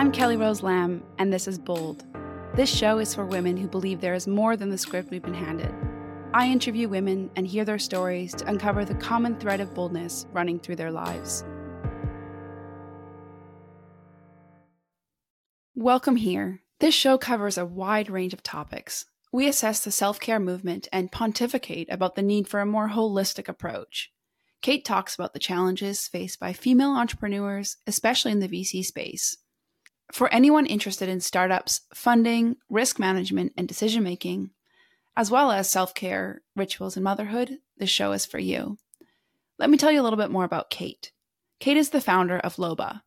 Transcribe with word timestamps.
I'm 0.00 0.12
Kelly 0.12 0.38
Rose 0.38 0.62
Lamb, 0.62 1.02
and 1.18 1.30
this 1.30 1.46
is 1.46 1.58
Bold. 1.58 2.06
This 2.54 2.74
show 2.74 3.00
is 3.00 3.14
for 3.14 3.26
women 3.26 3.54
who 3.54 3.68
believe 3.68 4.00
there 4.00 4.14
is 4.14 4.26
more 4.26 4.56
than 4.56 4.70
the 4.70 4.78
script 4.78 5.10
we've 5.10 5.20
been 5.20 5.34
handed. 5.34 5.74
I 6.32 6.48
interview 6.48 6.88
women 6.88 7.30
and 7.36 7.46
hear 7.46 7.66
their 7.66 7.78
stories 7.78 8.32
to 8.36 8.48
uncover 8.48 8.86
the 8.86 8.94
common 8.94 9.38
thread 9.38 9.60
of 9.60 9.74
boldness 9.74 10.24
running 10.32 10.58
through 10.58 10.76
their 10.76 10.90
lives. 10.90 11.44
Welcome 15.74 16.16
here. 16.16 16.62
This 16.78 16.94
show 16.94 17.18
covers 17.18 17.58
a 17.58 17.66
wide 17.66 18.08
range 18.08 18.32
of 18.32 18.42
topics. 18.42 19.04
We 19.30 19.48
assess 19.48 19.84
the 19.84 19.92
self 19.92 20.18
care 20.18 20.40
movement 20.40 20.88
and 20.90 21.12
pontificate 21.12 21.88
about 21.92 22.14
the 22.14 22.22
need 22.22 22.48
for 22.48 22.60
a 22.60 22.64
more 22.64 22.88
holistic 22.88 23.50
approach. 23.50 24.10
Kate 24.62 24.82
talks 24.82 25.14
about 25.14 25.34
the 25.34 25.38
challenges 25.38 26.08
faced 26.08 26.40
by 26.40 26.54
female 26.54 26.92
entrepreneurs, 26.92 27.76
especially 27.86 28.32
in 28.32 28.40
the 28.40 28.48
VC 28.48 28.82
space. 28.82 29.36
For 30.12 30.32
anyone 30.32 30.66
interested 30.66 31.08
in 31.08 31.20
startups, 31.20 31.82
funding, 31.94 32.56
risk 32.68 32.98
management, 32.98 33.52
and 33.56 33.68
decision 33.68 34.02
making, 34.02 34.50
as 35.16 35.30
well 35.30 35.50
as 35.50 35.70
self 35.70 35.94
care, 35.94 36.42
rituals, 36.56 36.96
and 36.96 37.04
motherhood, 37.04 37.58
this 37.76 37.90
show 37.90 38.12
is 38.12 38.26
for 38.26 38.38
you. 38.38 38.78
Let 39.58 39.70
me 39.70 39.76
tell 39.76 39.92
you 39.92 40.00
a 40.00 40.02
little 40.02 40.16
bit 40.16 40.30
more 40.30 40.44
about 40.44 40.70
Kate. 40.70 41.12
Kate 41.60 41.76
is 41.76 41.90
the 41.90 42.00
founder 42.00 42.38
of 42.38 42.56
Loba. 42.56 43.02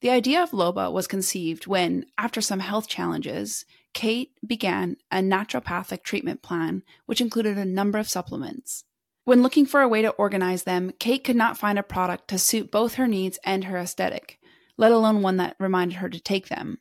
The 0.00 0.10
idea 0.10 0.42
of 0.42 0.52
Loba 0.52 0.90
was 0.90 1.06
conceived 1.06 1.66
when, 1.66 2.06
after 2.16 2.40
some 2.40 2.60
health 2.60 2.88
challenges, 2.88 3.66
Kate 3.92 4.32
began 4.46 4.96
a 5.10 5.16
naturopathic 5.16 6.02
treatment 6.02 6.42
plan, 6.42 6.82
which 7.06 7.20
included 7.20 7.58
a 7.58 7.64
number 7.64 7.98
of 7.98 8.08
supplements. 8.08 8.84
When 9.24 9.42
looking 9.42 9.66
for 9.66 9.82
a 9.82 9.88
way 9.88 10.00
to 10.00 10.10
organize 10.10 10.62
them, 10.62 10.92
Kate 10.98 11.22
could 11.22 11.36
not 11.36 11.58
find 11.58 11.78
a 11.78 11.82
product 11.82 12.28
to 12.28 12.38
suit 12.38 12.70
both 12.70 12.94
her 12.94 13.06
needs 13.06 13.38
and 13.44 13.64
her 13.64 13.76
aesthetic, 13.76 14.39
let 14.80 14.92
alone 14.92 15.20
one 15.20 15.36
that 15.36 15.56
reminded 15.60 15.96
her 15.96 16.08
to 16.08 16.18
take 16.18 16.48
them. 16.48 16.78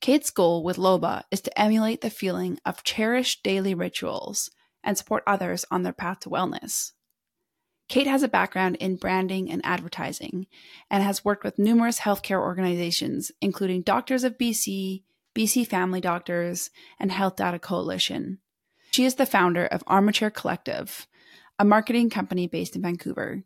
Kate's 0.00 0.30
goal 0.30 0.62
with 0.62 0.76
Loba 0.76 1.24
is 1.32 1.40
to 1.40 1.60
emulate 1.60 2.00
the 2.00 2.10
feeling 2.10 2.60
of 2.64 2.84
cherished 2.84 3.42
daily 3.42 3.74
rituals 3.74 4.52
and 4.84 4.96
support 4.96 5.24
others 5.26 5.64
on 5.68 5.82
their 5.82 5.92
path 5.92 6.20
to 6.20 6.30
wellness. 6.30 6.92
Kate 7.88 8.06
has 8.06 8.22
a 8.22 8.28
background 8.28 8.76
in 8.76 8.94
branding 8.94 9.50
and 9.50 9.60
advertising 9.64 10.46
and 10.88 11.02
has 11.02 11.24
worked 11.24 11.42
with 11.42 11.58
numerous 11.58 11.98
healthcare 11.98 12.38
organizations, 12.38 13.32
including 13.40 13.82
Doctors 13.82 14.22
of 14.22 14.38
BC, 14.38 15.02
BC 15.34 15.66
Family 15.66 16.00
Doctors, 16.00 16.70
and 17.00 17.10
Health 17.10 17.34
Data 17.34 17.58
Coalition. 17.58 18.38
She 18.92 19.04
is 19.04 19.16
the 19.16 19.26
founder 19.26 19.66
of 19.66 19.82
Armature 19.88 20.30
Collective, 20.30 21.08
a 21.58 21.64
marketing 21.64 22.10
company 22.10 22.46
based 22.46 22.76
in 22.76 22.82
Vancouver. 22.82 23.42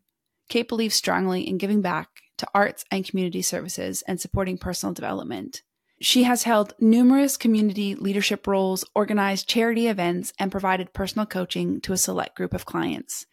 Kate 0.47 0.67
believes 0.67 0.93
strongly 0.93 1.47
in 1.47 1.57
giving 1.57 1.81
back 1.81 2.22
to 2.37 2.47
arts 2.53 2.85
and 2.91 3.05
community 3.05 3.41
services 3.41 4.03
and 4.07 4.19
supporting 4.19 4.57
personal 4.57 4.93
development. 4.93 5.61
She 6.01 6.23
has 6.23 6.43
held 6.43 6.73
numerous 6.79 7.37
community 7.37 7.95
leadership 7.95 8.45
roles, 8.47 8.83
organized 8.93 9.47
charity 9.47 9.87
events, 9.87 10.33
and 10.37 10.51
provided 10.51 10.93
personal 10.93 11.25
coaching 11.25 11.79
to 11.81 11.93
a 11.93 11.97
select 11.97 12.35
group 12.35 12.53
of 12.53 12.65
clients. 12.65 13.25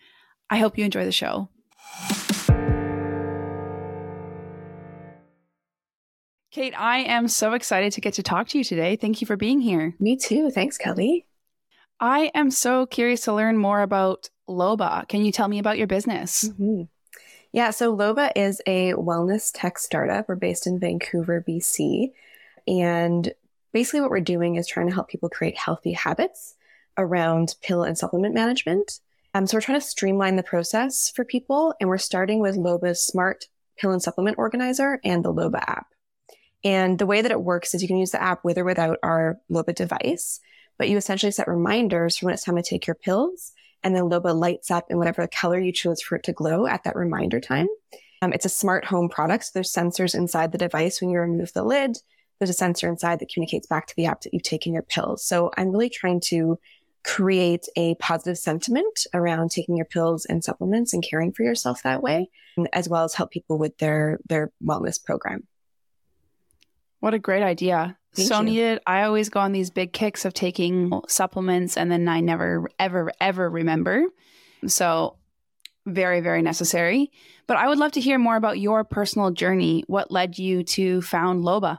I 0.48 0.58
hope 0.58 0.78
you 0.78 0.84
enjoy 0.84 1.04
the 1.04 1.12
show. 1.12 1.48
Kate, 6.50 6.74
I 6.76 6.98
am 6.98 7.28
so 7.28 7.52
excited 7.52 7.92
to 7.92 8.00
get 8.00 8.14
to 8.14 8.24
talk 8.24 8.48
to 8.48 8.58
you 8.58 8.64
today. 8.64 8.96
Thank 8.96 9.20
you 9.20 9.26
for 9.26 9.36
being 9.36 9.60
here. 9.60 9.94
Me 10.00 10.16
too. 10.16 10.50
Thanks, 10.50 10.76
Kelly. 10.76 11.26
I 12.00 12.32
am 12.34 12.50
so 12.50 12.86
curious 12.86 13.22
to 13.22 13.32
learn 13.32 13.56
more 13.56 13.82
about 13.82 14.30
Loba. 14.48 15.06
Can 15.06 15.24
you 15.24 15.30
tell 15.30 15.46
me 15.46 15.58
about 15.58 15.78
your 15.78 15.86
business? 15.86 16.48
Mm-hmm. 16.48 16.82
Yeah, 17.52 17.70
so 17.70 17.96
Loba 17.96 18.30
is 18.36 18.62
a 18.66 18.92
wellness 18.92 19.50
tech 19.52 19.78
startup. 19.78 20.28
We're 20.28 20.36
based 20.36 20.66
in 20.66 20.78
Vancouver, 20.78 21.44
BC. 21.46 22.12
And 22.68 23.32
basically, 23.72 24.02
what 24.02 24.10
we're 24.10 24.20
doing 24.20 24.54
is 24.54 24.68
trying 24.68 24.88
to 24.88 24.94
help 24.94 25.08
people 25.08 25.28
create 25.28 25.58
healthy 25.58 25.92
habits 25.92 26.54
around 26.96 27.56
pill 27.60 27.82
and 27.82 27.98
supplement 27.98 28.34
management. 28.34 29.00
Um, 29.34 29.46
so, 29.46 29.56
we're 29.56 29.62
trying 29.62 29.80
to 29.80 29.86
streamline 29.86 30.36
the 30.36 30.44
process 30.44 31.10
for 31.10 31.24
people. 31.24 31.74
And 31.80 31.88
we're 31.88 31.98
starting 31.98 32.38
with 32.38 32.56
Loba's 32.56 33.04
smart 33.04 33.46
pill 33.76 33.90
and 33.90 34.02
supplement 34.02 34.38
organizer 34.38 35.00
and 35.02 35.24
the 35.24 35.32
Loba 35.32 35.60
app. 35.66 35.86
And 36.62 36.98
the 36.98 37.06
way 37.06 37.20
that 37.20 37.32
it 37.32 37.42
works 37.42 37.74
is 37.74 37.82
you 37.82 37.88
can 37.88 37.96
use 37.96 38.12
the 38.12 38.22
app 38.22 38.44
with 38.44 38.58
or 38.58 38.64
without 38.64 38.98
our 39.02 39.40
Loba 39.50 39.74
device, 39.74 40.38
but 40.78 40.88
you 40.88 40.96
essentially 40.96 41.32
set 41.32 41.48
reminders 41.48 42.18
for 42.18 42.26
when 42.26 42.34
it's 42.34 42.44
time 42.44 42.56
to 42.56 42.62
take 42.62 42.86
your 42.86 42.94
pills 42.94 43.52
and 43.82 43.94
then 43.94 44.04
Loba 44.04 44.38
lights 44.38 44.70
up 44.70 44.86
in 44.90 44.98
whatever 44.98 45.26
color 45.26 45.58
you 45.58 45.72
chose 45.72 46.02
for 46.02 46.16
it 46.16 46.24
to 46.24 46.32
glow 46.32 46.66
at 46.66 46.84
that 46.84 46.96
reminder 46.96 47.40
time. 47.40 47.68
Um, 48.22 48.32
it's 48.32 48.44
a 48.44 48.50
smart 48.50 48.84
home 48.84 49.08
product. 49.08 49.46
So 49.46 49.50
there's 49.54 49.72
sensors 49.72 50.14
inside 50.14 50.52
the 50.52 50.58
device 50.58 51.00
when 51.00 51.10
you 51.10 51.18
remove 51.18 51.52
the 51.52 51.64
lid. 51.64 51.96
There's 52.38 52.50
a 52.50 52.54
sensor 52.54 52.88
inside 52.88 53.18
that 53.18 53.30
communicates 53.32 53.66
back 53.66 53.86
to 53.86 53.96
the 53.96 54.06
app 54.06 54.22
that 54.22 54.32
you've 54.32 54.42
taken 54.42 54.72
your 54.72 54.82
pills. 54.82 55.24
So 55.24 55.50
I'm 55.56 55.70
really 55.70 55.90
trying 55.90 56.20
to 56.26 56.58
create 57.02 57.66
a 57.76 57.94
positive 57.96 58.36
sentiment 58.36 59.06
around 59.14 59.50
taking 59.50 59.76
your 59.76 59.86
pills 59.86 60.26
and 60.26 60.44
supplements 60.44 60.92
and 60.92 61.02
caring 61.02 61.32
for 61.32 61.42
yourself 61.42 61.82
that 61.82 62.02
way, 62.02 62.28
as 62.72 62.88
well 62.88 63.04
as 63.04 63.14
help 63.14 63.30
people 63.30 63.58
with 63.58 63.78
their, 63.78 64.18
their 64.28 64.52
wellness 64.62 65.02
program. 65.02 65.46
What 67.00 67.14
a 67.14 67.18
great 67.18 67.42
idea. 67.42 67.96
Thank 68.14 68.28
so 68.28 68.38
you. 68.40 68.46
needed. 68.46 68.80
I 68.86 69.02
always 69.02 69.28
go 69.28 69.40
on 69.40 69.52
these 69.52 69.70
big 69.70 69.92
kicks 69.92 70.24
of 70.24 70.34
taking 70.34 71.00
supplements 71.08 71.76
and 71.76 71.90
then 71.90 72.08
I 72.08 72.20
never, 72.20 72.68
ever, 72.78 73.12
ever 73.20 73.48
remember. 73.48 74.04
So 74.66 75.16
very, 75.86 76.20
very 76.20 76.42
necessary. 76.42 77.10
But 77.46 77.56
I 77.56 77.68
would 77.68 77.78
love 77.78 77.92
to 77.92 78.00
hear 78.00 78.18
more 78.18 78.36
about 78.36 78.58
your 78.58 78.84
personal 78.84 79.30
journey. 79.30 79.84
What 79.86 80.10
led 80.10 80.38
you 80.38 80.62
to 80.64 81.02
found 81.02 81.44
Loba? 81.44 81.78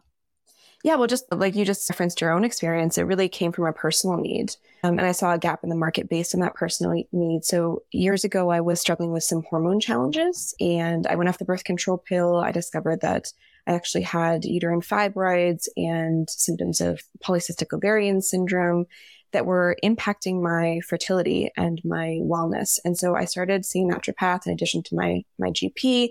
Yeah, 0.83 0.95
well, 0.95 1.07
just 1.07 1.25
like 1.31 1.55
you 1.55 1.63
just 1.63 1.87
referenced 1.89 2.21
your 2.21 2.31
own 2.31 2.43
experience, 2.43 2.97
it 2.97 3.03
really 3.03 3.29
came 3.29 3.51
from 3.51 3.65
a 3.65 3.73
personal 3.73 4.17
need. 4.17 4.55
Um, 4.83 4.97
and 4.97 5.07
I 5.07 5.11
saw 5.11 5.33
a 5.33 5.37
gap 5.37 5.63
in 5.63 5.69
the 5.69 5.75
market 5.75 6.09
based 6.09 6.33
on 6.33 6.41
that 6.41 6.55
personal 6.55 7.03
need. 7.11 7.45
So 7.45 7.83
years 7.91 8.23
ago, 8.23 8.49
I 8.49 8.61
was 8.61 8.81
struggling 8.81 9.11
with 9.11 9.23
some 9.23 9.43
hormone 9.49 9.79
challenges 9.79 10.55
and 10.59 11.05
I 11.05 11.15
went 11.15 11.29
off 11.29 11.37
the 11.37 11.45
birth 11.45 11.63
control 11.63 11.99
pill. 11.99 12.37
I 12.37 12.51
discovered 12.51 13.01
that 13.01 13.31
I 13.67 13.73
actually 13.73 14.03
had 14.03 14.45
uterine 14.45 14.81
fibroids 14.81 15.67
and 15.77 16.29
symptoms 16.29 16.81
of 16.81 17.01
polycystic 17.23 17.73
ovarian 17.73 18.21
syndrome 18.21 18.85
that 19.31 19.45
were 19.45 19.77
impacting 19.83 20.41
my 20.41 20.81
fertility 20.87 21.51
and 21.55 21.81
my 21.85 22.19
wellness. 22.21 22.79
And 22.83 22.97
so 22.97 23.15
I 23.15 23.25
started 23.25 23.65
seeing 23.65 23.89
naturopath 23.89 24.45
in 24.45 24.53
addition 24.53 24.83
to 24.83 24.95
my, 24.95 25.23
my 25.39 25.49
GP, 25.49 26.09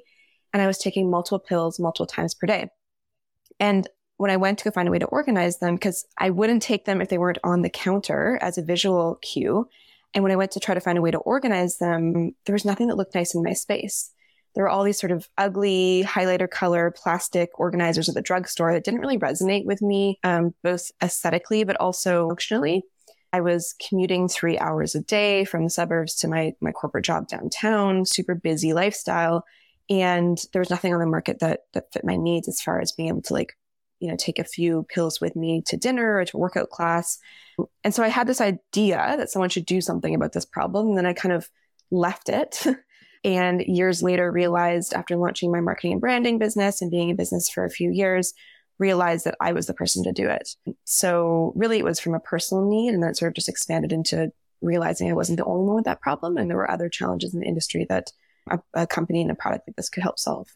and 0.53 0.62
I 0.62 0.66
was 0.66 0.78
taking 0.78 1.10
multiple 1.10 1.39
pills 1.39 1.78
multiple 1.78 2.06
times 2.06 2.34
per 2.34 2.47
day. 2.47 2.69
And 3.59 3.87
when 4.16 4.31
I 4.31 4.37
went 4.37 4.59
to 4.59 4.65
go 4.65 4.71
find 4.71 4.89
a 4.89 4.91
way 4.91 4.99
to 4.99 5.06
organize 5.06 5.59
them, 5.59 5.75
because 5.75 6.06
I 6.19 6.31
wouldn't 6.31 6.62
take 6.62 6.84
them 6.84 7.00
if 7.00 7.09
they 7.09 7.19
weren't 7.19 7.39
on 7.44 7.62
the 7.62 7.71
counter 7.71 8.39
as 8.43 8.59
a 8.59 8.62
visual 8.62 9.19
cue. 9.22 9.69
And 10.12 10.22
when 10.22 10.33
I 10.33 10.37
went 10.37 10.53
to 10.53 10.60
try 10.60 10.75
to 10.75 10.81
find 10.81 10.99
a 10.99 11.03
way 11.03 11.10
to 11.10 11.19
organize 11.19 11.78
them, 11.78 12.34
there 12.44 12.53
was 12.53 12.65
nothing 12.65 12.89
that 12.89 12.97
looked 12.97 13.15
nice 13.15 13.34
in 13.34 13.43
my 13.43 13.53
space 13.53 14.10
there 14.55 14.65
were 14.65 14.69
all 14.69 14.84
these 14.84 14.99
sort 14.99 15.12
of 15.12 15.28
ugly 15.38 16.05
highlighter 16.06 16.50
color 16.50 16.93
plastic 16.97 17.50
organizers 17.59 18.09
at 18.09 18.15
the 18.15 18.22
drugstore 18.22 18.72
that 18.72 18.84
didn't 18.84 19.00
really 19.00 19.19
resonate 19.19 19.65
with 19.65 19.81
me, 19.81 20.19
um, 20.25 20.55
both 20.62 20.91
aesthetically, 21.03 21.65
but 21.65 21.77
also 21.77 22.28
functionally. 22.28 22.83
I 23.33 23.41
was 23.41 23.75
commuting 23.89 24.28
three 24.28 24.59
hours 24.59 24.94
a 24.94 25.00
day 25.00 25.44
from 25.44 25.62
the 25.62 25.71
suburbs 25.71 26.16
to 26.16 26.28
my, 26.28 26.53
my 26.60 26.72
corporate 26.72 27.05
job 27.05 27.28
downtown, 27.28 28.05
super 28.05 28.34
busy 28.34 28.72
lifestyle. 28.72 29.44
And 29.89 30.39
there 30.53 30.60
was 30.60 30.71
nothing 30.71 30.93
on 30.93 31.00
the 31.00 31.06
market 31.06 31.39
that, 31.41 31.60
that 31.75 31.93
fit 31.93 32.05
my 32.05 32.16
needs 32.16 32.49
as 32.49 32.60
far 32.60 32.81
as 32.81 32.93
being 32.93 33.09
able 33.09 33.22
to 33.22 33.34
like, 33.34 33.56
you 34.00 34.09
know, 34.09 34.16
take 34.16 34.39
a 34.41 34.44
few 34.44 34.84
pills 34.93 35.21
with 35.21 35.37
me 35.37 35.62
to 35.66 35.77
dinner 35.77 36.16
or 36.16 36.25
to 36.25 36.39
workout 36.39 36.71
class. 36.71 37.19
And 37.84 37.94
so 37.94 38.03
I 38.03 38.09
had 38.09 38.27
this 38.27 38.41
idea 38.41 39.15
that 39.16 39.31
someone 39.31 39.50
should 39.50 39.66
do 39.66 39.81
something 39.81 40.15
about 40.15 40.33
this 40.33 40.44
problem. 40.44 40.89
And 40.89 40.99
then 40.99 41.06
I 41.06 41.12
kind 41.12 41.33
of 41.33 41.49
left 41.91 42.28
it 42.28 42.65
And 43.22 43.60
years 43.62 44.03
later, 44.03 44.31
realized 44.31 44.94
after 44.94 45.16
launching 45.16 45.53
my 45.53 45.60
marketing 45.60 45.92
and 45.92 46.00
branding 46.00 46.38
business 46.38 46.81
and 46.81 46.91
being 46.91 47.10
in 47.10 47.16
business 47.16 47.50
for 47.50 47.64
a 47.64 47.70
few 47.70 47.91
years, 47.91 48.32
realized 48.78 49.27
that 49.27 49.36
I 49.41 49.53
was 49.53 49.66
the 49.66 49.74
person 49.74 50.03
to 50.04 50.12
do 50.12 50.28
it. 50.28 50.56
So 50.84 51.53
really 51.54 51.78
it 51.78 51.84
was 51.84 52.00
from 52.00 52.15
a 52.15 52.21
personal 52.21 52.68
need 52.68 52.95
and 52.95 53.03
then 53.03 53.10
it 53.10 53.16
sort 53.16 53.30
of 53.30 53.34
just 53.34 53.48
expanded 53.48 53.92
into 53.92 54.33
realizing 54.62 55.10
I 55.10 55.15
wasn't 55.15 55.39
the 55.39 55.45
only 55.45 55.66
one 55.66 55.77
with 55.77 55.84
that 55.84 56.00
problem. 56.00 56.39
And 56.39 56.48
there 56.48 56.56
were 56.56 56.71
other 56.71 56.89
challenges 56.89 57.34
in 57.34 57.41
the 57.41 57.47
industry 57.47 57.86
that 57.89 58.10
a, 58.50 58.59
a 58.74 58.86
company 58.86 59.21
and 59.21 59.30
a 59.30 59.34
product 59.34 59.68
like 59.68 59.77
this 59.77 59.91
could 59.91 60.03
help 60.03 60.18
solve. 60.18 60.48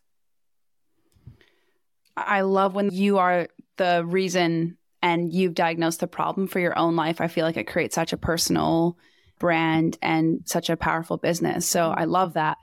I 2.16 2.42
love 2.42 2.74
when 2.74 2.90
you 2.90 3.18
are 3.18 3.48
the 3.76 4.04
reason 4.06 4.78
and 5.02 5.32
you've 5.32 5.54
diagnosed 5.54 6.00
the 6.00 6.06
problem 6.06 6.46
for 6.46 6.60
your 6.60 6.78
own 6.78 6.96
life. 6.96 7.20
I 7.20 7.28
feel 7.28 7.44
like 7.44 7.56
it 7.56 7.66
creates 7.66 7.94
such 7.94 8.12
a 8.12 8.16
personal 8.16 8.96
brand 9.38 9.98
and 10.02 10.40
such 10.44 10.70
a 10.70 10.76
powerful 10.76 11.16
business. 11.16 11.66
So 11.66 11.90
I 11.90 12.04
love 12.04 12.34
that. 12.34 12.58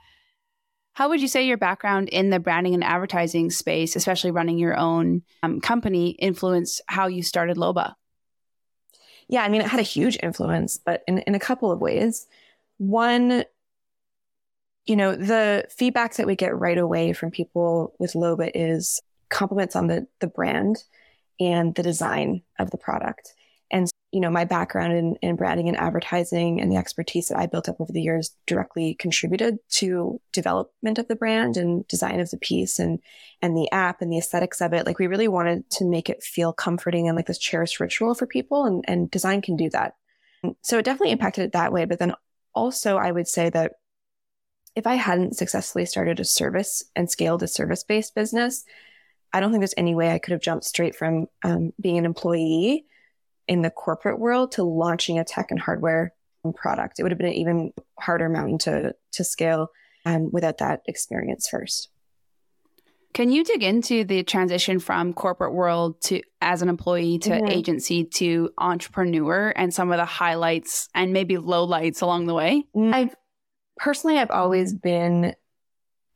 How 0.94 1.08
would 1.08 1.22
you 1.22 1.28
say 1.28 1.46
your 1.46 1.56
background 1.56 2.10
in 2.10 2.30
the 2.30 2.40
branding 2.40 2.74
and 2.74 2.84
advertising 2.84 3.50
space, 3.50 3.96
especially 3.96 4.30
running 4.30 4.58
your 4.58 4.76
own 4.76 5.22
um, 5.42 5.60
company, 5.60 6.10
influenced 6.10 6.82
how 6.86 7.06
you 7.06 7.22
started 7.22 7.56
Loba? 7.56 7.94
Yeah, 9.28 9.42
I 9.42 9.48
mean, 9.48 9.62
it 9.62 9.68
had 9.68 9.80
a 9.80 9.84
huge 9.84 10.18
influence, 10.22 10.78
but 10.84 11.02
in, 11.08 11.18
in 11.20 11.34
a 11.34 11.40
couple 11.40 11.72
of 11.72 11.80
ways. 11.80 12.26
One, 12.76 13.44
you 14.84 14.96
know, 14.96 15.16
the 15.16 15.64
feedback 15.70 16.16
that 16.16 16.26
we 16.26 16.36
get 16.36 16.58
right 16.58 16.76
away 16.76 17.14
from 17.14 17.30
people 17.30 17.94
with 17.98 18.12
Loba 18.12 18.50
is 18.54 19.00
compliments 19.30 19.74
on 19.74 19.86
the 19.86 20.06
the 20.20 20.26
brand 20.26 20.76
and 21.40 21.74
the 21.74 21.82
design 21.82 22.42
of 22.58 22.70
the 22.70 22.76
product. 22.76 23.34
And 23.70 23.88
you 24.12 24.20
know, 24.20 24.30
my 24.30 24.44
background 24.44 24.92
in, 24.92 25.16
in 25.22 25.36
branding 25.36 25.68
and 25.68 25.76
advertising 25.76 26.60
and 26.60 26.70
the 26.70 26.76
expertise 26.76 27.28
that 27.28 27.38
I 27.38 27.46
built 27.46 27.68
up 27.68 27.80
over 27.80 27.92
the 27.92 28.02
years 28.02 28.36
directly 28.46 28.94
contributed 28.94 29.58
to 29.70 30.20
development 30.34 30.98
of 30.98 31.08
the 31.08 31.16
brand 31.16 31.56
and 31.56 31.88
design 31.88 32.20
of 32.20 32.30
the 32.30 32.36
piece 32.36 32.78
and 32.78 33.00
and 33.40 33.56
the 33.56 33.72
app 33.72 34.02
and 34.02 34.12
the 34.12 34.18
aesthetics 34.18 34.60
of 34.60 34.74
it. 34.74 34.84
Like 34.84 34.98
we 34.98 35.06
really 35.06 35.28
wanted 35.28 35.68
to 35.70 35.86
make 35.86 36.10
it 36.10 36.22
feel 36.22 36.52
comforting 36.52 37.08
and 37.08 37.16
like 37.16 37.26
this 37.26 37.38
cherished 37.38 37.80
ritual 37.80 38.14
for 38.14 38.26
people 38.26 38.66
and, 38.66 38.84
and 38.86 39.10
design 39.10 39.40
can 39.40 39.56
do 39.56 39.70
that. 39.70 39.94
So 40.60 40.78
it 40.78 40.84
definitely 40.84 41.12
impacted 41.12 41.44
it 41.44 41.52
that 41.52 41.72
way. 41.72 41.86
But 41.86 41.98
then 41.98 42.14
also 42.54 42.98
I 42.98 43.10
would 43.10 43.26
say 43.26 43.48
that 43.48 43.72
if 44.76 44.86
I 44.86 44.94
hadn't 44.94 45.38
successfully 45.38 45.86
started 45.86 46.20
a 46.20 46.24
service 46.24 46.84
and 46.94 47.10
scaled 47.10 47.42
a 47.42 47.48
service 47.48 47.82
based 47.82 48.14
business, 48.14 48.64
I 49.32 49.40
don't 49.40 49.52
think 49.52 49.62
there's 49.62 49.74
any 49.78 49.94
way 49.94 50.12
I 50.12 50.18
could 50.18 50.32
have 50.32 50.42
jumped 50.42 50.66
straight 50.66 50.94
from 50.94 51.28
um, 51.42 51.72
being 51.80 51.96
an 51.96 52.04
employee 52.04 52.84
in 53.52 53.60
the 53.60 53.70
corporate 53.70 54.18
world 54.18 54.52
to 54.52 54.62
launching 54.62 55.18
a 55.18 55.24
tech 55.24 55.50
and 55.50 55.60
hardware 55.60 56.14
product. 56.56 56.98
It 56.98 57.02
would 57.02 57.12
have 57.12 57.18
been 57.18 57.28
an 57.28 57.34
even 57.34 57.72
harder 58.00 58.30
mountain 58.30 58.56
to 58.60 58.94
to 59.12 59.24
scale 59.24 59.68
um, 60.06 60.30
without 60.32 60.58
that 60.58 60.80
experience 60.88 61.48
first. 61.48 61.90
Can 63.12 63.30
you 63.30 63.44
dig 63.44 63.62
into 63.62 64.04
the 64.04 64.22
transition 64.22 64.78
from 64.78 65.12
corporate 65.12 65.52
world 65.52 66.00
to 66.04 66.22
as 66.40 66.62
an 66.62 66.70
employee 66.70 67.18
to 67.18 67.30
mm-hmm. 67.30 67.50
agency 67.50 68.04
to 68.04 68.48
entrepreneur 68.56 69.52
and 69.54 69.72
some 69.72 69.92
of 69.92 69.98
the 69.98 70.06
highlights 70.06 70.88
and 70.94 71.12
maybe 71.12 71.36
lowlights 71.36 72.00
along 72.00 72.26
the 72.26 72.34
way? 72.34 72.64
Mm, 72.74 72.94
I've 72.94 73.14
personally 73.76 74.16
I've 74.16 74.30
always 74.30 74.72
been 74.72 75.34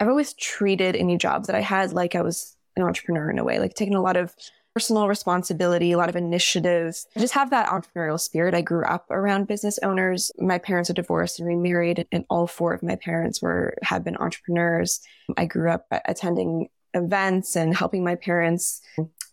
I've 0.01 0.09
always 0.09 0.33
treated 0.33 0.97
any 0.97 1.19
jobs 1.19 1.49
that 1.49 1.57
I 1.57 1.61
had 1.61 1.93
like 1.93 2.15
I 2.15 2.23
was 2.23 2.57
an 2.77 2.83
entrepreneur 2.83 3.31
in 3.31 3.39
a 3.39 3.45
way, 3.45 3.59
like 3.59 3.75
taking 3.75 3.95
a 3.95 4.03
lot 4.03 4.17
of 4.17 4.35
personal 4.77 5.09
responsibility, 5.09 5.93
a 5.93 5.97
lot 5.97 6.11
of 6.11 6.17
initiative. 6.17 6.95
I 7.17 7.21
just 7.21 7.33
have 7.33 7.49
that 7.49 7.71
entrepreneurial 7.71 8.21
spirit. 8.21 8.53
I 8.53 8.61
grew 8.61 8.85
up 8.85 9.07
around 9.11 9.49
business 9.49 9.79
owners. 9.83 10.31
My 10.37 10.59
parents 10.59 10.91
are 10.91 10.93
divorced 10.93 11.39
and 11.39 11.49
remarried, 11.49 12.07
and 12.13 12.27
all 12.29 12.47
four 12.47 12.75
of 12.75 12.83
my 12.83 12.97
parents 12.97 13.41
were 13.41 13.75
have 13.83 14.05
been 14.05 14.19
entrepreneurs. 14.19 15.01
I 15.39 15.47
grew 15.47 15.71
up 15.71 15.87
attending 15.91 16.69
events 16.93 17.57
and 17.57 17.75
helping 17.75 18.05
my 18.05 18.17
parents 18.17 18.83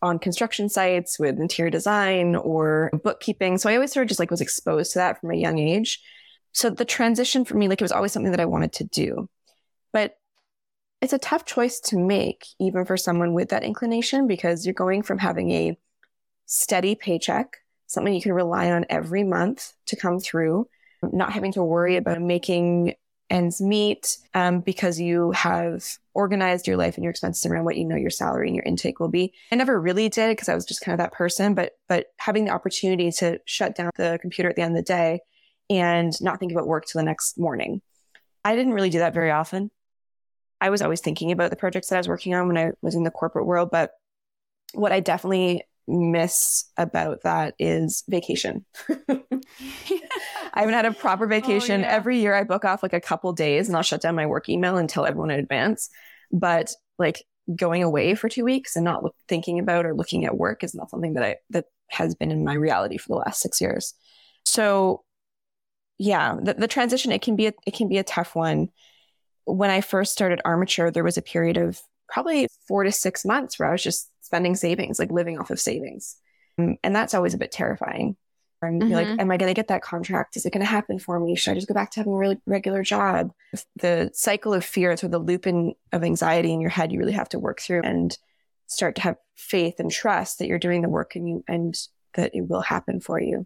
on 0.01 0.17
construction 0.17 0.69
sites 0.69 1.19
with 1.19 1.37
interior 1.37 1.69
design 1.69 2.37
or 2.37 2.89
bookkeeping. 3.03 3.57
So 3.57 3.69
I 3.69 3.75
always 3.75 3.91
sort 3.91 4.05
of 4.05 4.07
just 4.07 4.21
like 4.21 4.31
was 4.31 4.39
exposed 4.39 4.93
to 4.93 4.99
that 4.99 5.19
from 5.19 5.31
a 5.31 5.35
young 5.35 5.59
age. 5.59 6.01
So 6.53 6.69
the 6.69 6.85
transition 6.85 7.43
for 7.43 7.57
me, 7.57 7.67
like 7.67 7.81
it 7.81 7.83
was 7.83 7.91
always 7.91 8.13
something 8.13 8.31
that 8.31 8.39
I 8.39 8.45
wanted 8.45 8.71
to 8.73 8.85
do. 8.85 9.27
But 9.91 10.15
it's 11.03 11.11
a 11.11 11.19
tough 11.19 11.43
choice 11.43 11.81
to 11.81 11.97
make, 11.97 12.45
even 12.61 12.85
for 12.85 12.95
someone 12.95 13.33
with 13.33 13.49
that 13.49 13.63
inclination, 13.63 14.25
because 14.25 14.65
you're 14.65 14.73
going 14.73 15.03
from 15.03 15.17
having 15.17 15.51
a 15.51 15.77
steady 16.45 16.95
paycheck, 16.95 17.57
something 17.87 18.13
you 18.13 18.21
can 18.21 18.31
rely 18.31 18.71
on 18.71 18.85
every 18.89 19.25
month 19.25 19.73
to 19.87 19.97
come 19.97 20.21
through, 20.21 20.65
not 21.11 21.33
having 21.33 21.51
to 21.51 21.63
worry 21.63 21.97
about 21.97 22.21
making 22.21 22.95
ends 23.29 23.59
meet 23.59 24.17
um, 24.33 24.61
because 24.61 24.97
you 24.97 25.31
have 25.31 25.83
organized 26.13 26.67
your 26.67 26.77
life 26.77 26.95
and 26.95 27.03
your 27.03 27.11
expenses 27.11 27.45
around 27.45 27.65
what 27.65 27.75
you 27.75 27.83
know 27.83 27.97
your 27.97 28.09
salary 28.09 28.47
and 28.47 28.55
your 28.55 28.63
intake 28.63 29.01
will 29.01 29.09
be. 29.09 29.33
I 29.51 29.55
never 29.55 29.81
really 29.81 30.07
did 30.07 30.29
because 30.29 30.47
I 30.47 30.55
was 30.55 30.65
just 30.65 30.79
kind 30.81 30.93
of 30.93 30.99
that 30.99 31.11
person, 31.11 31.53
but 31.53 31.73
but 31.89 32.07
having 32.17 32.45
the 32.45 32.51
opportunity 32.51 33.11
to 33.13 33.39
shut 33.43 33.75
down 33.75 33.91
the 33.97 34.19
computer 34.21 34.49
at 34.49 34.55
the 34.55 34.61
end 34.61 34.77
of 34.77 34.85
the 34.85 34.93
day 34.93 35.19
and 35.69 36.13
not 36.21 36.39
think 36.39 36.53
about 36.53 36.67
work 36.67 36.85
till 36.85 36.99
the 36.99 37.05
next 37.05 37.37
morning. 37.37 37.81
I 38.45 38.55
didn't 38.55 38.73
really 38.73 38.89
do 38.89 38.99
that 38.99 39.13
very 39.13 39.31
often. 39.31 39.69
I 40.63 40.69
was 40.69 40.81
always 40.81 41.01
thinking 41.01 41.33
about 41.33 41.49
the 41.49 41.57
projects 41.57 41.89
that 41.89 41.97
I 41.97 41.99
was 41.99 42.07
working 42.07 42.33
on 42.33 42.47
when 42.47 42.57
I 42.57 42.71
was 42.81 42.95
in 42.95 43.03
the 43.03 43.11
corporate 43.11 43.45
world. 43.45 43.67
But 43.69 43.91
what 44.73 44.93
I 44.93 45.01
definitely 45.01 45.63
miss 45.89 46.63
about 46.77 47.23
that 47.23 47.53
is 47.59 48.05
vacation. 48.07 48.63
I 49.09 49.19
haven't 50.55 50.73
had 50.73 50.85
a 50.85 50.93
proper 50.93 51.25
oh, 51.25 51.27
vacation. 51.27 51.81
Oh, 51.81 51.83
yeah. 51.83 51.93
Every 51.93 52.19
year 52.19 52.33
I 52.33 52.45
book 52.45 52.63
off 52.63 52.81
like 52.81 52.93
a 52.93 53.01
couple 53.01 53.33
days 53.33 53.67
and 53.67 53.75
I'll 53.75 53.83
shut 53.83 53.99
down 53.99 54.15
my 54.15 54.25
work 54.25 54.47
email 54.47 54.77
and 54.77 54.87
tell 54.87 55.05
everyone 55.05 55.31
in 55.31 55.39
advance. 55.41 55.89
But 56.31 56.71
like 56.97 57.25
going 57.53 57.83
away 57.83 58.15
for 58.15 58.29
two 58.29 58.45
weeks 58.45 58.77
and 58.77 58.85
not 58.85 59.03
look, 59.03 59.15
thinking 59.27 59.59
about 59.59 59.85
or 59.85 59.93
looking 59.93 60.23
at 60.23 60.37
work 60.37 60.63
is 60.63 60.73
not 60.73 60.89
something 60.89 61.15
that 61.15 61.25
I, 61.25 61.35
that 61.49 61.65
has 61.89 62.15
been 62.15 62.31
in 62.31 62.45
my 62.45 62.53
reality 62.53 62.97
for 62.97 63.09
the 63.09 63.15
last 63.25 63.41
six 63.41 63.59
years. 63.59 63.95
So 64.45 65.03
yeah, 65.97 66.37
the, 66.41 66.53
the 66.53 66.69
transition, 66.69 67.11
it 67.11 67.21
can 67.21 67.35
be, 67.35 67.47
a, 67.47 67.53
it 67.67 67.73
can 67.73 67.89
be 67.89 67.97
a 67.97 68.03
tough 68.05 68.33
one 68.33 68.69
when 69.45 69.69
I 69.69 69.81
first 69.81 70.11
started 70.11 70.41
Armature, 70.45 70.91
there 70.91 71.03
was 71.03 71.17
a 71.17 71.21
period 71.21 71.57
of 71.57 71.81
probably 72.07 72.47
four 72.67 72.83
to 72.83 72.91
six 72.91 73.25
months 73.25 73.57
where 73.57 73.69
I 73.69 73.71
was 73.71 73.83
just 73.83 74.09
spending 74.21 74.55
savings, 74.55 74.99
like 74.99 75.11
living 75.11 75.39
off 75.39 75.51
of 75.51 75.59
savings. 75.59 76.15
Um, 76.57 76.77
and 76.83 76.95
that's 76.95 77.13
always 77.13 77.33
a 77.33 77.37
bit 77.37 77.51
terrifying. 77.51 78.15
And 78.61 78.81
mm-hmm. 78.81 78.93
like, 78.93 79.07
am 79.19 79.29
I 79.29 79.37
going 79.37 79.49
to 79.49 79.53
get 79.53 79.67
that 79.67 79.81
contract? 79.81 80.37
Is 80.37 80.45
it 80.45 80.53
going 80.53 80.65
to 80.65 80.69
happen 80.69 80.97
for 80.97 81.19
me? 81.19 81.35
Should 81.35 81.51
I 81.51 81.55
just 81.55 81.67
go 81.67 81.73
back 81.73 81.91
to 81.91 81.99
having 81.99 82.13
a 82.13 82.17
really 82.17 82.39
regular 82.45 82.81
job? 82.81 83.31
The 83.75 84.09
cycle 84.13 84.53
of 84.53 84.63
fear, 84.63 84.91
or 84.91 84.95
the 84.95 85.19
loop 85.19 85.45
in, 85.45 85.73
of 85.91 86.03
anxiety 86.03 86.53
in 86.53 86.61
your 86.61 86.69
head, 86.69 86.91
you 86.91 86.99
really 86.99 87.11
have 87.11 87.29
to 87.29 87.39
work 87.39 87.59
through 87.59 87.81
and 87.83 88.17
start 88.67 88.95
to 88.95 89.01
have 89.01 89.17
faith 89.35 89.79
and 89.79 89.91
trust 89.91 90.39
that 90.39 90.47
you're 90.47 90.59
doing 90.59 90.81
the 90.81 90.89
work 90.89 91.15
and 91.15 91.27
you, 91.27 91.43
and 91.47 91.75
that 92.13 92.33
it 92.33 92.47
will 92.47 92.61
happen 92.61 93.01
for 93.01 93.19
you. 93.19 93.45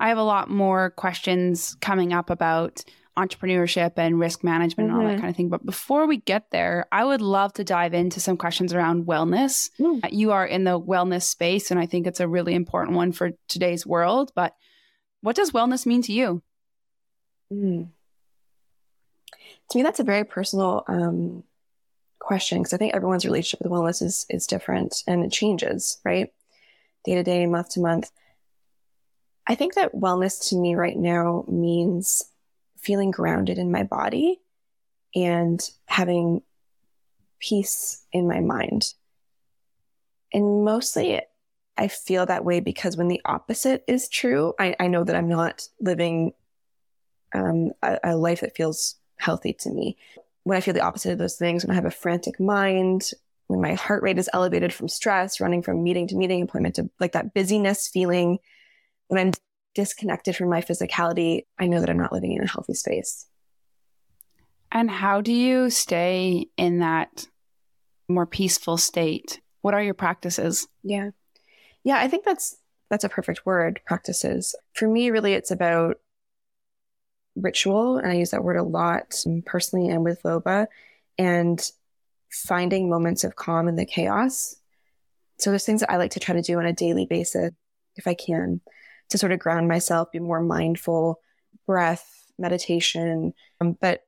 I 0.00 0.08
have 0.08 0.18
a 0.18 0.24
lot 0.24 0.50
more 0.50 0.90
questions 0.90 1.76
coming 1.80 2.12
up 2.12 2.28
about 2.28 2.84
entrepreneurship 3.16 3.92
and 3.96 4.18
risk 4.18 4.42
management 4.42 4.88
mm-hmm. 4.88 4.98
and 4.98 5.06
all 5.06 5.08
that 5.08 5.14
mm-hmm. 5.14 5.20
kind 5.20 5.30
of 5.30 5.36
thing. 5.36 5.48
But 5.48 5.66
before 5.66 6.06
we 6.06 6.18
get 6.18 6.50
there, 6.50 6.86
I 6.90 7.04
would 7.04 7.20
love 7.20 7.52
to 7.54 7.64
dive 7.64 7.94
into 7.94 8.20
some 8.20 8.36
questions 8.36 8.72
around 8.72 9.06
wellness. 9.06 9.70
Mm. 9.78 10.00
You 10.10 10.32
are 10.32 10.46
in 10.46 10.64
the 10.64 10.80
wellness 10.80 11.24
space, 11.24 11.70
and 11.70 11.78
I 11.78 11.86
think 11.86 12.06
it's 12.06 12.20
a 12.20 12.28
really 12.28 12.54
important 12.54 12.96
one 12.96 13.12
for 13.12 13.32
today's 13.48 13.86
world. 13.86 14.32
But 14.34 14.54
what 15.20 15.36
does 15.36 15.52
wellness 15.52 15.86
mean 15.86 16.02
to 16.02 16.12
you? 16.12 16.42
Mm. 17.52 17.88
To 19.70 19.78
me, 19.78 19.82
that's 19.82 20.00
a 20.00 20.04
very 20.04 20.24
personal 20.24 20.84
um, 20.88 21.44
question 22.18 22.58
because 22.58 22.72
I 22.72 22.76
think 22.76 22.94
everyone's 22.94 23.24
relationship 23.24 23.60
with 23.62 23.72
wellness 23.72 24.02
is 24.02 24.26
is 24.30 24.46
different 24.46 25.02
and 25.06 25.24
it 25.24 25.32
changes, 25.32 25.98
right? 26.04 26.32
Day 27.04 27.14
to 27.16 27.22
day, 27.22 27.46
month 27.46 27.70
to 27.70 27.80
month. 27.80 28.10
I 29.46 29.54
think 29.54 29.74
that 29.74 29.94
wellness 29.94 30.48
to 30.50 30.56
me 30.56 30.76
right 30.76 30.96
now 30.96 31.44
means 31.48 32.22
feeling 32.82 33.10
grounded 33.10 33.58
in 33.58 33.70
my 33.70 33.82
body 33.82 34.40
and 35.14 35.60
having 35.86 36.42
peace 37.38 38.04
in 38.12 38.28
my 38.28 38.40
mind. 38.40 38.94
And 40.32 40.64
mostly 40.64 41.20
I 41.76 41.88
feel 41.88 42.26
that 42.26 42.44
way 42.44 42.60
because 42.60 42.96
when 42.96 43.08
the 43.08 43.20
opposite 43.24 43.84
is 43.86 44.08
true, 44.08 44.54
I, 44.58 44.76
I 44.78 44.86
know 44.88 45.04
that 45.04 45.16
I'm 45.16 45.28
not 45.28 45.68
living 45.80 46.32
um, 47.34 47.72
a, 47.82 47.98
a 48.04 48.16
life 48.16 48.40
that 48.40 48.56
feels 48.56 48.96
healthy 49.16 49.52
to 49.54 49.70
me. 49.70 49.96
When 50.44 50.56
I 50.56 50.60
feel 50.60 50.74
the 50.74 50.80
opposite 50.80 51.12
of 51.12 51.18
those 51.18 51.36
things, 51.36 51.64
when 51.64 51.70
I 51.70 51.76
have 51.76 51.84
a 51.84 51.90
frantic 51.90 52.40
mind, 52.40 53.10
when 53.46 53.60
my 53.60 53.74
heart 53.74 54.02
rate 54.02 54.18
is 54.18 54.30
elevated 54.32 54.72
from 54.72 54.88
stress, 54.88 55.40
running 55.40 55.62
from 55.62 55.82
meeting 55.82 56.08
to 56.08 56.16
meeting, 56.16 56.42
appointment 56.42 56.74
to 56.76 56.90
like 57.00 57.12
that 57.12 57.32
busyness 57.34 57.88
feeling, 57.88 58.38
when 59.08 59.26
I'm 59.26 59.32
disconnected 59.74 60.36
from 60.36 60.48
my 60.48 60.60
physicality, 60.60 61.46
I 61.58 61.66
know 61.66 61.80
that 61.80 61.90
I'm 61.90 61.98
not 61.98 62.12
living 62.12 62.32
in 62.32 62.42
a 62.42 62.48
healthy 62.48 62.74
space. 62.74 63.26
And 64.70 64.90
how 64.90 65.20
do 65.20 65.32
you 65.32 65.70
stay 65.70 66.46
in 66.56 66.78
that 66.78 67.26
more 68.08 68.26
peaceful 68.26 68.76
state? 68.76 69.40
What 69.60 69.74
are 69.74 69.82
your 69.82 69.94
practices? 69.94 70.66
Yeah. 70.82 71.10
Yeah, 71.84 71.98
I 71.98 72.08
think 72.08 72.24
that's 72.24 72.56
that's 72.90 73.04
a 73.04 73.08
perfect 73.08 73.46
word, 73.46 73.80
practices. 73.86 74.54
For 74.74 74.86
me 74.86 75.10
really 75.10 75.34
it's 75.34 75.50
about 75.50 75.98
ritual 77.36 77.96
and 77.96 78.10
I 78.10 78.14
use 78.14 78.30
that 78.30 78.44
word 78.44 78.56
a 78.56 78.62
lot 78.62 79.22
personally 79.46 79.88
and 79.88 80.04
with 80.04 80.22
Loba 80.22 80.66
and 81.18 81.70
finding 82.30 82.90
moments 82.90 83.24
of 83.24 83.36
calm 83.36 83.68
in 83.68 83.76
the 83.76 83.86
chaos. 83.86 84.56
So 85.38 85.50
there's 85.50 85.64
things 85.64 85.80
that 85.80 85.90
I 85.90 85.96
like 85.96 86.12
to 86.12 86.20
try 86.20 86.34
to 86.34 86.42
do 86.42 86.58
on 86.58 86.66
a 86.66 86.72
daily 86.72 87.06
basis 87.06 87.52
if 87.96 88.06
I 88.06 88.14
can 88.14 88.60
to 89.10 89.18
sort 89.18 89.32
of 89.32 89.38
ground 89.38 89.68
myself, 89.68 90.12
be 90.12 90.18
more 90.18 90.40
mindful, 90.40 91.20
breath, 91.66 92.26
meditation. 92.38 93.34
Um, 93.60 93.76
but 93.80 94.04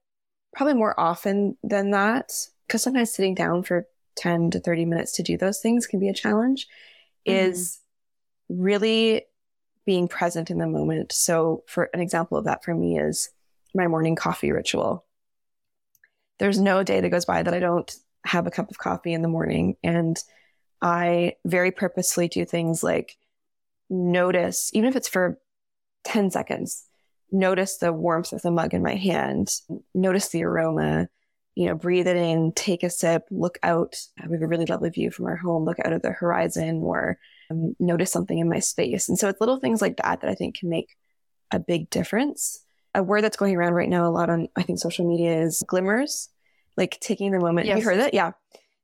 probably 0.54 0.74
more 0.74 0.98
often 0.98 1.56
than 1.62 1.90
that, 1.90 2.32
because 2.66 2.82
sometimes 2.82 3.12
sitting 3.12 3.34
down 3.34 3.62
for 3.62 3.86
10 4.16 4.52
to 4.52 4.60
30 4.60 4.84
minutes 4.84 5.12
to 5.12 5.22
do 5.22 5.36
those 5.36 5.60
things 5.60 5.86
can 5.86 6.00
be 6.00 6.08
a 6.08 6.14
challenge, 6.14 6.66
mm-hmm. 7.26 7.50
is 7.50 7.80
really 8.48 9.22
being 9.84 10.08
present 10.08 10.50
in 10.50 10.58
the 10.58 10.66
moment. 10.66 11.12
So, 11.12 11.64
for 11.66 11.90
an 11.92 12.00
example 12.00 12.38
of 12.38 12.44
that 12.44 12.64
for 12.64 12.74
me 12.74 12.98
is 12.98 13.30
my 13.74 13.86
morning 13.86 14.14
coffee 14.14 14.52
ritual. 14.52 15.04
There's 16.38 16.58
no 16.58 16.82
day 16.82 17.00
that 17.00 17.10
goes 17.10 17.24
by 17.24 17.42
that 17.42 17.54
I 17.54 17.60
don't 17.60 17.94
have 18.24 18.46
a 18.46 18.50
cup 18.50 18.70
of 18.70 18.78
coffee 18.78 19.12
in 19.12 19.22
the 19.22 19.28
morning. 19.28 19.76
And 19.82 20.18
I 20.80 21.36
very 21.44 21.70
purposely 21.70 22.28
do 22.28 22.44
things 22.44 22.82
like 22.82 23.16
notice, 23.90 24.70
even 24.72 24.88
if 24.88 24.96
it's 24.96 25.08
for 25.08 25.38
10 26.04 26.30
seconds, 26.30 26.86
notice 27.30 27.78
the 27.78 27.92
warmth 27.92 28.32
of 28.32 28.42
the 28.42 28.50
mug 28.50 28.74
in 28.74 28.82
my 28.82 28.94
hand, 28.94 29.50
notice 29.94 30.28
the 30.28 30.44
aroma, 30.44 31.08
you 31.54 31.66
know, 31.66 31.74
breathe 31.74 32.06
it 32.06 32.16
in, 32.16 32.52
take 32.52 32.82
a 32.82 32.90
sip, 32.90 33.24
look 33.30 33.58
out. 33.62 33.96
We 34.26 34.34
have 34.34 34.42
a 34.42 34.46
really 34.46 34.66
lovely 34.66 34.90
view 34.90 35.10
from 35.10 35.26
our 35.26 35.36
home, 35.36 35.64
look 35.64 35.78
out 35.84 35.92
at 35.92 36.02
the 36.02 36.10
horizon 36.10 36.80
or 36.82 37.18
um, 37.50 37.76
notice 37.78 38.10
something 38.10 38.38
in 38.38 38.48
my 38.48 38.58
space. 38.58 39.08
And 39.08 39.18
so 39.18 39.28
it's 39.28 39.40
little 39.40 39.58
things 39.58 39.80
like 39.80 39.96
that 39.98 40.20
that 40.20 40.30
I 40.30 40.34
think 40.34 40.58
can 40.58 40.68
make 40.68 40.96
a 41.50 41.58
big 41.58 41.90
difference. 41.90 42.64
A 42.94 43.02
word 43.02 43.22
that's 43.22 43.36
going 43.36 43.56
around 43.56 43.74
right 43.74 43.88
now 43.88 44.08
a 44.08 44.10
lot 44.10 44.30
on, 44.30 44.48
I 44.56 44.62
think, 44.62 44.78
social 44.78 45.08
media 45.08 45.42
is 45.42 45.62
glimmers, 45.66 46.28
like 46.76 46.98
taking 47.00 47.32
the 47.32 47.40
moment. 47.40 47.66
Yes. 47.66 47.74
Have 47.74 47.82
you 47.82 47.90
heard 47.90 48.00
that? 48.00 48.14
Yeah. 48.14 48.32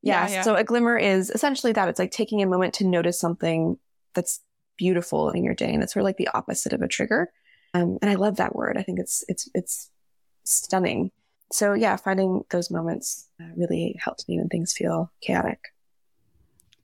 Yeah, 0.02 0.28
yeah. 0.28 0.42
So 0.42 0.54
a 0.54 0.64
glimmer 0.64 0.97
is 0.97 1.30
essentially 1.30 1.73
that. 1.75 1.88
It's 1.88 1.99
like 1.99 2.11
taking 2.11 2.42
a 2.42 2.47
moment 2.47 2.75
to 2.75 2.87
notice 2.87 3.21
something 3.21 3.78
that's 4.14 4.40
beautiful 4.80 5.28
in 5.30 5.44
your 5.44 5.54
day. 5.54 5.72
And 5.72 5.82
it's 5.82 5.92
sort 5.92 6.00
of 6.00 6.06
like 6.06 6.16
the 6.16 6.30
opposite 6.32 6.72
of 6.72 6.80
a 6.80 6.88
trigger. 6.88 7.30
Um, 7.75 7.99
and 8.00 8.10
I 8.10 8.14
love 8.14 8.37
that 8.37 8.56
word. 8.56 8.78
I 8.78 8.82
think 8.82 8.99
it's, 8.99 9.22
it's, 9.28 9.49
it's 9.54 9.90
stunning. 10.44 11.10
So 11.52 11.75
yeah, 11.75 11.96
finding 11.96 12.44
those 12.50 12.70
moments 12.70 13.28
uh, 13.38 13.44
really 13.56 13.94
helps 14.02 14.26
me 14.26 14.38
when 14.38 14.49
things 14.49 14.72
feel 14.72 15.12
chaotic. 15.20 15.58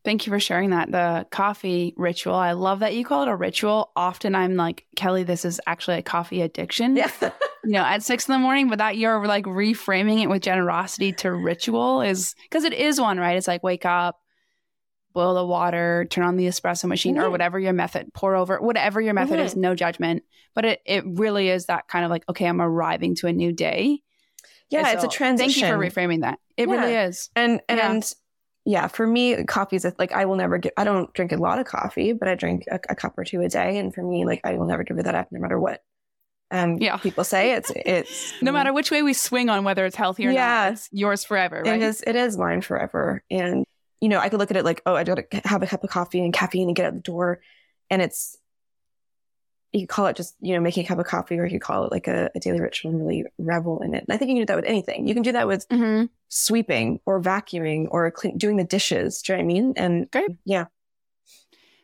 Thank 0.05 0.27
you 0.27 0.31
for 0.31 0.39
sharing 0.39 0.71
that. 0.71 0.93
The 0.93 1.27
coffee 1.31 1.95
ritual. 1.97 2.35
I 2.35 2.53
love 2.53 2.81
that 2.81 2.95
you 2.95 3.05
call 3.05 3.23
it 3.23 3.29
a 3.29 3.35
ritual. 3.35 3.91
Often 3.97 4.35
I'm 4.35 4.55
like, 4.55 4.85
Kelly, 4.95 5.25
this 5.25 5.45
is 5.45 5.59
actually 5.67 5.97
a 5.97 6.03
coffee 6.03 6.43
addiction. 6.43 6.97
Yeah. 6.97 7.11
you 7.65 7.73
know, 7.73 7.83
at 7.83 8.03
six 8.03 8.29
in 8.29 8.33
the 8.33 8.39
morning, 8.39 8.69
but 8.69 8.79
that 8.79 8.99
you're 8.99 9.27
like 9.27 9.47
reframing 9.47 10.23
it 10.23 10.29
with 10.29 10.43
generosity 10.43 11.13
to 11.15 11.33
ritual 11.33 12.03
is 12.03 12.35
because 12.43 12.65
it 12.65 12.75
is 12.75 13.01
one, 13.01 13.19
right? 13.19 13.37
It's 13.37 13.49
like 13.49 13.65
wake 13.65 13.87
up, 13.87 14.21
boil 15.17 15.35
the 15.35 15.45
water, 15.45 16.07
turn 16.11 16.25
on 16.25 16.37
the 16.37 16.47
espresso 16.47 16.85
machine 16.85 17.17
mm-hmm. 17.17 17.25
or 17.25 17.31
whatever 17.31 17.59
your 17.59 17.73
method, 17.73 18.13
pour 18.13 18.37
over, 18.37 18.61
whatever 18.61 19.01
your 19.01 19.15
method 19.15 19.39
mm-hmm. 19.39 19.47
is, 19.47 19.57
no 19.57 19.75
judgment. 19.75 20.23
But 20.55 20.67
it, 20.67 20.83
it 20.85 21.05
really 21.07 21.49
is 21.49 21.67
that 21.67 21.89
kind 21.89 22.05
of 22.05 22.11
like, 22.11 22.25
okay, 22.29 22.47
I'm 22.47 22.61
arriving 22.61 23.15
to 23.17 23.27
a 23.27 23.33
new 23.33 23.53
day. 23.53 24.03
Yeah, 24.69 24.85
so, 24.85 24.93
it's 24.93 25.05
a 25.05 25.09
transition. 25.09 25.63
Thank 25.63 25.81
you 25.81 25.91
for 25.91 26.01
reframing 26.01 26.21
that. 26.21 26.39
It 26.59 26.69
yeah. 26.69 26.75
really 26.75 26.95
is. 26.95 27.31
And, 27.35 27.63
and, 27.69 27.79
yeah 27.79 28.01
yeah, 28.69 28.89
for 28.89 29.07
me, 29.07 29.45
coffee 29.45 29.77
is 29.77 29.87
like 29.97 30.11
I 30.11 30.25
will 30.25 30.35
never 30.35 30.59
get. 30.59 30.73
I 30.77 30.83
don't 30.83 31.13
drink 31.15 31.31
a 31.31 31.37
lot 31.37 31.61
of 31.61 31.67
coffee, 31.67 32.13
but 32.13 32.27
I 32.27 32.35
drink 32.35 32.65
a, 32.69 32.81
a, 32.89 32.97
cup 32.97 33.17
or 33.17 33.23
two 33.23 33.41
a 33.41 33.49
day, 33.49 33.79
and 33.79 33.95
for 33.95 34.03
me, 34.03 34.27
like 34.27 34.41
I 34.43 34.55
will 34.55 34.67
never 34.67 34.83
give 34.83 34.99
it 34.99 35.05
that 35.05 35.15
up, 35.15 35.29
no 35.31 35.39
matter 35.39 35.59
what. 35.59 35.85
Um, 36.51 36.79
yeah, 36.79 36.97
people 36.97 37.23
say 37.23 37.53
it's 37.53 37.71
it's 37.77 38.35
no 38.43 38.51
matter 38.51 38.73
which 38.73 38.91
way 38.91 39.05
we 39.05 39.13
swing 39.13 39.51
on 39.51 39.63
whether 39.63 39.87
it's 39.87 39.95
healthy 39.95 40.27
or 40.27 40.33
yeah, 40.33 40.65
not. 40.65 40.73
It's 40.73 40.89
yours 40.91 41.25
forever. 41.25 41.63
Right? 41.65 41.81
It 41.81 41.83
is. 41.83 42.03
It 42.05 42.17
is 42.17 42.37
mine 42.37 42.61
forever, 42.61 43.23
and 43.31 43.65
you 44.01 44.09
know 44.09 44.19
I 44.19 44.29
could 44.29 44.39
look 44.39 44.51
at 44.51 44.57
it 44.57 44.65
like, 44.65 44.83
oh, 44.87 44.95
I 44.95 45.05
got 45.05 45.31
to 45.31 45.41
have 45.45 45.63
a 45.63 45.67
cup 45.67 45.85
of 45.85 45.91
coffee 45.91 46.21
and 46.21 46.33
caffeine 46.33 46.69
and 46.69 46.77
get 46.77 46.87
out 46.87 46.95
the 46.95 47.01
door, 47.01 47.41
and 47.91 48.03
it's 48.03 48.37
you 49.73 49.87
call 49.87 50.07
it 50.07 50.17
just, 50.17 50.35
you 50.41 50.55
know, 50.55 50.61
making 50.61 50.85
a 50.85 50.89
cup 50.89 50.99
of 50.99 51.07
coffee, 51.07 51.39
or 51.39 51.47
you 51.47 51.61
call 51.61 51.85
it 51.85 51.93
like 51.93 52.09
a, 52.09 52.31
a, 52.35 52.41
daily 52.41 52.61
ritual 52.61 52.93
and 52.93 53.01
really 53.01 53.25
revel 53.39 53.81
in 53.83 53.95
it. 53.95 54.05
And 54.07 54.15
I 54.15 54.17
think 54.17 54.31
you 54.31 54.37
can 54.37 54.43
do 54.43 54.47
that 54.47 54.57
with 54.57 54.65
anything. 54.65 55.07
You 55.07 55.15
can 55.15 55.23
do 55.23 55.33
that 55.33 55.47
with 55.47 55.69
mm-hmm. 55.69 56.07
sweeping 56.29 57.01
or 57.05 57.21
vacuuming 57.21 57.89
or 57.91 58.11
clean, 58.11 58.39
doing 58.39 58.57
the 58.57 58.65
dishes. 58.65 59.23
Do 59.23 59.33
you 59.33 59.37
know 59.37 59.45
what 59.45 59.45
I 59.45 59.55
mean? 59.55 59.73
And 59.77 60.11
Great. 60.11 60.31
yeah. 60.45 60.67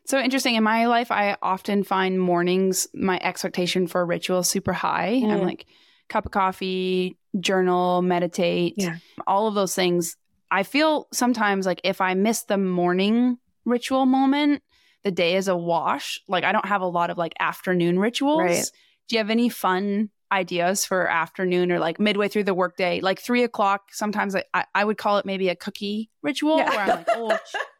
So 0.06 0.18
interesting. 0.18 0.54
In 0.54 0.64
my 0.64 0.86
life, 0.86 1.10
I 1.10 1.36
often 1.42 1.84
find 1.84 2.20
mornings, 2.20 2.88
my 2.94 3.20
expectation 3.22 3.86
for 3.86 4.00
a 4.00 4.04
ritual 4.04 4.42
super 4.42 4.72
high. 4.72 5.20
Mm. 5.22 5.30
I'm 5.30 5.42
like, 5.42 5.66
cup 6.08 6.26
of 6.26 6.32
coffee, 6.32 7.16
journal, 7.38 8.02
meditate, 8.02 8.74
yeah. 8.76 8.96
all 9.26 9.46
of 9.46 9.54
those 9.54 9.74
things. 9.74 10.16
I 10.52 10.64
feel 10.64 11.08
sometimes 11.12 11.64
like 11.64 11.80
if 11.82 12.02
I 12.02 12.12
miss 12.12 12.42
the 12.42 12.58
morning 12.58 13.38
ritual 13.64 14.04
moment, 14.04 14.62
the 15.02 15.10
day 15.10 15.36
is 15.36 15.48
a 15.48 15.56
wash. 15.56 16.20
Like 16.28 16.44
I 16.44 16.52
don't 16.52 16.66
have 16.66 16.82
a 16.82 16.86
lot 16.86 17.08
of 17.08 17.16
like 17.16 17.32
afternoon 17.40 17.98
rituals. 17.98 18.42
Right. 18.42 18.70
Do 19.08 19.16
you 19.16 19.18
have 19.18 19.30
any 19.30 19.48
fun 19.48 20.10
ideas 20.30 20.84
for 20.84 21.08
afternoon 21.08 21.72
or 21.72 21.78
like 21.78 21.98
midway 21.98 22.28
through 22.28 22.44
the 22.44 22.52
workday? 22.52 23.00
Like 23.00 23.18
three 23.18 23.44
o'clock, 23.44 23.84
sometimes 23.92 24.36
I, 24.52 24.66
I 24.74 24.84
would 24.84 24.98
call 24.98 25.16
it 25.16 25.24
maybe 25.24 25.48
a 25.48 25.56
cookie 25.56 26.10
ritual 26.22 26.58
yeah. 26.58 26.68
where 26.68 26.80
I'm 26.80 26.88
like, 26.88 27.08
oh, 27.10 27.38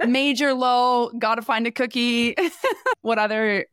major 0.08 0.54
low, 0.54 1.10
gotta 1.18 1.42
find 1.42 1.66
a 1.66 1.70
cookie. 1.70 2.34
what 3.02 3.18
other 3.18 3.66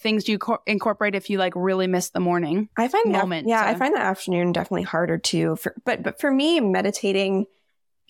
things 0.00 0.24
do 0.24 0.32
you 0.32 0.38
co- 0.38 0.62
incorporate 0.66 1.14
if 1.14 1.30
you 1.30 1.38
like 1.38 1.54
really 1.56 1.86
miss 1.86 2.10
the 2.10 2.20
morning 2.20 2.68
I 2.76 2.88
find 2.88 3.12
moment? 3.12 3.48
yeah, 3.48 3.62
to- 3.62 3.68
I 3.70 3.74
find 3.76 3.94
the 3.94 4.00
afternoon 4.00 4.52
definitely 4.52 4.82
harder 4.82 5.16
too. 5.16 5.56
For, 5.56 5.74
but 5.86 6.02
but 6.02 6.20
for 6.20 6.30
me, 6.30 6.60
meditating 6.60 7.46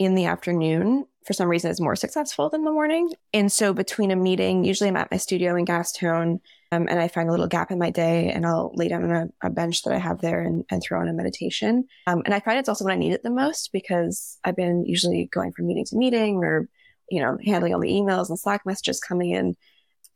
in 0.04 0.14
the 0.14 0.26
afternoon 0.26 1.06
for 1.25 1.32
some 1.32 1.49
reason 1.49 1.71
is 1.71 1.80
more 1.80 1.97
successful 1.97 2.49
than 2.49 2.64
the 2.64 2.73
morning. 2.73 3.11
And 3.32 3.50
so 3.50 3.73
between 3.73 4.11
a 4.11 4.16
meeting, 4.16 4.64
usually 4.64 4.88
I'm 4.88 4.97
at 4.97 5.11
my 5.11 5.16
studio 5.16 5.54
in 5.56 5.64
Gastown, 5.64 6.40
um, 6.73 6.88
and 6.88 6.99
I 6.99 7.09
find 7.09 7.28
a 7.28 7.30
little 7.30 7.47
gap 7.47 7.71
in 7.71 7.78
my 7.78 7.90
day 7.90 8.30
and 8.30 8.47
I'll 8.47 8.73
lay 8.75 8.88
down 8.88 9.04
on 9.04 9.11
a, 9.11 9.47
a 9.47 9.50
bench 9.50 9.82
that 9.82 9.92
I 9.92 9.99
have 9.99 10.21
there 10.21 10.40
and, 10.40 10.64
and 10.71 10.82
throw 10.82 11.00
on 11.00 11.09
a 11.09 11.12
meditation. 11.12 11.85
Um, 12.06 12.23
and 12.25 12.35
I 12.35 12.40
find 12.40 12.59
it's 12.59 12.68
also 12.68 12.85
when 12.85 12.94
I 12.94 12.99
need 12.99 13.12
it 13.12 13.23
the 13.23 13.30
most 13.30 13.73
because 13.73 14.38
I've 14.42 14.56
been 14.56 14.85
usually 14.87 15.26
going 15.26 15.52
from 15.52 15.66
meeting 15.66 15.85
to 15.87 15.97
meeting 15.97 16.37
or, 16.38 16.68
you 17.11 17.21
know, 17.21 17.37
handling 17.44 17.75
all 17.75 17.80
the 17.80 17.92
emails 17.92 18.28
and 18.30 18.38
Slack 18.38 18.64
messages 18.64 19.00
coming 19.00 19.30
in. 19.30 19.54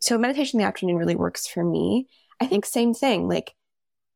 So 0.00 0.18
meditation 0.18 0.58
in 0.58 0.64
the 0.64 0.68
afternoon 0.68 0.96
really 0.96 1.16
works 1.16 1.46
for 1.46 1.62
me. 1.62 2.08
I 2.40 2.46
think 2.46 2.64
same 2.64 2.94
thing, 2.94 3.28
like 3.28 3.54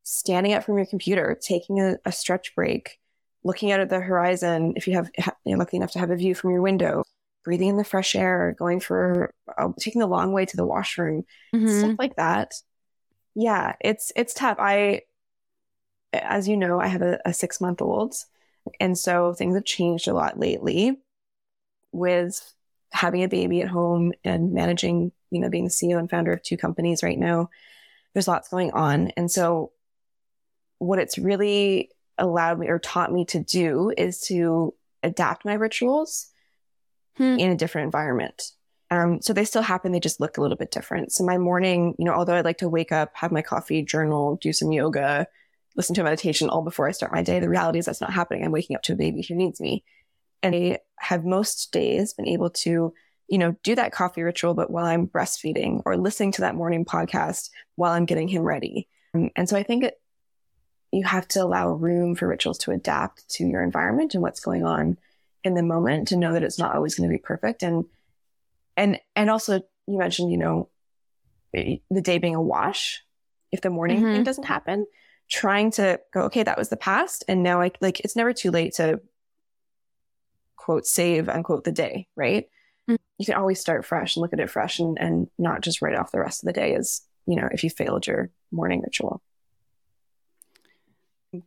standing 0.02 0.54
up 0.54 0.64
from 0.64 0.76
your 0.76 0.86
computer, 0.86 1.38
taking 1.40 1.78
a, 1.80 1.96
a 2.04 2.12
stretch 2.12 2.54
break, 2.54 2.99
looking 3.44 3.72
out 3.72 3.80
at 3.80 3.88
the 3.88 4.00
horizon, 4.00 4.74
if 4.76 4.86
you 4.86 4.94
have, 4.94 5.10
you're 5.44 5.58
lucky 5.58 5.76
enough 5.76 5.92
to 5.92 5.98
have 5.98 6.10
a 6.10 6.16
view 6.16 6.34
from 6.34 6.50
your 6.50 6.62
window, 6.62 7.04
breathing 7.44 7.68
in 7.68 7.76
the 7.76 7.84
fresh 7.84 8.14
air, 8.14 8.54
going 8.58 8.80
for, 8.80 9.32
uh, 9.56 9.68
taking 9.78 10.00
the 10.00 10.06
long 10.06 10.32
way 10.32 10.44
to 10.44 10.56
the 10.56 10.66
washroom, 10.66 11.24
mm-hmm. 11.54 11.78
stuff 11.78 11.96
like 11.98 12.16
that. 12.16 12.54
Yeah, 13.34 13.74
it's, 13.80 14.12
it's 14.16 14.34
tough. 14.34 14.58
I, 14.58 15.02
as 16.12 16.48
you 16.48 16.56
know, 16.56 16.80
I 16.80 16.88
have 16.88 17.02
a, 17.02 17.18
a 17.24 17.32
six 17.32 17.60
month 17.60 17.80
old. 17.80 18.14
And 18.78 18.96
so 18.98 19.32
things 19.32 19.54
have 19.54 19.64
changed 19.64 20.08
a 20.08 20.14
lot 20.14 20.38
lately 20.38 20.98
with 21.92 22.52
having 22.92 23.22
a 23.22 23.28
baby 23.28 23.62
at 23.62 23.68
home 23.68 24.12
and 24.24 24.52
managing, 24.52 25.12
you 25.30 25.40
know, 25.40 25.48
being 25.48 25.64
the 25.64 25.70
CEO 25.70 25.98
and 25.98 26.10
founder 26.10 26.32
of 26.32 26.42
two 26.42 26.56
companies 26.56 27.02
right 27.02 27.18
now. 27.18 27.48
There's 28.12 28.28
lots 28.28 28.48
going 28.48 28.72
on. 28.72 29.08
And 29.16 29.30
so 29.30 29.72
what 30.78 30.98
it's 30.98 31.18
really 31.18 31.90
allowed 32.20 32.58
me 32.58 32.68
or 32.68 32.78
taught 32.78 33.12
me 33.12 33.24
to 33.26 33.40
do 33.40 33.92
is 33.96 34.20
to 34.22 34.74
adapt 35.02 35.44
my 35.44 35.54
rituals 35.54 36.28
hmm. 37.16 37.38
in 37.38 37.50
a 37.50 37.56
different 37.56 37.86
environment. 37.86 38.52
Um, 38.92 39.20
so 39.22 39.32
they 39.32 39.44
still 39.44 39.62
happen, 39.62 39.92
they 39.92 40.00
just 40.00 40.20
look 40.20 40.36
a 40.36 40.40
little 40.40 40.56
bit 40.56 40.72
different. 40.72 41.12
So 41.12 41.24
my 41.24 41.38
morning, 41.38 41.94
you 41.98 42.04
know, 42.04 42.12
although 42.12 42.34
I 42.34 42.40
like 42.40 42.58
to 42.58 42.68
wake 42.68 42.90
up, 42.90 43.12
have 43.14 43.30
my 43.30 43.42
coffee, 43.42 43.82
journal, 43.82 44.38
do 44.40 44.52
some 44.52 44.72
yoga, 44.72 45.26
listen 45.76 45.94
to 45.94 46.00
a 46.00 46.04
meditation 46.04 46.48
all 46.48 46.62
before 46.62 46.88
I 46.88 46.92
start 46.92 47.12
my 47.12 47.22
day, 47.22 47.38
the 47.38 47.48
reality 47.48 47.78
is 47.78 47.86
that's 47.86 48.00
not 48.00 48.12
happening. 48.12 48.44
I'm 48.44 48.50
waking 48.50 48.74
up 48.74 48.82
to 48.82 48.94
a 48.94 48.96
baby 48.96 49.22
who 49.22 49.36
needs 49.36 49.60
me. 49.60 49.84
And 50.42 50.54
I 50.54 50.78
have 50.98 51.24
most 51.24 51.72
days 51.72 52.14
been 52.14 52.26
able 52.26 52.50
to, 52.50 52.92
you 53.28 53.38
know, 53.38 53.54
do 53.62 53.76
that 53.76 53.92
coffee 53.92 54.22
ritual, 54.22 54.54
but 54.54 54.70
while 54.70 54.86
I'm 54.86 55.06
breastfeeding 55.06 55.82
or 55.86 55.96
listening 55.96 56.32
to 56.32 56.40
that 56.40 56.56
morning 56.56 56.84
podcast 56.84 57.50
while 57.76 57.92
I'm 57.92 58.06
getting 58.06 58.26
him 58.26 58.42
ready. 58.42 58.88
Um, 59.14 59.30
and 59.36 59.48
so 59.48 59.56
I 59.56 59.62
think 59.62 59.84
it, 59.84 59.94
you 60.92 61.04
have 61.04 61.28
to 61.28 61.42
allow 61.42 61.72
room 61.72 62.14
for 62.14 62.26
rituals 62.26 62.58
to 62.58 62.72
adapt 62.72 63.28
to 63.30 63.46
your 63.46 63.62
environment 63.62 64.14
and 64.14 64.22
what's 64.22 64.40
going 64.40 64.64
on 64.64 64.98
in 65.44 65.54
the 65.54 65.62
moment 65.62 66.08
to 66.08 66.16
know 66.16 66.32
that 66.32 66.42
it's 66.42 66.58
not 66.58 66.74
always 66.74 66.94
going 66.94 67.08
to 67.08 67.14
be 67.14 67.22
perfect 67.22 67.62
and 67.62 67.84
and 68.76 69.00
and 69.16 69.30
also 69.30 69.62
you 69.86 69.98
mentioned 69.98 70.30
you 70.30 70.38
know 70.38 70.68
the 71.52 72.00
day 72.02 72.18
being 72.18 72.34
a 72.34 72.42
wash 72.42 73.02
if 73.50 73.60
the 73.60 73.70
morning 73.70 73.98
mm-hmm. 73.98 74.14
thing 74.14 74.24
doesn't 74.24 74.44
happen 74.44 74.86
trying 75.28 75.70
to 75.70 76.00
go 76.12 76.22
okay 76.22 76.42
that 76.42 76.58
was 76.58 76.68
the 76.68 76.76
past 76.76 77.24
and 77.28 77.42
now 77.42 77.60
i 77.60 77.70
like 77.80 78.00
it's 78.00 78.16
never 78.16 78.32
too 78.32 78.50
late 78.50 78.74
to 78.74 79.00
quote 80.56 80.86
save 80.86 81.28
unquote 81.28 81.64
the 81.64 81.72
day 81.72 82.06
right 82.16 82.48
mm-hmm. 82.88 82.96
you 83.18 83.26
can 83.26 83.34
always 83.34 83.60
start 83.60 83.84
fresh 83.84 84.16
and 84.16 84.22
look 84.22 84.32
at 84.32 84.40
it 84.40 84.50
fresh 84.50 84.78
and, 84.78 84.98
and 85.00 85.28
not 85.38 85.62
just 85.62 85.80
write 85.82 85.96
off 85.96 86.12
the 86.12 86.20
rest 86.20 86.42
of 86.42 86.46
the 86.46 86.52
day 86.52 86.74
as 86.74 87.02
you 87.26 87.36
know 87.36 87.48
if 87.52 87.64
you 87.64 87.70
failed 87.70 88.06
your 88.06 88.30
morning 88.52 88.82
ritual 88.82 89.22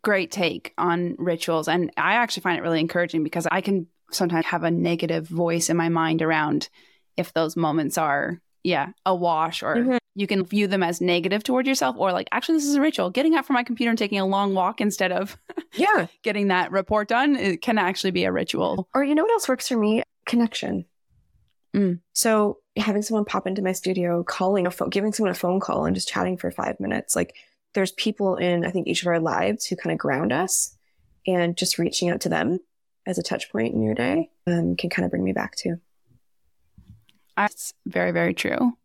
great 0.02 0.32
take 0.32 0.74
on 0.78 1.16
rituals. 1.18 1.68
And 1.68 1.92
I 1.98 2.16
actually 2.16 2.42
find 2.42 2.58
it 2.58 2.62
really 2.62 2.80
encouraging 2.80 3.24
because 3.24 3.48
I 3.52 3.62
can 3.62 3.88
sometimes 4.12 4.46
have 4.46 4.63
a 4.63 4.72
negative 4.72 5.28
voice 5.28 5.70
in 5.70 5.78
my 5.78 5.90
mind 5.90 6.22
around 6.22 6.70
if 7.18 7.34
those 7.34 7.56
moments 7.56 7.98
are, 7.98 8.42
yeah, 8.63 8.90
a 9.06 9.13
wash 9.13 9.62
or 9.62 9.75
mm-hmm. 9.75 9.98
you 10.16 10.28
can 10.28 10.46
view 10.46 10.68
them 10.68 10.84
as 10.84 11.02
negative 11.02 11.44
toward 11.44 11.68
yourself 11.68 11.96
or 11.98 12.12
like, 12.12 12.28
actually, 12.32 12.56
this 12.56 12.66
is 12.66 12.75
a 12.75 12.82
ritual. 12.82 13.10
Getting 13.10 13.36
out 13.36 13.46
from 13.46 13.56
my 13.56 13.63
computer 13.63 13.90
and 13.90 14.00
taking 14.00 14.20
a 14.20 14.25
long 14.25 14.54
walk 14.54 14.82
instead 14.82 15.12
of 15.12 15.38
yeah 15.74 16.08
getting 16.24 16.48
that 16.48 16.72
report 16.72 17.08
done, 17.08 17.36
it 17.36 17.62
can 17.62 17.78
actually 17.78 18.12
be 18.12 18.24
a 18.24 18.32
ritual. 18.32 18.88
Or 18.94 19.04
you 19.04 19.16
know 19.16 19.24
what 19.24 19.32
else 19.32 19.50
works 19.50 19.68
for 19.68 19.78
me? 19.78 20.04
Connection. 20.25 20.86
Mm. 21.75 22.00
So 22.13 22.60
having 22.78 23.02
someone 23.02 23.25
pop 23.25 23.48
into 23.48 23.62
my 23.62 23.72
studio, 23.72 24.24
calling 24.24 24.68
a 24.68 24.72
phone, 24.72 24.90
giving 24.90 25.12
someone 25.12 25.32
a 25.32 25.36
phone 25.36 25.60
call 25.60 25.86
and 25.86 25.96
just 25.96 26.08
chatting 26.08 26.38
for 26.38 26.52
five 26.52 26.80
minutes, 26.80 27.16
like 27.16 27.36
there's 27.74 27.92
people 27.92 28.36
in, 28.36 28.65
I 28.65 28.72
think, 28.72 28.88
each 28.88 29.01
of 29.01 29.08
our 29.08 29.20
lives 29.20 29.65
who 29.65 29.75
kind 29.75 29.92
of 29.92 30.00
ground 30.00 30.32
us 30.32 30.75
and 31.25 31.58
just 31.58 31.77
reaching 31.77 32.10
out 32.10 32.22
to 32.22 32.30
them 32.30 32.60
as 33.06 33.18
a 33.18 33.24
touch 33.24 33.51
point 33.51 33.74
in 33.74 33.82
your 33.82 33.96
day 33.96 34.30
um, 34.48 34.75
can 34.75 34.89
kind 34.89 35.06
of 35.06 35.12
bring 35.12 35.24
me 35.24 35.34
back 35.34 35.56
to. 35.58 35.77
That's 37.36 37.74
very, 37.86 38.12
very 38.12 38.34
true. 38.34 38.77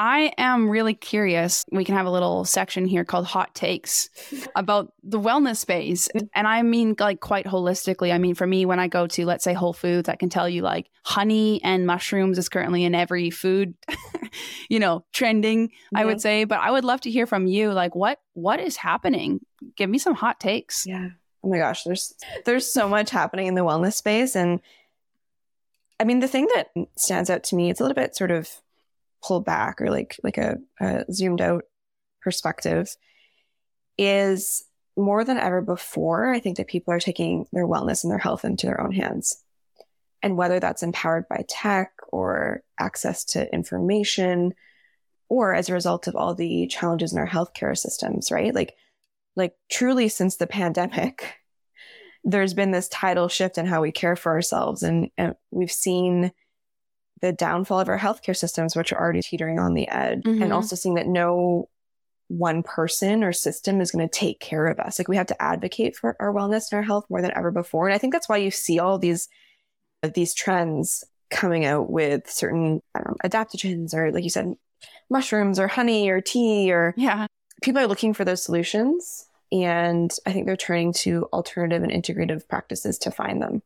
I 0.00 0.32
am 0.38 0.70
really 0.70 0.94
curious. 0.94 1.66
We 1.70 1.84
can 1.84 1.94
have 1.94 2.06
a 2.06 2.10
little 2.10 2.46
section 2.46 2.86
here 2.86 3.04
called 3.04 3.26
hot 3.26 3.54
takes 3.54 4.08
about 4.56 4.94
the 5.02 5.20
wellness 5.20 5.58
space. 5.58 6.08
And 6.34 6.48
I 6.48 6.62
mean, 6.62 6.96
like, 6.98 7.20
quite 7.20 7.44
holistically. 7.44 8.10
I 8.10 8.16
mean, 8.16 8.34
for 8.34 8.46
me, 8.46 8.64
when 8.64 8.80
I 8.80 8.88
go 8.88 9.06
to, 9.08 9.26
let's 9.26 9.44
say, 9.44 9.52
Whole 9.52 9.74
Foods, 9.74 10.08
I 10.08 10.16
can 10.16 10.30
tell 10.30 10.48
you, 10.48 10.62
like, 10.62 10.88
honey 11.04 11.62
and 11.62 11.86
mushrooms 11.86 12.38
is 12.38 12.48
currently 12.48 12.82
in 12.84 12.94
every 12.94 13.28
food, 13.28 13.74
you 14.70 14.80
know, 14.80 15.04
trending, 15.12 15.68
mm-hmm. 15.68 15.96
I 15.98 16.06
would 16.06 16.22
say. 16.22 16.44
But 16.44 16.60
I 16.60 16.70
would 16.70 16.84
love 16.86 17.02
to 17.02 17.10
hear 17.10 17.26
from 17.26 17.46
you, 17.46 17.70
like, 17.70 17.94
what 17.94 18.20
what 18.32 18.58
is 18.58 18.76
happening? 18.76 19.40
Give 19.76 19.90
me 19.90 19.98
some 19.98 20.14
hot 20.14 20.40
takes. 20.40 20.86
Yeah. 20.86 21.10
Oh 21.44 21.50
my 21.50 21.58
gosh, 21.58 21.82
there's 21.84 22.14
there's 22.46 22.72
so 22.72 22.88
much 22.88 23.10
happening 23.10 23.48
in 23.48 23.54
the 23.54 23.66
wellness 23.66 23.94
space. 23.94 24.34
And 24.34 24.62
I 26.00 26.04
mean, 26.04 26.20
the 26.20 26.28
thing 26.28 26.48
that 26.54 26.68
stands 26.96 27.28
out 27.28 27.42
to 27.44 27.54
me, 27.54 27.68
it's 27.68 27.80
a 27.80 27.84
little 27.84 27.94
bit 27.94 28.16
sort 28.16 28.30
of 28.30 28.62
pull 29.22 29.40
back 29.40 29.80
or 29.80 29.90
like 29.90 30.16
like 30.22 30.38
a, 30.38 30.56
a 30.80 31.04
zoomed 31.12 31.40
out 31.40 31.64
perspective 32.22 32.94
is 33.98 34.64
more 34.96 35.24
than 35.24 35.38
ever 35.38 35.60
before, 35.60 36.30
I 36.32 36.40
think 36.40 36.56
that 36.56 36.68
people 36.68 36.92
are 36.92 37.00
taking 37.00 37.46
their 37.52 37.66
wellness 37.66 38.04
and 38.04 38.10
their 38.10 38.18
health 38.18 38.44
into 38.44 38.66
their 38.66 38.80
own 38.80 38.92
hands. 38.92 39.42
And 40.22 40.36
whether 40.36 40.60
that's 40.60 40.82
empowered 40.82 41.28
by 41.28 41.44
tech 41.48 41.92
or 42.08 42.62
access 42.78 43.24
to 43.26 43.52
information, 43.52 44.54
or 45.28 45.54
as 45.54 45.68
a 45.68 45.72
result 45.72 46.06
of 46.06 46.16
all 46.16 46.34
the 46.34 46.66
challenges 46.66 47.12
in 47.12 47.18
our 47.18 47.26
healthcare 47.26 47.76
systems, 47.76 48.30
right? 48.30 48.54
Like, 48.54 48.74
like 49.36 49.54
truly 49.70 50.08
since 50.08 50.36
the 50.36 50.46
pandemic, 50.46 51.34
there's 52.24 52.52
been 52.52 52.70
this 52.70 52.88
tidal 52.88 53.28
shift 53.28 53.56
in 53.56 53.66
how 53.66 53.80
we 53.80 53.92
care 53.92 54.16
for 54.16 54.32
ourselves. 54.32 54.82
And, 54.82 55.10
and 55.16 55.34
we've 55.50 55.70
seen 55.70 56.32
the 57.20 57.32
downfall 57.32 57.80
of 57.80 57.88
our 57.88 57.98
healthcare 57.98 58.36
systems, 58.36 58.74
which 58.74 58.92
are 58.92 59.00
already 59.00 59.22
teetering 59.22 59.58
on 59.58 59.74
the 59.74 59.88
edge, 59.88 60.22
mm-hmm. 60.22 60.42
and 60.42 60.52
also 60.52 60.76
seeing 60.76 60.94
that 60.94 61.06
no 61.06 61.68
one 62.28 62.62
person 62.62 63.24
or 63.24 63.32
system 63.32 63.80
is 63.80 63.90
going 63.90 64.08
to 64.08 64.18
take 64.18 64.38
care 64.38 64.66
of 64.66 64.78
us. 64.78 64.98
Like 64.98 65.08
we 65.08 65.16
have 65.16 65.26
to 65.26 65.42
advocate 65.42 65.96
for 65.96 66.16
our 66.20 66.32
wellness 66.32 66.70
and 66.70 66.78
our 66.78 66.82
health 66.82 67.06
more 67.10 67.20
than 67.20 67.36
ever 67.36 67.50
before. 67.50 67.88
And 67.88 67.94
I 67.94 67.98
think 67.98 68.12
that's 68.12 68.28
why 68.28 68.36
you 68.36 68.50
see 68.50 68.78
all 68.78 68.98
these 68.98 69.28
these 70.14 70.32
trends 70.32 71.04
coming 71.30 71.64
out 71.64 71.90
with 71.90 72.30
certain 72.30 72.82
know, 72.94 73.16
adaptogens 73.24 73.94
or 73.94 74.12
like 74.12 74.24
you 74.24 74.30
said 74.30 74.54
mushrooms 75.08 75.58
or 75.58 75.68
honey 75.68 76.08
or 76.08 76.20
tea 76.20 76.72
or 76.72 76.94
yeah 76.96 77.26
people 77.62 77.80
are 77.80 77.86
looking 77.86 78.14
for 78.14 78.24
those 78.24 78.42
solutions 78.42 79.26
and 79.52 80.12
i 80.26 80.32
think 80.32 80.46
they're 80.46 80.56
turning 80.56 80.92
to 80.92 81.28
alternative 81.32 81.82
and 81.82 81.92
integrative 81.92 82.48
practices 82.48 82.98
to 82.98 83.10
find 83.10 83.40
them 83.40 83.62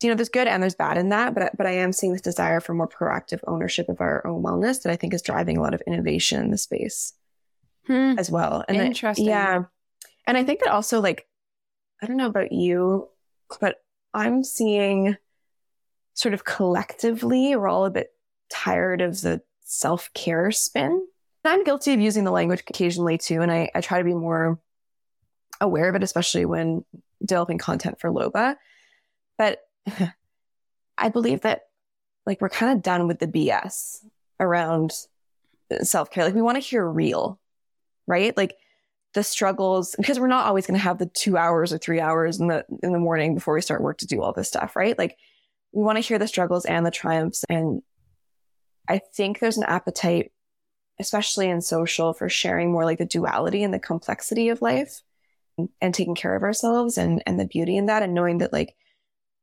you 0.00 0.08
know, 0.08 0.14
there's 0.14 0.28
good 0.28 0.46
and 0.46 0.62
there's 0.62 0.74
bad 0.74 0.96
in 0.96 1.08
that, 1.08 1.34
but 1.34 1.56
but 1.56 1.66
I 1.66 1.72
am 1.72 1.92
seeing 1.92 2.12
this 2.12 2.22
desire 2.22 2.60
for 2.60 2.74
more 2.74 2.88
proactive 2.88 3.40
ownership 3.46 3.88
of 3.88 4.00
our 4.00 4.26
own 4.26 4.42
wellness 4.42 4.82
that 4.82 4.92
I 4.92 4.96
think 4.96 5.12
is 5.12 5.22
driving 5.22 5.56
a 5.56 5.62
lot 5.62 5.74
of 5.74 5.82
innovation 5.86 6.40
in 6.42 6.50
the 6.50 6.58
space 6.58 7.14
hmm. 7.86 8.14
as 8.18 8.30
well. 8.30 8.64
And 8.68 8.76
interesting, 8.76 9.26
yeah. 9.26 9.64
And 10.26 10.36
I 10.36 10.44
think 10.44 10.60
that 10.60 10.72
also, 10.72 11.00
like, 11.00 11.26
I 12.02 12.06
don't 12.06 12.16
know 12.16 12.26
about 12.26 12.52
you, 12.52 13.08
but 13.60 13.76
I'm 14.14 14.44
seeing 14.44 15.16
sort 16.14 16.34
of 16.34 16.44
collectively 16.44 17.54
we're 17.54 17.68
all 17.68 17.86
a 17.86 17.90
bit 17.90 18.10
tired 18.50 19.00
of 19.00 19.20
the 19.20 19.40
self 19.62 20.12
care 20.14 20.50
spin. 20.50 21.06
I'm 21.44 21.64
guilty 21.64 21.94
of 21.94 22.00
using 22.00 22.24
the 22.24 22.30
language 22.30 22.62
occasionally 22.68 23.16
too, 23.16 23.40
and 23.40 23.50
I, 23.50 23.70
I 23.74 23.80
try 23.80 23.98
to 23.98 24.04
be 24.04 24.14
more 24.14 24.60
aware 25.60 25.88
of 25.88 25.94
it, 25.94 26.02
especially 26.02 26.44
when 26.44 26.84
developing 27.24 27.58
content 27.58 28.00
for 28.00 28.10
Loba. 28.10 28.56
But 29.38 29.60
I 30.98 31.08
believe 31.08 31.42
that 31.42 31.62
like 32.26 32.40
we're 32.40 32.48
kind 32.48 32.76
of 32.76 32.82
done 32.82 33.06
with 33.06 33.18
the 33.18 33.26
BS 33.26 34.04
around 34.40 34.92
uh, 35.70 35.84
self 35.84 36.10
care. 36.10 36.24
Like 36.24 36.34
we 36.34 36.42
want 36.42 36.56
to 36.56 36.66
hear 36.66 36.86
real, 36.86 37.40
right? 38.06 38.36
Like 38.36 38.54
the 39.14 39.22
struggles 39.22 39.94
because 39.96 40.20
we're 40.20 40.26
not 40.28 40.46
always 40.46 40.66
going 40.66 40.78
to 40.78 40.84
have 40.84 40.98
the 40.98 41.06
two 41.06 41.36
hours 41.36 41.72
or 41.72 41.78
three 41.78 42.00
hours 42.00 42.38
in 42.38 42.48
the 42.48 42.64
in 42.82 42.92
the 42.92 42.98
morning 42.98 43.34
before 43.34 43.54
we 43.54 43.60
start 43.60 43.82
work 43.82 43.98
to 43.98 44.06
do 44.06 44.22
all 44.22 44.32
this 44.32 44.48
stuff, 44.48 44.76
right? 44.76 44.98
Like 44.98 45.16
we 45.72 45.82
want 45.82 45.96
to 45.96 46.02
hear 46.02 46.18
the 46.18 46.28
struggles 46.28 46.64
and 46.64 46.84
the 46.84 46.90
triumphs. 46.90 47.44
And 47.48 47.82
I 48.88 49.00
think 49.14 49.38
there's 49.38 49.58
an 49.58 49.64
appetite, 49.64 50.32
especially 50.98 51.48
in 51.48 51.60
social, 51.60 52.12
for 52.12 52.28
sharing 52.28 52.72
more 52.72 52.84
like 52.84 52.98
the 52.98 53.06
duality 53.06 53.62
and 53.62 53.72
the 53.72 53.78
complexity 53.78 54.48
of 54.50 54.62
life 54.62 55.02
and 55.80 55.94
taking 55.94 56.14
care 56.14 56.36
of 56.36 56.42
ourselves 56.42 56.98
and 56.98 57.22
and 57.26 57.40
the 57.40 57.46
beauty 57.46 57.76
in 57.76 57.86
that 57.86 58.02
and 58.02 58.14
knowing 58.14 58.38
that 58.38 58.52
like 58.52 58.74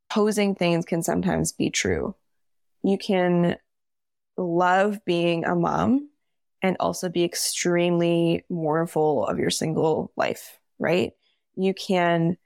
opposing 0.10 0.56
things 0.56 0.86
can 0.86 1.02
sometimes 1.02 1.52
be 1.52 1.70
true. 1.70 2.15
You 2.84 2.98
can 2.98 3.58
love 4.38 5.04
being 5.06 5.46
a 5.46 5.56
mom 5.56 6.10
and 6.62 6.78
also 6.80 7.10
be 7.10 7.24
extremely 7.24 8.46
mournful 8.50 9.26
of 9.28 9.39
your 9.39 9.50
single 9.50 10.12
life, 10.15 10.60
right? 10.80 11.13
You 11.56 11.74
can, 11.74 12.38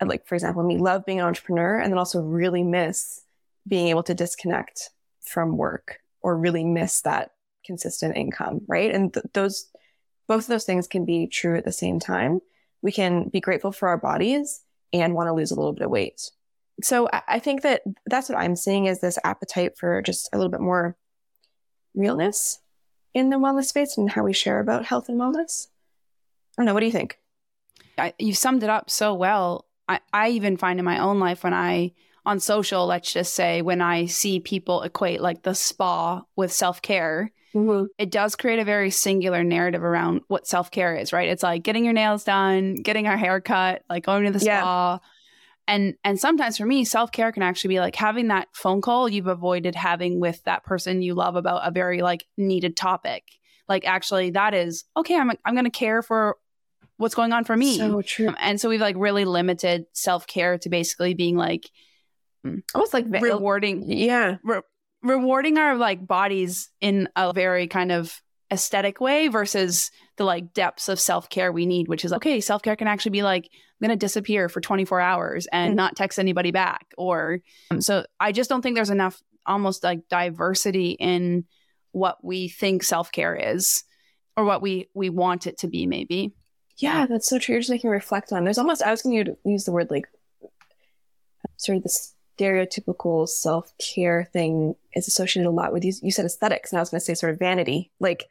uh, 0.00 0.06
like, 0.06 0.26
for 0.26 0.34
example, 0.34 0.62
me 0.62 0.78
love 0.78 1.04
being 1.04 1.20
an 1.20 1.26
entrepreneur 1.26 1.78
and 1.78 1.92
then 1.92 1.98
also 1.98 2.20
really 2.20 2.62
miss 2.62 3.22
being 3.66 3.88
able 3.88 4.02
to 4.04 4.14
disconnect 4.14 4.90
from 5.20 5.56
work 5.56 6.00
or 6.20 6.36
really 6.36 6.64
miss 6.64 7.02
that 7.02 7.32
consistent 7.64 8.16
income, 8.16 8.62
right? 8.66 8.92
And 8.92 9.14
th- 9.14 9.26
those, 9.32 9.70
both 10.26 10.44
of 10.44 10.48
those 10.48 10.64
things 10.64 10.86
can 10.88 11.04
be 11.04 11.26
true 11.26 11.56
at 11.56 11.64
the 11.64 11.72
same 11.72 12.00
time. 12.00 12.40
We 12.82 12.90
can 12.90 13.28
be 13.28 13.40
grateful 13.40 13.70
for 13.70 13.88
our 13.88 13.98
bodies 13.98 14.62
and 14.92 15.14
want 15.14 15.28
to 15.28 15.32
lose 15.32 15.52
a 15.52 15.54
little 15.54 15.72
bit 15.72 15.84
of 15.84 15.90
weight 15.90 16.30
so 16.82 17.08
I 17.12 17.38
think 17.38 17.62
that 17.62 17.82
that's 18.06 18.28
what 18.28 18.38
I'm 18.38 18.56
seeing 18.56 18.86
is 18.86 19.00
this 19.00 19.18
appetite 19.24 19.76
for 19.76 20.00
just 20.02 20.28
a 20.32 20.38
little 20.38 20.50
bit 20.50 20.60
more 20.60 20.96
realness 21.94 22.58
in 23.14 23.30
the 23.30 23.36
wellness 23.36 23.64
space 23.66 23.98
and 23.98 24.10
how 24.10 24.24
we 24.24 24.32
share 24.32 24.60
about 24.60 24.86
health 24.86 25.08
and 25.08 25.20
wellness. 25.20 25.68
I 26.56 26.62
don't 26.62 26.66
know. 26.66 26.74
What 26.74 26.80
do 26.80 26.86
you 26.86 26.92
think? 26.92 27.18
I, 27.98 28.14
you 28.18 28.34
summed 28.34 28.62
it 28.62 28.70
up 28.70 28.90
so 28.90 29.14
well. 29.14 29.66
I, 29.88 30.00
I 30.12 30.30
even 30.30 30.56
find 30.56 30.78
in 30.78 30.84
my 30.84 30.98
own 30.98 31.20
life 31.20 31.44
when 31.44 31.52
I, 31.52 31.92
on 32.24 32.40
social, 32.40 32.86
let's 32.86 33.12
just 33.12 33.34
say, 33.34 33.62
when 33.62 33.80
I 33.80 34.06
see 34.06 34.40
people 34.40 34.82
equate 34.82 35.20
like 35.20 35.42
the 35.42 35.54
spa 35.54 36.22
with 36.36 36.52
self 36.52 36.80
care, 36.80 37.32
mm-hmm. 37.54 37.86
it 37.98 38.10
does 38.10 38.36
create 38.36 38.60
a 38.60 38.64
very 38.64 38.90
singular 38.90 39.44
narrative 39.44 39.82
around 39.82 40.22
what 40.28 40.46
self 40.46 40.70
care 40.70 40.96
is, 40.96 41.12
right? 41.12 41.28
It's 41.28 41.42
like 41.42 41.62
getting 41.62 41.84
your 41.84 41.94
nails 41.94 42.24
done, 42.24 42.76
getting 42.76 43.06
our 43.06 43.16
hair 43.16 43.40
cut, 43.40 43.82
like 43.90 44.04
going 44.04 44.24
to 44.24 44.30
the 44.30 44.40
spa. 44.40 45.00
And 45.68 45.94
and 46.04 46.18
sometimes 46.18 46.58
for 46.58 46.66
me 46.66 46.84
self-care 46.84 47.32
can 47.32 47.42
actually 47.42 47.74
be 47.74 47.80
like 47.80 47.96
having 47.96 48.28
that 48.28 48.48
phone 48.52 48.80
call 48.80 49.08
you've 49.08 49.26
avoided 49.26 49.74
having 49.74 50.20
with 50.20 50.42
that 50.44 50.64
person 50.64 51.02
you 51.02 51.14
love 51.14 51.36
about 51.36 51.66
a 51.66 51.70
very 51.70 52.02
like 52.02 52.24
needed 52.36 52.76
topic. 52.76 53.24
Like 53.68 53.86
actually 53.86 54.30
that 54.30 54.54
is 54.54 54.84
okay 54.96 55.16
i'm 55.16 55.30
i'm 55.44 55.54
going 55.54 55.64
to 55.64 55.70
care 55.70 56.02
for 56.02 56.36
what's 56.96 57.14
going 57.14 57.32
on 57.32 57.44
for 57.44 57.56
me. 57.56 57.78
So 57.78 58.02
true. 58.02 58.28
Um, 58.28 58.36
and 58.40 58.60
so 58.60 58.68
we've 58.68 58.80
like 58.80 58.96
really 58.98 59.24
limited 59.24 59.86
self-care 59.92 60.58
to 60.58 60.68
basically 60.68 61.14
being 61.14 61.36
like 61.36 61.68
mm, 62.46 62.62
almost 62.74 62.94
like 62.94 63.06
rewarding 63.08 63.90
yeah. 63.90 64.36
re- 64.44 64.62
rewarding 65.02 65.58
our 65.58 65.76
like 65.76 66.06
bodies 66.06 66.70
in 66.80 67.08
a 67.16 67.32
very 67.32 67.66
kind 67.66 67.92
of 67.92 68.20
aesthetic 68.52 69.00
way 69.00 69.28
versus 69.28 69.90
the 70.18 70.24
like 70.24 70.52
depths 70.52 70.88
of 70.88 71.00
self-care 71.00 71.50
we 71.50 71.66
need 71.66 71.88
which 71.88 72.04
is 72.04 72.10
like, 72.12 72.18
okay 72.18 72.40
self-care 72.40 72.76
can 72.76 72.86
actually 72.86 73.10
be 73.10 73.22
like 73.22 73.44
i'm 73.46 73.88
going 73.88 73.98
to 73.98 74.06
disappear 74.06 74.48
for 74.48 74.60
24 74.60 75.00
hours 75.00 75.48
and 75.50 75.70
mm-hmm. 75.70 75.76
not 75.76 75.96
text 75.96 76.18
anybody 76.18 76.50
back 76.50 76.86
or 76.98 77.40
um, 77.70 77.80
so 77.80 78.04
i 78.20 78.30
just 78.30 78.50
don't 78.50 78.62
think 78.62 78.76
there's 78.76 78.90
enough 78.90 79.20
almost 79.46 79.82
like 79.82 80.08
diversity 80.08 80.90
in 80.92 81.44
what 81.92 82.22
we 82.22 82.48
think 82.48 82.82
self-care 82.82 83.34
is 83.34 83.84
or 84.36 84.44
what 84.44 84.62
we 84.62 84.88
we 84.94 85.10
want 85.10 85.46
it 85.46 85.58
to 85.58 85.68
be 85.68 85.86
maybe. 85.86 86.32
Yeah 86.76 87.06
that's 87.06 87.28
so 87.28 87.38
true. 87.38 87.54
You're 87.54 87.60
just 87.60 87.70
making 87.70 87.90
me 87.90 87.94
reflect 87.94 88.32
on 88.32 88.44
there's 88.44 88.58
almost 88.58 88.82
i 88.82 88.90
was 88.90 89.02
going 89.02 89.24
to 89.24 89.36
use 89.44 89.64
the 89.64 89.72
word 89.72 89.90
like 89.90 90.06
sort 91.56 91.76
of 91.76 91.84
the 91.84 92.10
stereotypical 92.38 93.28
self-care 93.28 94.28
thing 94.32 94.74
is 94.94 95.06
associated 95.06 95.48
a 95.48 95.52
lot 95.52 95.72
with 95.72 95.84
you, 95.84 95.92
you 96.02 96.10
said 96.10 96.24
aesthetics 96.24 96.72
and 96.72 96.78
i 96.78 96.82
was 96.82 96.90
going 96.90 96.98
to 96.98 97.04
say 97.04 97.14
sort 97.14 97.32
of 97.32 97.38
vanity. 97.38 97.90
Like 98.00 98.28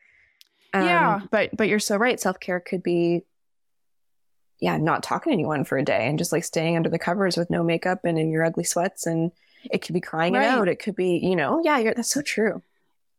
um, 0.74 0.86
yeah. 0.86 1.22
But 1.30 1.56
but 1.56 1.68
you're 1.68 1.80
so 1.80 1.98
right. 1.98 2.20
Self 2.20 2.40
care 2.40 2.60
could 2.60 2.84
be, 2.84 3.24
yeah, 4.60 4.78
not 4.78 5.04
talking 5.04 5.32
to 5.32 5.34
anyone 5.34 5.66
for 5.66 5.78
a 5.78 5.84
day 5.84 6.08
and 6.08 6.18
just 6.18 6.32
like 6.32 6.44
staying 6.44 6.76
under 6.76 6.90
the 6.90 7.00
covers 7.00 7.38
with 7.38 7.50
no 7.50 7.64
makeup 7.64 8.00
and 8.04 8.18
in 8.18 8.30
your 8.30 8.44
ugly 8.44 8.64
sweats. 8.64 9.06
And 9.06 9.32
it 9.70 9.80
could 9.80 9.94
be 9.94 10.02
crying 10.02 10.34
right. 10.34 10.44
it 10.44 10.48
out. 10.48 10.68
It 10.68 10.78
could 10.80 10.96
be, 10.96 11.20
you 11.22 11.36
know, 11.36 11.62
yeah, 11.64 11.94
that's 11.96 12.12
so 12.12 12.22
true. 12.22 12.62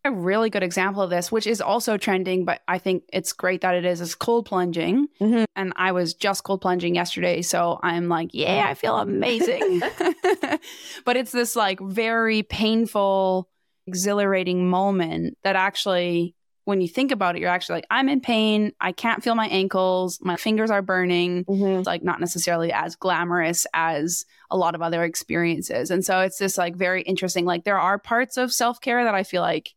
A 0.05 0.11
really 0.11 0.51
good 0.51 0.65
example 0.65 1.01
of 1.01 1.11
this, 1.11 1.31
which 1.31 1.47
is 1.47 1.61
also 1.61 1.97
trending, 1.97 2.45
but 2.45 2.61
I 2.67 2.79
think 2.79 3.05
it's 3.13 3.33
great 3.33 3.61
that 3.61 3.77
it 3.77 3.85
is, 3.85 4.01
is 4.01 4.17
cold 4.17 4.47
plunging. 4.47 5.07
Mm-hmm. 5.21 5.45
And 5.55 5.73
I 5.77 5.93
was 5.93 6.15
just 6.15 6.43
cold 6.43 6.61
plunging 6.61 6.97
yesterday. 6.97 7.41
So 7.43 7.79
I'm 7.85 8.09
like, 8.09 8.31
yeah, 8.33 8.67
I 8.69 8.75
feel 8.75 8.97
amazing. 8.97 9.81
but 11.05 11.17
it's 11.17 11.31
this 11.31 11.55
like 11.55 11.79
very 11.79 12.43
painful, 12.43 13.49
exhilarating 13.87 14.69
moment 14.69 15.39
that 15.45 15.55
actually 15.55 16.35
when 16.65 16.81
you 16.81 16.89
think 16.89 17.11
about 17.11 17.35
it, 17.35 17.41
you're 17.41 17.51
actually 17.51 17.77
like, 17.77 17.87
I'm 17.91 18.09
in 18.09 18.21
pain. 18.21 18.73
I 18.81 18.93
can't 18.93 19.23
feel 19.23 19.35
my 19.35 19.49
ankles. 19.49 20.21
My 20.23 20.37
fingers 20.37 20.71
are 20.71 20.83
burning. 20.83 21.45
Mm-hmm. 21.45 21.79
It's 21.79 21.87
like 21.87 22.05
not 22.05 22.21
necessarily 22.21 22.73
as 22.73 22.95
glamorous 22.95 23.67
as 23.75 24.25
a 24.51 24.57
lot 24.57 24.75
of 24.75 24.83
other 24.83 25.03
experiences. 25.03 25.91
And 25.91 26.05
so 26.05 26.21
it's 26.21 26.39
this 26.39 26.57
like 26.57 26.77
very 26.77 27.03
interesting, 27.03 27.45
like 27.45 27.65
there 27.65 27.79
are 27.79 27.99
parts 27.99 28.37
of 28.37 28.53
self 28.53 28.81
care 28.81 29.05
that 29.05 29.15
I 29.15 29.25
feel 29.25 29.43
like 29.43 29.75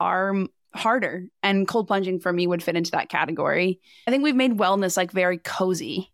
are 0.00 0.34
harder. 0.74 1.26
And 1.42 1.68
cold 1.68 1.86
plunging 1.86 2.20
for 2.20 2.32
me 2.32 2.46
would 2.46 2.62
fit 2.62 2.76
into 2.76 2.92
that 2.92 3.08
category. 3.10 3.80
I 4.06 4.10
think 4.10 4.24
we've 4.24 4.34
made 4.34 4.56
wellness 4.56 4.96
like 4.96 5.12
very 5.12 5.38
cozy. 5.38 6.10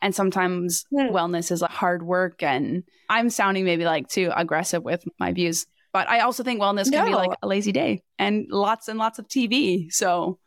And 0.00 0.14
sometimes 0.14 0.84
mm. 0.92 1.10
wellness 1.10 1.52
is 1.52 1.62
like 1.62 1.70
hard 1.70 2.02
work. 2.02 2.42
And 2.42 2.84
I'm 3.08 3.30
sounding 3.30 3.64
maybe 3.64 3.84
like 3.84 4.08
too 4.08 4.32
aggressive 4.34 4.82
with 4.82 5.04
my 5.18 5.32
views. 5.32 5.66
But 5.94 6.08
I 6.10 6.20
also 6.20 6.42
think 6.42 6.60
wellness 6.60 6.90
can 6.90 7.04
no. 7.04 7.06
be 7.06 7.14
like 7.14 7.38
a 7.40 7.46
lazy 7.46 7.70
day 7.70 8.02
and 8.18 8.48
lots 8.50 8.88
and 8.88 8.98
lots 8.98 9.20
of 9.20 9.28
TV. 9.28 9.92
So 9.92 10.40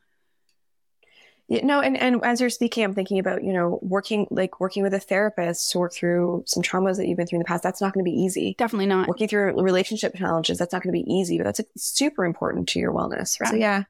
yeah, 1.48 1.66
no, 1.66 1.80
and, 1.80 1.96
and 1.96 2.22
as 2.26 2.42
you're 2.42 2.50
speaking, 2.50 2.84
I'm 2.84 2.94
thinking 2.94 3.18
about, 3.18 3.46
you 3.46 3.54
know, 3.54 3.80
working 3.82 4.28
like 4.30 4.60
working 4.60 4.84
with 4.84 4.94
a 4.94 5.00
therapist 5.00 5.72
to 5.72 5.80
work 5.80 5.94
through 5.94 6.44
some 6.48 6.62
traumas 6.62 6.98
that 6.98 7.08
you've 7.08 7.16
been 7.16 7.28
through 7.28 7.38
in 7.38 7.44
the 7.44 7.46
past. 7.46 7.64
That's 7.64 7.80
not 7.80 7.94
going 7.94 8.04
to 8.04 8.12
be 8.12 8.18
easy. 8.18 8.56
Definitely 8.58 8.88
not. 8.88 9.08
Working 9.08 9.30
through 9.30 9.62
relationship 9.62 10.14
challenges, 10.16 10.58
that's 10.58 10.74
not 10.74 10.84
going 10.84 10.94
to 10.94 11.02
be 11.02 11.10
easy, 11.10 11.38
but 11.38 11.46
that's 11.46 11.62
super 11.78 12.26
important 12.26 12.68
to 12.70 12.80
your 12.80 12.92
wellness, 12.92 13.40
right? 13.40 13.52
So, 13.52 13.56
yeah. 13.56 13.84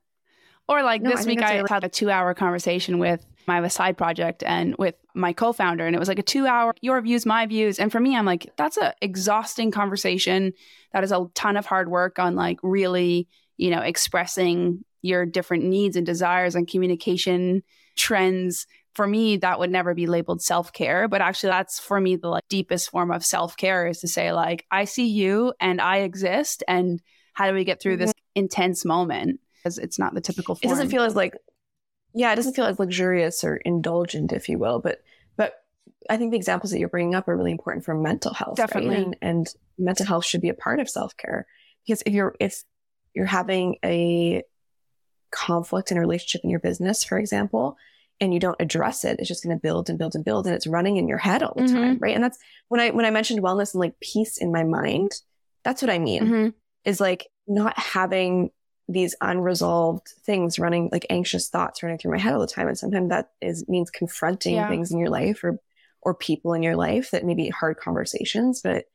Or 0.70 0.84
like 0.84 1.02
no, 1.02 1.10
this 1.10 1.26
I 1.26 1.28
week, 1.28 1.42
I 1.42 1.56
really- 1.56 1.70
had 1.72 1.84
a 1.84 1.90
two 1.90 2.12
hour 2.12 2.36
conversation 2.36 3.00
with 3.00 3.26
I 3.50 3.56
have 3.56 3.64
a 3.64 3.70
side 3.70 3.98
project 3.98 4.44
and 4.46 4.76
with 4.78 4.96
my 5.14 5.34
co-founder, 5.34 5.86
and 5.86 5.96
it 5.96 6.00
was 6.00 6.08
like 6.08 6.20
a 6.20 6.24
two 6.24 6.46
hour 6.46 6.74
your 6.82 7.02
views, 7.02 7.26
my 7.26 7.46
views. 7.46 7.80
And 7.80 7.92
for 7.92 8.00
me, 8.00 8.16
I'm 8.16 8.26
like, 8.26 8.52
that's 8.58 8.78
a 8.78 8.94
exhausting 9.02 9.72
conversation. 9.72 10.54
That 10.94 11.04
is 11.04 11.12
a 11.12 11.28
ton 11.34 11.58
of 11.58 11.66
hard 11.66 11.90
work 11.90 12.20
on 12.20 12.36
like 12.36 12.60
really, 12.64 13.28
you 13.58 13.70
know, 13.70 13.82
expressing 13.82 14.84
your 15.02 15.26
different 15.26 15.64
needs 15.64 15.96
and 15.96 16.06
desires 16.06 16.56
and 16.56 16.68
communication 16.68 17.64
trends 17.96 18.68
for 18.94 19.08
me 19.08 19.38
that 19.38 19.60
would 19.60 19.70
never 19.70 19.94
be 19.94 20.08
labeled 20.08 20.42
self-care 20.42 21.08
but 21.08 21.22
actually 21.22 21.50
that's 21.50 21.80
for 21.80 22.02
me 22.02 22.16
the 22.16 22.28
like 22.28 22.44
deepest 22.50 22.90
form 22.90 23.12
of 23.12 23.24
self-care 23.24 23.88
is 23.88 24.00
to 24.00 24.08
say 24.08 24.34
like 24.34 24.66
i 24.72 24.86
see 24.86 25.08
you 25.08 25.54
and 25.60 25.80
i 25.80 25.98
exist 25.98 26.64
and 26.68 27.00
how 27.34 27.48
do 27.48 27.54
we 27.54 27.64
get 27.64 27.80
through 27.80 27.94
mm-hmm. 27.94 28.06
this 28.06 28.14
intense 28.34 28.84
moment 28.84 29.40
because 29.58 29.78
it's 29.78 30.00
not 30.00 30.16
the 30.16 30.22
typical 30.22 30.56
form. 30.56 30.72
it 30.72 30.74
doesn't 30.74 30.90
feel 30.90 31.04
as 31.04 31.16
like 31.16 31.36
yeah 32.18 32.32
it 32.32 32.36
doesn't 32.36 32.56
feel 32.56 32.66
as 32.66 32.80
luxurious 32.80 33.44
or 33.44 33.58
indulgent 33.58 34.34
if 34.34 34.50
you 34.50 34.58
will 34.58 34.80
but 34.80 35.02
but 35.36 35.64
i 36.10 36.18
think 36.18 36.32
the 36.32 36.38
examples 36.38 36.72
that 36.72 36.80
you're 36.80 36.90
bringing 36.90 37.16
up 37.16 37.28
are 37.28 37.38
really 37.38 37.52
important 37.52 37.86
for 37.86 37.94
mental 37.94 38.34
health 38.34 38.58
definitely 38.58 38.96
right? 38.96 39.06
and, 39.06 39.18
and 39.22 39.48
mental 39.78 40.06
health 40.06 40.26
should 40.26 40.42
be 40.42 40.50
a 40.50 40.54
part 40.54 40.80
of 40.80 40.90
self-care 40.90 41.46
because 41.86 42.04
if 42.06 42.14
you're 42.14 42.36
if 42.40 42.64
you're 43.14 43.26
having 43.26 43.78
a 43.84 44.44
conflict 45.32 45.92
in 45.92 45.98
a 45.98 46.02
relationship 46.02 46.42
in 46.44 46.50
your 46.50 46.60
business, 46.60 47.04
for 47.04 47.18
example, 47.18 47.78
and 48.20 48.34
you 48.34 48.40
don't 48.40 48.60
address 48.60 49.04
it, 49.06 49.20
it's 49.20 49.28
just 49.28 49.44
going 49.44 49.56
to 49.56 49.62
build 49.62 49.90
and 49.90 49.98
build 49.98 50.16
and 50.16 50.26
build, 50.26 50.48
and 50.48 50.56
it's 50.56 50.68
running 50.68 50.98
in 50.98 51.08
your 51.08 51.18
head 51.18 51.44
all 51.44 51.54
the 51.56 51.64
mm-hmm. 51.64 51.76
time, 51.76 51.98
right? 52.00 52.16
And 52.16 52.24
that's 52.24 52.38
when 52.68 52.82
I 52.82 52.92
when 52.92 53.06
I 53.06 53.12
mentioned 53.12 53.44
wellness 53.44 53.74
and 53.74 53.82
like 53.82 54.00
peace 54.00 54.38
in 54.38 54.52
my 54.52 54.64
mind. 54.64 55.12
That's 55.64 55.82
what 55.82 55.92
I 55.92 56.00
mean. 56.00 56.24
Mm-hmm. 56.24 56.50
Is 56.86 57.00
like 57.00 57.28
not 57.48 57.78
having 57.78 58.52
these 58.88 59.16
unresolved 59.22 60.08
things 60.24 60.60
running, 60.60 60.90
like 60.92 61.06
anxious 61.10 61.50
thoughts 61.50 61.84
running 61.84 61.98
through 61.98 62.12
my 62.12 62.20
head 62.20 62.34
all 62.34 62.40
the 62.40 62.48
time, 62.48 62.68
and 62.68 62.78
sometimes 62.78 63.10
that 63.10 63.32
is 63.42 63.68
means 63.68 63.90
confronting 63.90 64.56
yeah. 64.56 64.70
things 64.70 64.92
in 64.92 65.00
your 65.00 65.10
life 65.10 65.44
or 65.44 65.60
or 66.02 66.14
people 66.14 66.54
in 66.54 66.64
your 66.64 66.76
life 66.76 67.12
that 67.12 67.26
may 67.26 67.34
be 67.34 67.50
hard 67.50 67.78
conversations. 67.78 68.62
But 68.62 68.86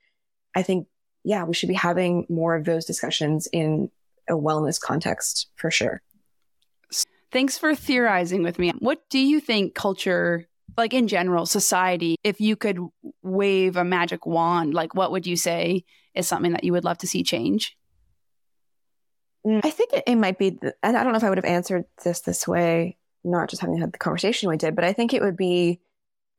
I 0.55 0.63
think 0.63 0.87
yeah, 1.25 1.45
we 1.45 1.55
should 1.55 1.69
be 1.69 1.75
having 1.75 2.27
more 2.29 2.57
of 2.57 2.65
those 2.65 2.85
discussions 2.85 3.49
in 3.53 3.91
a 4.29 4.35
wellness 4.35 4.81
context 4.81 5.49
for 5.57 5.71
sure. 5.71 6.03
Thanks 7.31 7.57
for 7.57 7.75
theorizing 7.75 8.43
with 8.43 8.59
me. 8.59 8.73
What 8.79 9.09
do 9.09 9.19
you 9.19 9.41
think 9.41 9.75
culture, 9.75 10.47
like 10.77 10.93
in 10.93 11.09
general, 11.09 11.47
society, 11.47 12.17
if 12.23 12.41
you 12.41 12.57
could 12.57 12.79
wave 13.23 13.77
a 13.77 13.85
magic 13.85 14.27
wand, 14.27 14.75
like 14.75 14.95
what 14.95 15.11
would 15.13 15.27
you 15.27 15.37
say 15.37 15.85
is 16.15 16.29
something 16.29 16.53
that 16.53 16.65
you 16.65 16.73
would 16.73 16.85
love 16.85 16.99
to 16.99 17.07
see 17.07 17.23
change? 17.23 17.77
I 19.47 19.71
think 19.71 19.93
it, 19.93 20.05
it 20.07 20.17
might 20.17 20.39
be, 20.39 20.59
and 20.83 20.97
I 20.97 21.03
don't 21.03 21.13
know 21.13 21.19
if 21.19 21.25
I 21.25 21.29
would 21.29 21.39
have 21.39 21.45
answered 21.45 21.85
this 22.05 22.21
this 22.21 22.47
way, 22.47 22.97
not 23.25 23.51
just 23.51 23.63
having 23.63 23.79
had 23.79 23.93
the 23.93 23.99
conversation 23.99 24.49
we 24.49 24.57
did, 24.57 24.75
but 24.75 24.85
I 24.85 24.93
think 24.93 25.13
it 25.13 25.23
would 25.23 25.37
be 25.37 25.81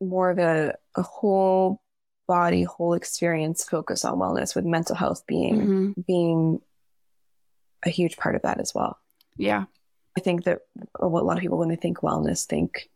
more 0.01 0.29
of 0.29 0.39
a, 0.39 0.75
a 0.95 1.01
whole 1.01 1.81
body, 2.27 2.63
whole 2.63 2.93
experience 2.93 3.63
focus 3.63 4.05
on 4.05 4.17
wellness 4.17 4.55
with 4.55 4.65
mental 4.65 4.95
health 4.95 5.25
being, 5.27 5.55
mm-hmm. 5.55 6.01
being 6.07 6.59
a 7.85 7.89
huge 7.89 8.15
part 8.17 8.35
of 8.35 8.43
that 8.43 8.59
as 8.59 8.73
well. 8.73 8.97
Yeah. 9.37 9.65
I 10.17 10.21
think 10.21 10.45
that 10.45 10.59
a 10.99 11.07
lot 11.07 11.37
of 11.37 11.41
people, 11.41 11.57
when 11.57 11.69
they 11.69 11.75
think 11.75 11.99
wellness, 11.99 12.45
think 12.45 12.89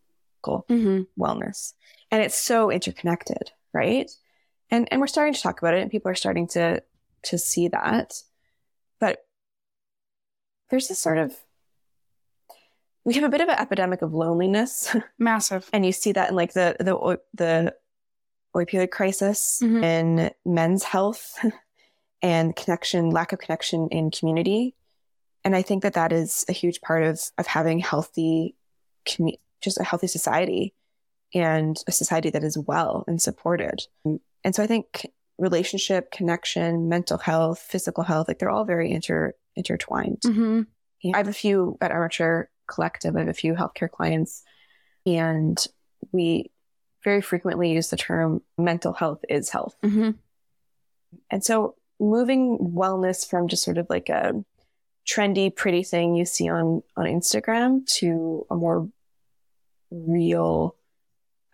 mm-hmm. 0.45 1.01
wellness. 1.21 1.73
And 2.11 2.23
it's 2.23 2.37
so 2.37 2.71
interconnected, 2.71 3.51
right? 3.73 4.09
And 4.69 4.87
and 4.91 5.01
we're 5.01 5.07
starting 5.07 5.33
to 5.33 5.41
talk 5.41 5.61
about 5.61 5.73
it 5.73 5.81
and 5.81 5.91
people 5.91 6.11
are 6.11 6.15
starting 6.15 6.47
to 6.49 6.83
to 7.23 7.37
see 7.37 7.69
that. 7.69 8.13
But 8.99 9.19
there's 10.69 10.87
this 10.87 10.99
sort 10.99 11.17
of 11.17 11.35
we 13.03 13.13
have 13.13 13.23
a 13.23 13.29
bit 13.29 13.39
of 13.39 13.47
an 13.47 13.57
epidemic 13.57 14.01
of 14.01 14.13
loneliness. 14.13 14.93
Massive. 15.17 15.69
and 15.71 15.85
you 15.85 15.93
see 15.93 16.11
that 16.11 16.29
in 16.29 16.35
like 16.35 16.53
the 16.53 16.75
the 16.79 17.19
the 17.33 17.73
opioid 18.55 18.91
crisis 18.91 19.59
mm-hmm. 19.63 19.83
in 19.83 20.31
men's 20.45 20.83
health 20.83 21.39
and 22.21 22.55
connection, 22.55 23.11
lack 23.11 23.31
of 23.31 23.39
connection 23.39 23.87
in 23.91 24.11
community. 24.11 24.75
And 25.43 25.55
I 25.55 25.61
think 25.61 25.83
that 25.83 25.93
that 25.93 26.11
is 26.11 26.43
a 26.49 26.51
huge 26.53 26.81
part 26.81 27.03
of, 27.03 27.21
of 27.37 27.47
having 27.47 27.79
healthy, 27.79 28.55
commu- 29.05 29.39
just 29.61 29.79
a 29.79 29.83
healthy 29.83 30.07
society 30.07 30.73
and 31.33 31.77
a 31.87 31.91
society 31.91 32.29
that 32.31 32.43
is 32.43 32.57
well 32.57 33.05
and 33.07 33.21
supported. 33.21 33.83
And 34.03 34.55
so 34.55 34.63
I 34.63 34.67
think 34.67 35.07
relationship, 35.37 36.11
connection, 36.11 36.89
mental 36.89 37.17
health, 37.17 37.59
physical 37.59 38.03
health, 38.03 38.27
like 38.27 38.39
they're 38.39 38.49
all 38.49 38.65
very 38.65 38.91
inter 38.91 39.33
intertwined. 39.57 40.21
Mm-hmm. 40.21 40.61
I 41.13 41.17
have 41.17 41.27
a 41.27 41.33
few 41.33 41.77
at 41.81 41.91
Armature 41.91 42.49
Collective, 42.67 43.15
I 43.15 43.19
have 43.19 43.27
a 43.27 43.33
few 43.33 43.53
healthcare 43.53 43.89
clients, 43.89 44.43
and 45.05 45.57
we 46.11 46.51
very 47.03 47.21
frequently 47.21 47.71
use 47.71 47.89
the 47.89 47.97
term 47.97 48.41
mental 48.57 48.93
health 48.93 49.23
is 49.29 49.49
health. 49.49 49.75
Mm-hmm. 49.83 50.11
And 51.31 51.43
so 51.43 51.75
moving 51.99 52.73
wellness 52.75 53.27
from 53.27 53.47
just 53.47 53.63
sort 53.63 53.77
of 53.77 53.87
like 53.89 54.09
a 54.09 54.43
trendy, 55.07 55.55
pretty 55.55 55.83
thing 55.83 56.15
you 56.15 56.25
see 56.25 56.49
on 56.49 56.83
on 56.95 57.05
Instagram 57.05 57.85
to 57.99 58.45
a 58.49 58.55
more 58.55 58.89
real, 59.89 60.75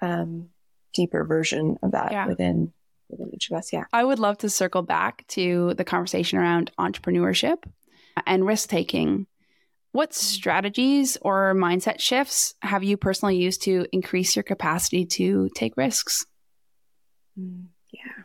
um, 0.02 0.50
deeper 0.94 1.24
version 1.24 1.78
of 1.84 1.92
that 1.92 2.12
yeah. 2.12 2.28
within 2.28 2.74
within 3.10 3.30
each 3.34 3.52
of 3.52 3.58
us. 3.58 3.72
Yeah, 3.72 3.86
I 3.94 4.04
would 4.04 4.20
love 4.20 4.40
to 4.40 4.50
circle 4.50 4.82
back 4.82 5.26
to 5.30 5.74
the 5.76 5.84
conversation 5.84 6.40
around 6.40 6.72
entrepreneurship 6.80 7.64
and 8.26 8.46
risk 8.46 8.70
taking. 8.70 9.28
What 9.92 10.14
strategies 10.14 11.18
or 11.22 11.54
mindset 11.54 12.00
shifts 12.00 12.56
have 12.62 12.84
you 12.84 12.98
personally 12.98 13.38
used 13.38 13.62
to 13.64 13.86
increase 13.92 14.36
your 14.36 14.44
capacity 14.44 15.06
to 15.06 15.50
take 15.56 15.78
risks? 15.78 16.26
Mm, 17.40 17.66
yeah, 17.92 18.24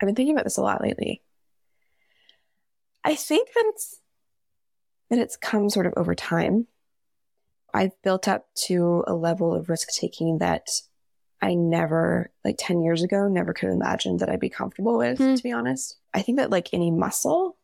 I've 0.00 0.06
been 0.06 0.14
thinking 0.14 0.34
about 0.34 0.44
this 0.44 0.58
a 0.58 0.62
lot 0.62 0.82
lately. 0.82 1.22
I 3.02 3.14
think 3.14 3.48
that 3.54 3.64
it's 3.68 4.00
that 5.10 5.18
it's 5.18 5.36
come 5.36 5.70
sort 5.70 5.86
of 5.86 5.94
over 5.96 6.14
time. 6.14 6.66
I've 7.72 8.00
built 8.02 8.28
up 8.28 8.46
to 8.66 9.04
a 9.06 9.14
level 9.14 9.54
of 9.54 9.68
risk 9.68 9.88
taking 9.98 10.38
that 10.38 10.68
I 11.42 11.54
never, 11.54 12.30
like 12.44 12.56
10 12.58 12.82
years 12.82 13.02
ago, 13.02 13.28
never 13.28 13.52
could 13.52 13.66
have 13.66 13.76
imagined 13.76 14.20
that 14.20 14.30
I'd 14.30 14.40
be 14.40 14.48
comfortable 14.48 14.96
with, 14.96 15.18
mm. 15.18 15.36
to 15.36 15.42
be 15.42 15.52
honest. 15.52 15.98
I 16.14 16.22
think 16.22 16.38
that 16.38 16.50
like 16.50 16.72
any 16.72 16.90
muscle, 16.90 17.58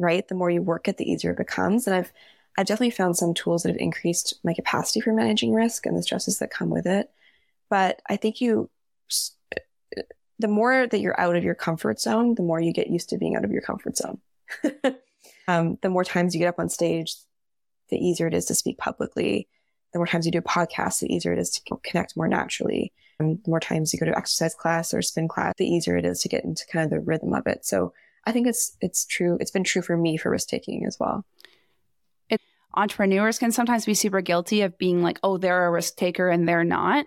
right, 0.00 0.26
the 0.26 0.34
more 0.34 0.50
you 0.50 0.62
work 0.62 0.88
it, 0.88 0.96
the 0.96 1.10
easier 1.10 1.32
it 1.32 1.38
becomes. 1.38 1.86
And 1.86 1.94
I've, 1.94 2.12
I've 2.58 2.66
definitely 2.66 2.90
found 2.90 3.16
some 3.16 3.34
tools 3.34 3.62
that 3.62 3.68
have 3.68 3.78
increased 3.78 4.34
my 4.42 4.54
capacity 4.54 5.00
for 5.00 5.12
managing 5.12 5.52
risk 5.52 5.86
and 5.86 5.96
the 5.96 6.02
stresses 6.02 6.38
that 6.38 6.50
come 6.50 6.70
with 6.70 6.86
it. 6.86 7.10
But 7.68 8.02
I 8.08 8.16
think 8.16 8.40
you, 8.40 8.70
the 10.38 10.48
more 10.48 10.86
that 10.86 11.00
you're 11.00 11.20
out 11.20 11.36
of 11.36 11.44
your 11.44 11.54
comfort 11.54 12.00
zone, 12.00 12.34
the 12.34 12.42
more 12.42 12.60
you 12.60 12.72
get 12.72 12.90
used 12.90 13.10
to 13.10 13.18
being 13.18 13.36
out 13.36 13.44
of 13.44 13.52
your 13.52 13.62
comfort 13.62 13.96
zone. 13.96 14.18
um, 15.48 15.78
the 15.82 15.90
more 15.90 16.04
times 16.04 16.34
you 16.34 16.40
get 16.40 16.48
up 16.48 16.58
on 16.58 16.68
stage, 16.68 17.14
the 17.90 17.98
easier 17.98 18.26
it 18.26 18.34
is 18.34 18.46
to 18.46 18.54
speak 18.54 18.78
publicly. 18.78 19.48
The 19.92 19.98
more 19.98 20.06
times 20.06 20.24
you 20.24 20.32
do 20.32 20.38
a 20.38 20.42
podcast, 20.42 21.00
the 21.00 21.12
easier 21.12 21.32
it 21.32 21.38
is 21.38 21.50
to 21.50 21.76
connect 21.84 22.16
more 22.16 22.28
naturally. 22.28 22.92
And 23.18 23.42
the 23.44 23.50
more 23.50 23.60
times 23.60 23.92
you 23.92 24.00
go 24.00 24.06
to 24.06 24.16
exercise 24.16 24.54
class 24.54 24.94
or 24.94 25.02
spin 25.02 25.28
class, 25.28 25.54
the 25.58 25.66
easier 25.66 25.96
it 25.96 26.06
is 26.06 26.20
to 26.22 26.28
get 26.28 26.44
into 26.44 26.66
kind 26.66 26.84
of 26.84 26.90
the 26.90 27.00
rhythm 27.00 27.34
of 27.34 27.46
it. 27.46 27.66
So 27.66 27.92
I 28.30 28.32
think 28.32 28.46
it's 28.46 28.76
it's 28.80 29.04
true. 29.04 29.36
It's 29.40 29.50
been 29.50 29.64
true 29.64 29.82
for 29.82 29.96
me 29.96 30.16
for 30.16 30.30
risk 30.30 30.48
taking 30.48 30.86
as 30.86 30.98
well. 31.00 31.24
It, 32.28 32.40
entrepreneurs 32.74 33.40
can 33.40 33.50
sometimes 33.50 33.84
be 33.84 33.94
super 33.94 34.20
guilty 34.20 34.62
of 34.62 34.78
being 34.78 35.02
like, 35.02 35.18
oh, 35.24 35.36
they're 35.36 35.66
a 35.66 35.70
risk 35.70 35.96
taker 35.96 36.28
and 36.28 36.48
they're 36.48 36.62
not. 36.62 37.06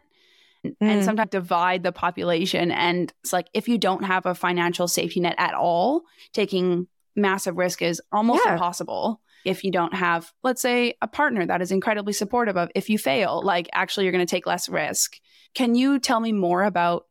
Mm. 0.66 0.76
And 0.82 1.04
sometimes 1.06 1.30
divide 1.30 1.84
the 1.84 1.94
population. 1.94 2.72
And 2.72 3.14
it's 3.22 3.32
like 3.32 3.48
if 3.54 3.70
you 3.70 3.78
don't 3.78 4.04
have 4.04 4.26
a 4.26 4.36
financial 4.36 4.90
safety 4.90 5.22
net 5.22 5.36
at 5.38 5.54
all, 5.54 6.04
taking 6.34 6.88
massive 7.16 7.58
risk 7.58 7.82
is 7.82 8.02
almost 8.12 8.44
yeah. 8.46 8.54
impossible 8.54 9.22
if 9.46 9.64
you 9.64 9.72
don't 9.72 9.94
have, 9.94 10.34
let's 10.44 10.62
say, 10.62 10.96
a 11.02 11.08
partner 11.08 11.46
that 11.46 11.62
is 11.62 11.72
incredibly 11.72 12.14
supportive 12.14 12.58
of 12.58 12.70
if 12.76 12.90
you 12.90 12.98
fail, 12.98 13.42
like 13.42 13.70
actually 13.72 14.06
you're 14.06 14.14
going 14.14 14.26
to 14.26 14.30
take 14.30 14.46
less 14.46 14.68
risk. 14.68 15.20
Can 15.54 15.76
you 15.76 16.00
tell 16.00 16.20
me 16.20 16.34
more 16.34 16.64
about 16.64 17.06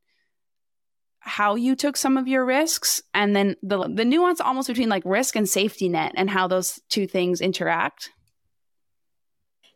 how 1.25 1.55
you 1.55 1.77
took 1.77 1.97
some 1.97 2.17
of 2.17 2.27
your 2.27 2.45
risks 2.45 3.01
and 3.15 3.35
then 3.35 3.55
the 3.63 3.89
the 3.89 4.05
nuance 4.05 4.41
almost 4.41 4.67
between 4.67 4.89
like 4.89 5.05
risk 5.07 5.37
and 5.37 5.49
safety 5.49 5.89
net 5.89 6.13
and 6.17 6.29
how 6.29 6.49
those 6.49 6.81
two 6.89 7.07
things 7.07 7.41
interact? 7.41 8.11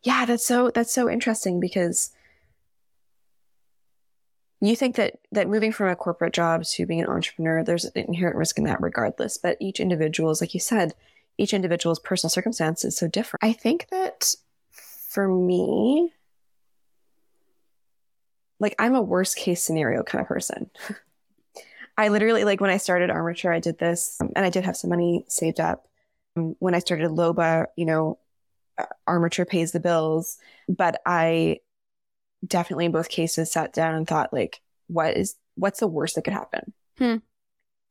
Yeah, 0.03 0.25
that's 0.25 0.45
so 0.45 0.71
that's 0.71 0.93
so 0.93 1.09
interesting 1.09 1.61
because 1.61 2.11
you 4.61 4.75
think 4.75 4.97
that 4.97 5.21
that 5.31 5.49
moving 5.49 5.71
from 5.71 5.89
a 5.89 5.97
corporate 5.97 6.35
job 6.35 6.65
to 6.65 6.85
being 6.85 7.01
an 7.01 7.07
entrepreneur, 7.07 7.63
there's 7.63 7.85
an 7.85 7.93
inherent 7.95 8.37
risk 8.37 8.59
in 8.59 8.65
that 8.65 8.83
regardless. 8.83 9.39
But 9.39 9.57
each 9.61 9.79
individual 9.79 10.31
is 10.31 10.41
like 10.41 10.53
you 10.53 10.61
said, 10.61 10.95
each 11.39 11.55
individual's 11.55 12.01
personal 12.01 12.31
circumstance 12.31 12.85
is 12.85 12.97
so 12.97 13.07
different. 13.07 13.45
I 13.45 13.53
think 13.53 13.87
that 13.91 14.35
for 14.73 15.29
me, 15.29 16.13
like 18.59 18.75
I'm 18.81 18.97
a 18.97 19.03
worst 19.03 19.37
case 19.37 19.63
scenario 19.63 20.03
kind 20.03 20.23
of 20.23 20.29
person. 20.29 20.71
I 21.97 22.09
literally 22.09 22.45
like 22.45 22.61
when 22.61 22.71
I 22.71 22.77
started 22.77 23.11
Armature, 23.11 23.53
I 23.53 23.61
did 23.61 23.79
this, 23.79 24.19
um, 24.21 24.31
and 24.37 24.45
I 24.45 24.51
did 24.51 24.65
have 24.65 24.77
some 24.77 24.91
money 24.91 25.25
saved 25.29 25.61
up. 25.61 25.89
Um, 26.37 26.55
when 26.59 26.75
I 26.75 26.81
started 26.81 27.11
Loba, 27.11 27.67
you 27.77 27.87
know, 27.87 28.19
uh, 28.79 28.85
Armature 29.07 29.47
pays 29.47 29.73
the 29.73 29.81
bills, 29.81 30.39
but 30.69 31.01
I 31.07 31.61
definitely 32.47 32.85
in 32.85 32.93
both 32.93 33.09
cases 33.09 33.51
sat 33.51 33.73
down 33.73 33.95
and 33.95 34.07
thought 34.07 34.33
like, 34.33 34.61
what 34.89 35.17
is 35.17 35.37
what's 35.55 35.81
the 35.81 35.87
worst 35.87 36.15
that 36.15 36.23
could 36.23 36.35
happen? 36.35 36.73
Hmm. 36.99 37.17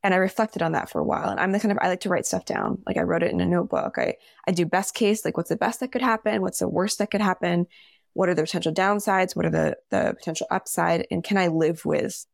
And 0.04 0.14
I 0.14 0.18
reflected 0.18 0.62
on 0.62 0.74
that 0.74 0.92
for 0.92 1.00
a 1.00 1.04
while. 1.04 1.30
And 1.30 1.40
I'm 1.40 1.52
the 1.52 1.60
kind 1.60 1.72
of 1.72 1.80
I 1.82 1.88
like 1.88 2.02
to 2.02 2.10
write 2.10 2.28
stuff 2.28 2.46
down. 2.46 2.84
Like 2.86 2.98
I 2.98 3.02
wrote 3.02 3.24
it 3.24 3.32
in 3.32 3.42
a 3.42 3.46
notebook. 3.46 3.98
I 3.98 4.16
I 4.48 4.52
do 4.52 4.66
best 4.66 4.94
case, 4.94 5.26
like 5.26 5.36
what's 5.36 5.50
the 5.50 5.56
best 5.56 5.80
that 5.80 5.92
could 5.92 6.04
happen? 6.04 6.44
What's 6.44 6.60
the 6.60 6.68
worst 6.68 7.00
that 7.00 7.10
could 7.10 7.22
happen? 7.22 7.66
What 8.14 8.30
are 8.30 8.36
the 8.36 8.44
potential 8.44 8.72
downsides? 8.72 9.36
What 9.36 9.48
are 9.48 9.52
the 9.52 9.78
the 9.90 10.14
potential 10.16 10.46
upside? 10.52 11.08
And 11.10 11.24
can 11.24 11.38
I 11.38 11.48
live 11.48 11.86
with 11.86 12.28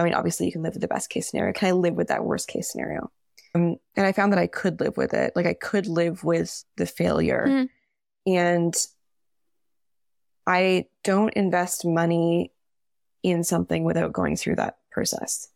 I 0.00 0.04
mean, 0.04 0.14
obviously 0.14 0.46
you 0.46 0.52
can 0.52 0.62
live 0.62 0.74
with 0.74 0.82
the 0.82 0.88
best 0.88 1.10
case 1.10 1.28
scenario. 1.28 1.52
Can 1.52 1.68
I 1.68 1.72
live 1.72 1.94
with 1.94 2.08
that 2.08 2.24
worst 2.24 2.48
case 2.48 2.70
scenario? 2.70 3.10
Um, 3.54 3.76
and 3.96 4.06
I 4.06 4.12
found 4.12 4.32
that 4.32 4.38
I 4.38 4.46
could 4.46 4.80
live 4.80 4.96
with 4.96 5.14
it. 5.14 5.32
Like 5.34 5.46
I 5.46 5.54
could 5.54 5.86
live 5.86 6.24
with 6.24 6.64
the 6.76 6.86
failure. 6.86 7.44
Mhm. 7.46 7.68
And 8.26 8.74
I 10.46 10.86
don't 11.04 11.32
invest 11.34 11.84
money 11.84 12.52
in 13.22 13.44
something 13.44 13.84
without 13.84 14.12
going 14.12 14.36
through 14.36 14.56
that 14.56 14.78
process. 14.90 15.48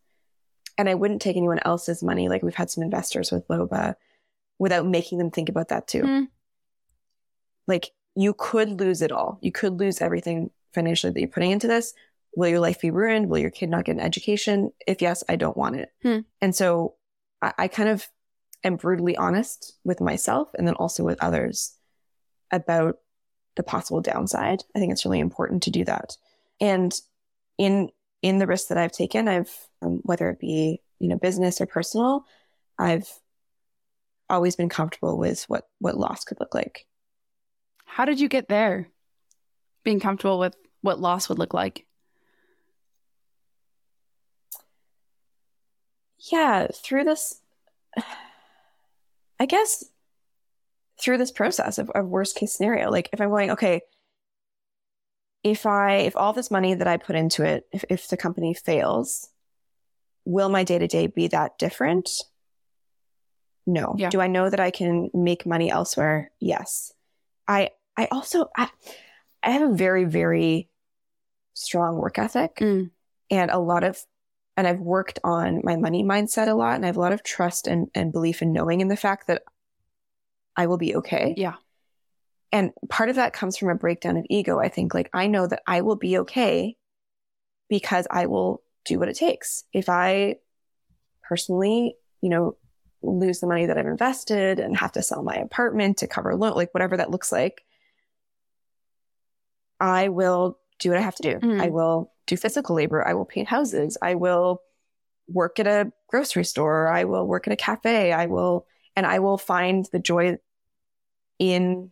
And 0.79 0.89
I 0.89 0.95
wouldn't 0.95 1.23
take 1.23 1.37
anyone 1.37 1.61
else's 1.65 2.03
money. 2.03 2.29
Like 2.29 2.43
we've 2.43 2.55
had 2.55 2.71
some 2.71 2.83
investors 2.83 3.31
with 3.31 3.47
Loba 3.49 3.95
without 4.59 4.87
making 4.87 5.19
them 5.19 5.31
think 5.31 5.49
about 5.49 5.69
that 5.69 5.87
too. 5.87 6.03
Mm. 6.03 6.29
Like 7.67 7.91
you 8.15 8.35
could 8.35 8.81
lose 8.81 9.03
it 9.03 9.13
all. 9.13 9.39
You 9.41 9.53
could 9.53 9.79
lose 9.79 10.01
everything 10.01 10.51
financially 10.75 11.13
that 11.13 11.21
you're 11.21 11.29
putting 11.29 11.51
into 11.51 11.67
this. 11.67 11.95
Will 12.35 12.49
your 12.49 12.61
life 12.61 12.81
be 12.81 12.91
ruined? 12.91 13.29
Will 13.29 13.39
your 13.39 13.51
kid 13.51 13.69
not 13.69 13.85
get 13.85 13.97
an 13.97 14.01
education? 14.01 14.73
If 14.87 15.03
yes, 15.03 15.23
I 15.29 15.37
don't 15.37 15.57
want 15.57 15.77
it. 15.77 15.91
Hmm. 16.03 16.21
And 16.41 16.55
so 16.55 16.95
I, 17.41 17.53
I 17.59 17.69
kind 17.69 17.89
of 17.89 18.09
am 18.65 18.77
brutally 18.77 19.17
honest 19.17 19.77
with 19.85 20.01
myself 20.01 20.49
and 20.57 20.67
then 20.67 20.75
also 20.75 21.05
with 21.05 21.23
others 21.23 21.75
about 22.51 22.97
the 23.57 23.63
possible 23.63 24.01
downside. 24.01 24.63
I 24.75 24.79
think 24.79 24.93
it's 24.93 25.05
really 25.05 25.21
important 25.21 25.65
to 25.65 25.71
do 25.71 25.85
that. 25.85 26.17
And 26.61 26.95
in 27.59 27.91
in 28.23 28.39
the 28.39 28.47
risks 28.47 28.69
that 28.69 28.79
I've 28.79 28.93
taken, 28.93 29.29
I've 29.29 29.51
um, 29.83 30.01
whether 30.03 30.31
it 30.31 30.39
be 30.39 30.81
you 30.99 31.09
know 31.09 31.19
business 31.19 31.61
or 31.61 31.67
personal, 31.67 32.25
I've 32.79 33.09
always 34.31 34.57
been 34.57 34.69
comfortable 34.69 35.19
with 35.19 35.45
what 35.49 35.69
what 35.79 35.97
loss 35.97 36.25
could 36.25 36.41
look 36.41 36.55
like. 36.55 36.87
How 37.85 38.05
did 38.05 38.21
you 38.21 38.29
get 38.29 38.49
there? 38.49 38.89
Being 39.85 40.01
comfortable 40.01 40.39
with 40.39 40.55
what 40.81 41.01
loss 41.01 41.29
would 41.29 41.39
look 41.39 41.53
like. 41.53 41.87
Yeah, 46.31 46.69
through 46.73 47.05
this, 47.05 47.41
I 49.41 49.47
guess 49.47 49.85
through 51.01 51.19
this 51.19 51.33
process 51.33 51.79
of, 51.79 51.91
of 51.91 52.07
worst 52.07 52.37
case 52.37 52.55
scenario. 52.55 52.91
Like 52.91 53.09
if 53.13 53.21
I'm 53.21 53.31
going, 53.31 53.51
okay, 53.53 53.81
if 55.43 55.67
I 55.67 55.95
if 55.97 56.17
all 56.17 56.33
this 56.33 56.51
money 56.51 56.75
that 56.75 56.87
I 56.87 56.97
put 56.97 57.17
into 57.17 57.45
it, 57.45 57.67
if, 57.73 57.85
if 57.91 58.09
the 58.09 58.17
company 58.17 58.55
fails, 58.55 59.29
will 60.25 60.49
my 60.49 60.63
day 60.63 60.79
to 60.79 60.87
day 60.87 61.09
be 61.09 61.27
that 61.29 61.59
different? 61.59 62.09
No. 63.67 63.95
Yeah. 63.99 64.11
Do 64.11 64.21
I 64.21 64.29
know 64.29 64.49
that 64.49 64.61
I 64.61 64.71
can 64.71 65.11
make 65.13 65.45
money 65.47 65.71
elsewhere? 65.71 66.31
Yes. 66.39 66.93
I 67.49 67.71
I 67.97 68.07
also 68.13 68.49
I, 68.57 68.71
I 69.43 69.51
have 69.51 69.69
a 69.71 69.75
very 69.75 70.05
very 70.05 70.69
strong 71.55 71.97
work 71.97 72.19
ethic 72.19 72.57
Mm. 72.57 72.91
and 73.31 73.51
a 73.51 73.59
lot 73.59 73.83
of 73.85 73.99
and 74.57 74.67
I've 74.67 74.81
worked 74.81 75.19
on 75.25 75.61
my 75.65 75.77
money 75.77 76.05
mindset 76.05 76.49
a 76.49 76.55
lot 76.55 76.75
and 76.75 76.85
I 76.85 76.89
have 76.89 76.97
a 76.97 77.01
lot 77.01 77.13
of 77.13 77.23
trust 77.23 77.67
and, 77.67 77.89
and 77.95 78.13
belief 78.13 78.43
in 78.43 78.53
knowing 78.53 78.81
in 78.81 78.89
the 78.89 78.97
fact 78.97 79.27
that 79.29 79.43
I 80.57 80.67
will 80.67 80.79
be 80.79 80.97
okay. 80.97 81.35
Yeah. 81.37 81.55
And 82.53 82.73
part 82.91 83.09
of 83.09 83.17
that 83.17 83.33
comes 83.33 83.57
from 83.57 83.71
a 83.71 83.75
breakdown 83.75 84.19
of 84.19 84.27
ego. 84.29 84.59
I 84.59 84.69
think 84.69 84.93
like 84.93 85.09
I 85.15 85.27
know 85.27 85.47
that 85.47 85.63
I 85.67 85.81
will 85.81 85.97
be 85.97 86.19
okay 86.19 86.77
because 87.71 88.07
I 88.11 88.27
will 88.27 88.63
do 88.85 88.99
what 88.99 89.09
it 89.09 89.17
takes. 89.17 89.65
If 89.73 89.89
I 89.89 90.37
personally, 91.23 91.97
you 92.21 92.29
know, 92.29 92.57
lose 93.03 93.41
the 93.41 93.47
money 93.47 93.67
that 93.67 93.79
I've 93.79 93.87
invested 93.87 94.61
and 94.61 94.77
have 94.77 94.93
to 94.93 95.03
sell 95.03 95.23
my 95.23 95.37
apartment 95.37 95.99
to 95.99 96.07
cover 96.07 96.37
loan, 96.37 96.55
like 96.55 96.75
whatever 96.75 96.99
that 96.99 97.11
looks 97.11 97.33
like, 97.33 97.65
I 99.81 100.09
will 100.09 100.59
do 100.79 100.91
what 100.91 100.99
I 100.99 101.03
have 101.03 101.17
to 101.17 101.23
do. 101.23 101.39
Mhm. 101.39 101.61
I 101.61 101.71
will 101.71 102.12
do 102.27 102.37
physical 102.37 102.77
labor. 102.77 103.07
I 103.07 103.15
will 103.15 103.25
paint 103.25 103.49
houses. 103.49 103.99
I 104.01 104.15
will 104.15 104.63
work 105.29 105.59
at 105.59 105.67
a 105.67 105.93
grocery 106.09 106.45
store. 106.45 106.89
I 106.89 107.05
will 107.05 107.27
work 107.27 107.47
at 107.47 107.53
a 107.53 107.57
cafe. 107.57 108.13
I 108.13 108.27
will, 108.27 108.67
and 108.97 109.07
I 109.07 109.19
will 109.19 109.39
find 109.39 109.87
the 109.93 109.99
joy 109.99 110.39
in 111.39 111.91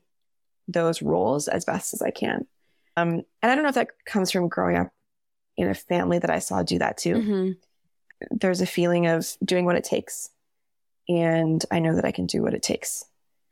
those 0.68 1.02
roles 1.02 1.48
as 1.48 1.64
best 1.64 1.94
as 1.94 2.02
I 2.02 2.10
can. 2.10 2.46
Um, 2.96 3.22
and 3.42 3.50
I 3.50 3.54
don't 3.54 3.62
know 3.62 3.70
if 3.70 3.74
that 3.76 3.88
comes 4.04 4.30
from 4.30 4.48
growing 4.48 4.76
up 4.76 4.90
in 5.56 5.68
a 5.68 5.74
family 5.74 6.18
that 6.18 6.30
I 6.30 6.38
saw 6.38 6.62
do 6.62 6.78
that 6.78 6.96
too. 6.96 7.14
Mhm. 7.14 7.56
There's 8.30 8.60
a 8.60 8.66
feeling 8.66 9.06
of 9.06 9.36
doing 9.44 9.64
what 9.64 9.76
it 9.76 9.84
takes. 9.84 10.30
And 11.08 11.64
I 11.70 11.80
know 11.80 11.96
that 11.96 12.04
I 12.04 12.12
can 12.12 12.26
do 12.26 12.42
what 12.42 12.54
it 12.54 12.62
takes. 12.62 13.04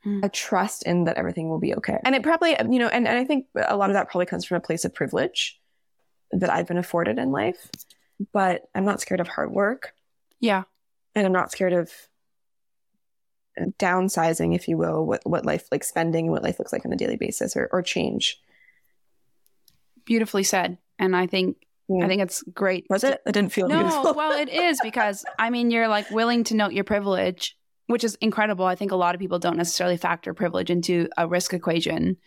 Hmm. 0.03 0.21
I 0.23 0.29
trust 0.29 0.83
in 0.83 1.05
that 1.05 1.17
everything 1.17 1.49
will 1.49 1.59
be 1.59 1.75
okay. 1.75 1.99
And 2.05 2.15
it 2.15 2.23
probably, 2.23 2.51
you 2.69 2.79
know, 2.79 2.87
and, 2.87 3.07
and 3.07 3.17
I 3.17 3.25
think 3.25 3.47
a 3.55 3.75
lot 3.75 3.89
of 3.89 3.95
that 3.95 4.09
probably 4.09 4.27
comes 4.27 4.45
from 4.45 4.57
a 4.57 4.61
place 4.61 4.85
of 4.85 4.93
privilege 4.93 5.58
that 6.31 6.49
I've 6.51 6.67
been 6.67 6.77
afforded 6.77 7.17
in 7.17 7.31
life. 7.31 7.69
But 8.33 8.63
I'm 8.75 8.85
not 8.85 8.99
scared 9.01 9.21
of 9.21 9.27
hard 9.29 9.51
work 9.51 9.93
Yeah. 10.41 10.63
and 11.15 11.25
I'm 11.25 11.31
not 11.31 11.51
scared 11.51 11.73
of 11.73 11.91
downsizing, 13.77 14.55
if 14.55 14.67
you 14.67 14.77
will, 14.77 15.05
what, 15.05 15.21
what 15.25 15.45
life 15.45 15.67
like 15.71 15.83
spending 15.83 16.25
and 16.25 16.31
what 16.31 16.43
life 16.43 16.59
looks 16.59 16.71
like 16.71 16.85
on 16.85 16.93
a 16.93 16.97
daily 16.97 17.17
basis 17.17 17.55
or, 17.57 17.67
or 17.71 17.81
change. 17.81 18.39
Beautifully 20.05 20.43
said. 20.43 20.77
And 20.97 21.15
I 21.15 21.27
think 21.27 21.57
Yeah. 21.87 22.05
I 22.05 22.07
think 22.07 22.21
it's 22.21 22.41
great. 22.53 22.85
Was 22.89 23.03
it? 23.03 23.21
It 23.25 23.31
didn't 23.33 23.51
feel 23.51 23.67
No, 23.67 23.79
beautiful. 23.79 24.13
well, 24.15 24.37
it 24.39 24.49
is 24.49 24.79
because 24.81 25.25
I 25.37 25.49
mean, 25.49 25.71
you're 25.71 25.87
like 25.87 26.09
willing 26.09 26.43
to 26.45 26.55
note 26.55 26.73
your 26.73 26.83
privilege, 26.83 27.57
which 27.87 28.03
is 28.03 28.15
incredible. 28.21 28.65
I 28.65 28.75
think 28.75 28.91
a 28.91 28.95
lot 28.97 29.15
of 29.15 29.19
people 29.21 29.39
don't 29.39 29.57
necessarily 29.57 29.97
factor 29.97 30.33
privilege 30.33 30.69
into 30.69 31.09
a 31.17 31.27
risk 31.27 31.53
equation, 31.53 32.17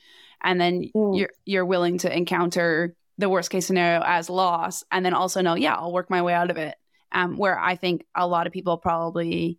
and 0.43 0.61
then 0.61 0.91
Mm. 0.95 1.19
you're 1.19 1.31
you're 1.45 1.65
willing 1.67 1.99
to 1.99 2.15
encounter 2.15 2.95
the 3.19 3.29
worst 3.29 3.51
case 3.51 3.67
scenario 3.67 4.03
as 4.05 4.31
loss, 4.31 4.85
and 4.91 5.05
then 5.05 5.15
also 5.15 5.41
know, 5.41 5.55
yeah, 5.55 5.75
I'll 5.75 5.93
work 5.93 6.11
my 6.11 6.23
way 6.23 6.35
out 6.35 6.51
of 6.51 6.57
it. 6.57 6.75
Um, 7.15 7.37
where 7.37 7.59
I 7.59 7.77
think 7.77 8.07
a 8.15 8.27
lot 8.27 8.47
of 8.47 8.55
people 8.55 8.79
probably, 8.79 9.59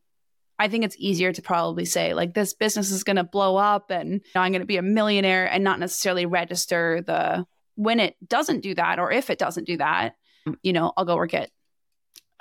I 0.57 0.69
think 0.69 0.83
it's 0.83 0.95
easier 0.97 1.31
to 1.31 1.41
probably 1.41 1.85
say 1.85 2.15
like 2.15 2.33
this 2.33 2.55
business 2.55 2.89
is 2.89 3.03
going 3.03 3.17
to 3.17 3.23
blow 3.23 3.57
up, 3.57 3.91
and 3.91 4.21
I'm 4.35 4.51
going 4.51 4.61
to 4.61 4.67
be 4.67 4.77
a 4.77 4.81
millionaire, 4.81 5.45
and 5.45 5.63
not 5.63 5.79
necessarily 5.79 6.25
register 6.25 7.03
the 7.05 7.45
when 7.75 7.99
it 7.99 8.15
doesn't 8.27 8.61
do 8.61 8.73
that, 8.75 8.99
or 8.99 9.11
if 9.11 9.29
it 9.29 9.39
doesn't 9.39 9.65
do 9.65 9.77
that, 9.77 10.15
you 10.61 10.73
know, 10.73 10.93
I'll 10.97 11.05
go 11.05 11.15
work 11.15 11.33
at 11.33 11.49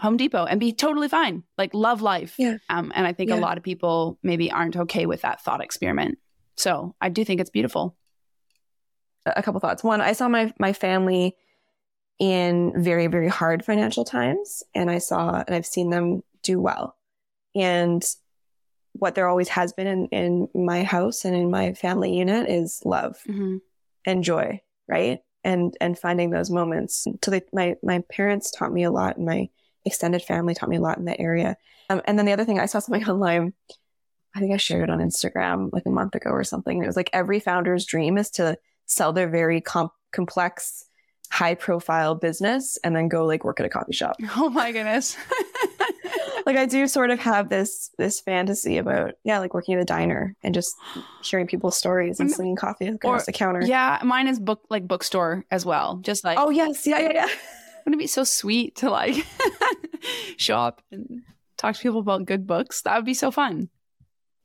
Home 0.00 0.16
Depot 0.16 0.44
and 0.44 0.58
be 0.58 0.72
totally 0.72 1.08
fine. 1.08 1.44
Like 1.56 1.74
love 1.74 2.02
life. 2.02 2.34
Yeah. 2.38 2.56
Um, 2.68 2.90
and 2.94 3.06
I 3.06 3.12
think 3.12 3.30
a 3.30 3.36
lot 3.36 3.56
of 3.56 3.62
people 3.62 4.18
maybe 4.22 4.50
aren't 4.50 4.76
okay 4.76 5.06
with 5.06 5.22
that 5.22 5.42
thought 5.42 5.62
experiment. 5.62 6.18
So 6.56 6.94
I 7.00 7.08
do 7.08 7.24
think 7.24 7.40
it's 7.40 7.50
beautiful. 7.50 7.96
A 9.26 9.42
couple 9.42 9.60
thoughts. 9.60 9.84
One, 9.84 10.00
I 10.00 10.12
saw 10.12 10.28
my 10.28 10.52
my 10.58 10.72
family 10.72 11.36
in 12.18 12.72
very 12.82 13.06
very 13.06 13.28
hard 13.28 13.64
financial 13.64 14.04
times, 14.04 14.62
and 14.74 14.90
I 14.90 14.98
saw 14.98 15.42
and 15.46 15.54
I've 15.54 15.66
seen 15.66 15.90
them 15.90 16.22
do 16.42 16.60
well. 16.60 16.96
And 17.54 18.02
what 18.94 19.14
there 19.14 19.28
always 19.28 19.48
has 19.48 19.72
been 19.72 19.86
in, 19.86 20.48
in 20.54 20.66
my 20.66 20.82
house 20.84 21.24
and 21.24 21.34
in 21.34 21.50
my 21.50 21.72
family 21.74 22.16
unit 22.16 22.48
is 22.48 22.82
love 22.84 23.18
Mm-hmm. 23.28 23.56
and 24.06 24.22
joy, 24.24 24.60
right? 24.88 25.20
And 25.44 25.74
and 25.80 25.98
finding 25.98 26.30
those 26.30 26.50
moments. 26.50 27.06
So 27.24 27.30
they, 27.30 27.42
my 27.52 27.76
my 27.82 28.02
parents 28.10 28.50
taught 28.50 28.72
me 28.72 28.84
a 28.84 28.90
lot, 28.90 29.16
and 29.16 29.26
my 29.26 29.48
extended 29.84 30.22
family 30.22 30.54
taught 30.54 30.68
me 30.68 30.76
a 30.76 30.80
lot 30.80 30.98
in 30.98 31.06
that 31.06 31.20
area. 31.20 31.56
Um, 31.90 32.00
and 32.04 32.16
then 32.18 32.26
the 32.26 32.32
other 32.32 32.44
thing, 32.44 32.60
I 32.60 32.66
saw 32.66 32.78
something 32.78 33.04
online. 33.08 33.52
I 34.34 34.40
think 34.40 34.54
I 34.54 34.56
shared 34.56 34.84
it 34.84 34.90
on 34.90 35.00
Instagram 35.00 35.70
like 35.72 35.84
a 35.84 35.90
month 35.90 36.14
ago 36.14 36.30
or 36.30 36.44
something. 36.44 36.82
It 36.82 36.86
was 36.86 36.96
like 36.96 37.10
every 37.12 37.38
founder's 37.40 37.84
dream 37.84 38.16
is 38.16 38.30
to 38.32 38.56
sell 38.92 39.12
their 39.12 39.28
very 39.28 39.60
com- 39.60 39.90
complex, 40.12 40.86
high 41.30 41.54
profile 41.54 42.14
business 42.14 42.78
and 42.84 42.94
then 42.94 43.08
go 43.08 43.24
like 43.24 43.44
work 43.44 43.58
at 43.60 43.66
a 43.66 43.68
coffee 43.68 43.92
shop. 43.92 44.16
Oh 44.36 44.50
my 44.50 44.70
goodness. 44.72 45.16
like 46.46 46.56
I 46.56 46.66
do 46.66 46.86
sort 46.86 47.10
of 47.10 47.18
have 47.20 47.48
this 47.48 47.90
this 47.98 48.20
fantasy 48.20 48.76
about 48.78 49.14
yeah, 49.24 49.38
like 49.38 49.54
working 49.54 49.74
at 49.74 49.80
a 49.80 49.84
diner 49.84 50.36
and 50.42 50.54
just 50.54 50.74
hearing 51.22 51.46
people's 51.46 51.76
stories 51.76 52.20
and 52.20 52.30
slinging 52.30 52.56
coffee 52.56 52.86
across 52.88 53.22
Or- 53.22 53.26
the 53.26 53.32
counter. 53.32 53.62
Yeah, 53.64 54.00
mine 54.04 54.28
is 54.28 54.38
book 54.38 54.62
like 54.68 54.86
bookstore 54.86 55.44
as 55.50 55.64
well. 55.64 55.98
Just 56.02 56.24
like 56.24 56.38
Oh 56.38 56.50
yes, 56.50 56.86
yeah, 56.86 56.98
yeah, 57.00 57.12
yeah. 57.14 57.28
wouldn't 57.84 58.00
it 58.00 58.04
be 58.04 58.06
so 58.06 58.24
sweet 58.24 58.76
to 58.76 58.90
like 58.90 59.24
show 60.36 60.56
up 60.56 60.82
and 60.90 61.22
talk 61.56 61.74
to 61.76 61.82
people 61.82 62.00
about 62.00 62.26
good 62.26 62.46
books? 62.46 62.82
That 62.82 62.96
would 62.96 63.04
be 63.06 63.14
so 63.14 63.30
fun. 63.30 63.68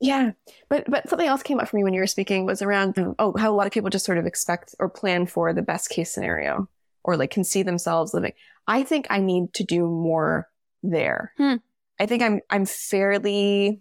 Yeah, 0.00 0.32
but 0.68 0.84
but 0.88 1.08
something 1.08 1.26
else 1.26 1.42
came 1.42 1.58
up 1.58 1.68
for 1.68 1.76
me 1.76 1.82
when 1.82 1.92
you 1.92 2.00
were 2.00 2.06
speaking 2.06 2.46
was 2.46 2.62
around 2.62 2.96
oh 3.18 3.34
how 3.36 3.50
a 3.50 3.54
lot 3.54 3.66
of 3.66 3.72
people 3.72 3.90
just 3.90 4.04
sort 4.04 4.18
of 4.18 4.26
expect 4.26 4.74
or 4.78 4.88
plan 4.88 5.26
for 5.26 5.52
the 5.52 5.62
best 5.62 5.90
case 5.90 6.12
scenario 6.12 6.68
or 7.02 7.16
like 7.16 7.30
can 7.30 7.44
see 7.44 7.62
themselves 7.62 8.14
living. 8.14 8.32
I 8.66 8.84
think 8.84 9.06
I 9.10 9.18
need 9.18 9.54
to 9.54 9.64
do 9.64 9.86
more 9.86 10.48
there. 10.82 11.32
Hmm. 11.36 11.56
I 11.98 12.06
think 12.06 12.22
I'm 12.22 12.40
I'm 12.48 12.64
fairly 12.64 13.80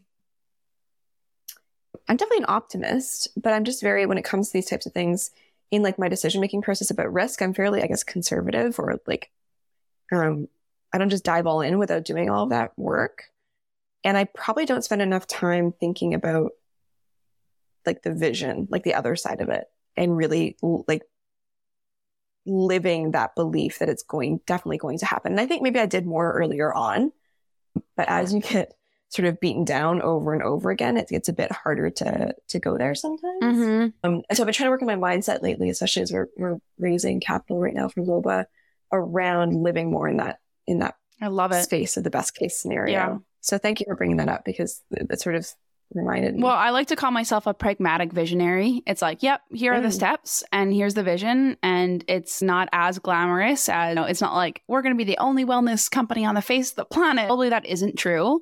I'm 2.08 2.18
definitely 2.18 2.44
an 2.44 2.50
optimist, 2.50 3.28
but 3.36 3.54
I'm 3.54 3.64
just 3.64 3.82
very 3.82 4.06
when 4.06 4.18
it 4.18 4.24
comes 4.24 4.48
to 4.48 4.54
these 4.54 4.70
types 4.70 4.86
of 4.86 4.94
things 4.94 5.30
in 5.70 5.84
like 5.84 6.00
my 6.00 6.08
decision 6.08 6.42
making 6.42 6.62
process 6.62 6.90
about 6.90 7.14
risk, 7.14 7.42
I'm 7.42 7.54
fairly 7.54 7.84
I 7.84 7.88
guess 7.88 8.04
conservative 8.04 8.80
or 8.80 9.00
like 9.06 9.30
um 10.12 10.48
I 10.92 10.98
don't 10.98 11.10
just 11.10 11.26
dive 11.26 11.46
all 11.46 11.62
in 11.62 11.78
without 11.78 12.06
doing 12.06 12.30
all 12.30 12.46
of 12.46 12.50
that 12.50 12.72
work. 12.78 13.26
And 14.08 14.18
I 14.18 14.24
probably 14.24 14.66
don't 14.66 14.86
spend 14.86 15.02
enough 15.02 15.28
time 15.28 15.74
thinking 15.74 16.14
about 16.14 16.52
like 17.86 18.04
the 18.04 18.14
vision, 18.14 18.66
like 18.72 18.84
the 18.84 18.94
other 18.94 19.18
side 19.18 19.42
of 19.42 19.50
it, 19.50 19.66
and 19.98 20.16
really 20.16 20.56
like 20.62 21.02
living 22.46 23.12
that 23.12 23.36
belief 23.36 23.80
that 23.80 23.90
it's 23.90 24.04
going 24.04 24.40
definitely 24.48 24.78
going 24.78 24.98
to 25.00 25.06
happen. 25.06 25.34
And 25.34 25.42
I 25.42 25.46
think 25.46 25.62
maybe 25.62 25.82
I 25.82 25.88
did 25.88 26.06
more 26.06 26.32
earlier 26.32 26.74
on, 26.74 27.12
but 27.98 28.08
as 28.08 28.34
you 28.34 28.40
get 28.40 28.76
sort 29.10 29.28
of 29.28 29.42
beaten 29.42 29.66
down 29.66 30.02
over 30.02 30.32
and 30.34 30.42
over 30.42 30.70
again, 30.70 30.96
it 30.96 31.10
gets 31.10 31.28
a 31.28 31.34
bit 31.34 31.52
harder 31.52 31.90
to 31.90 32.34
to 32.48 32.60
go 32.60 32.78
there 32.78 32.96
sometimes. 32.96 33.44
Mm-hmm. 33.44 33.88
Um, 34.06 34.22
so 34.32 34.42
I've 34.42 34.48
been 34.48 34.54
trying 34.54 34.68
to 34.68 34.72
work 34.72 34.82
on 34.84 34.88
my 34.88 34.96
mindset 34.96 35.42
lately, 35.42 35.70
especially 35.70 36.04
as 36.04 36.14
we're 36.14 36.30
we're 36.38 36.60
raising 36.80 37.20
capital 37.20 37.60
right 37.60 37.74
now 37.74 37.90
from 37.90 38.06
Loba 38.06 38.46
around 38.90 39.62
living 39.62 39.92
more 39.92 40.08
in 40.08 40.16
that 40.16 40.40
in 40.66 40.80
that 40.80 40.96
I 41.22 41.28
love 41.28 41.52
it. 41.52 41.64
space 41.64 41.98
of 41.98 42.06
the 42.06 42.10
best 42.10 42.36
case 42.36 42.58
scenario. 42.58 42.94
Yeah. 42.94 43.18
So 43.42 43.58
thank 43.58 43.80
you 43.80 43.86
for 43.88 43.96
bringing 43.96 44.18
that 44.18 44.30
up 44.30 44.44
because 44.46 44.82
it, 44.92 45.08
it 45.10 45.22
sort 45.22 45.36
of 45.36 45.48
reminded 45.94 46.36
me. 46.36 46.44
Well, 46.44 46.52
I 46.56 46.72
like 46.72 46.88
to 46.88 46.96
call 46.98 47.12
myself 47.12 47.48
a 47.48 47.54
pragmatic 47.54 48.12
visionary. 48.12 48.84
It's 48.86 49.02
like, 49.02 49.24
yep, 49.24 49.42
here 49.54 49.74
are 49.74 49.80
the 49.82 49.88
Mm. 49.88 49.94
steps 49.94 50.44
and 50.52 50.74
here's 50.74 50.96
the 50.96 51.04
vision. 51.04 51.56
And 51.64 52.04
it's 52.10 52.42
not 52.42 52.68
as 52.74 53.00
glamorous 53.00 53.70
as, 53.70 53.90
you 53.92 53.96
know, 53.96 54.04
it's 54.04 54.20
not 54.22 54.34
like 54.36 54.62
we're 54.68 54.82
going 54.82 54.94
to 54.94 54.98
be 54.98 55.06
the 55.10 55.18
only 55.20 55.46
wellness 55.46 55.90
company 55.90 56.26
on 56.26 56.36
the 56.36 56.42
face 56.42 56.72
of 56.72 56.76
the 56.76 56.86
planet. 56.86 57.28
Probably 57.28 57.50
that 57.50 57.66
isn't 57.66 57.98
true. 57.98 58.42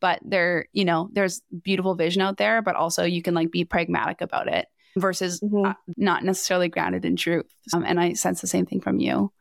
But 0.00 0.20
there, 0.24 0.66
you 0.72 0.84
know, 0.84 1.08
there's 1.12 1.42
beautiful 1.62 1.94
vision 1.94 2.22
out 2.22 2.36
there, 2.38 2.62
but 2.62 2.76
also 2.76 3.04
you 3.04 3.22
can 3.22 3.34
like 3.34 3.50
be 3.50 3.64
pragmatic 3.64 4.20
about 4.22 4.48
it 4.48 4.66
versus 4.96 5.40
Mhm. 5.40 5.70
uh, 5.70 5.74
not 5.98 6.24
necessarily 6.24 6.68
grounded 6.68 7.04
in 7.04 7.16
truth. 7.16 7.46
Um, 7.74 7.84
and 7.84 8.00
I 8.00 8.14
sense 8.14 8.40
the 8.40 8.46
same 8.46 8.64
thing 8.66 8.80
from 8.80 9.00
you. 9.00 9.32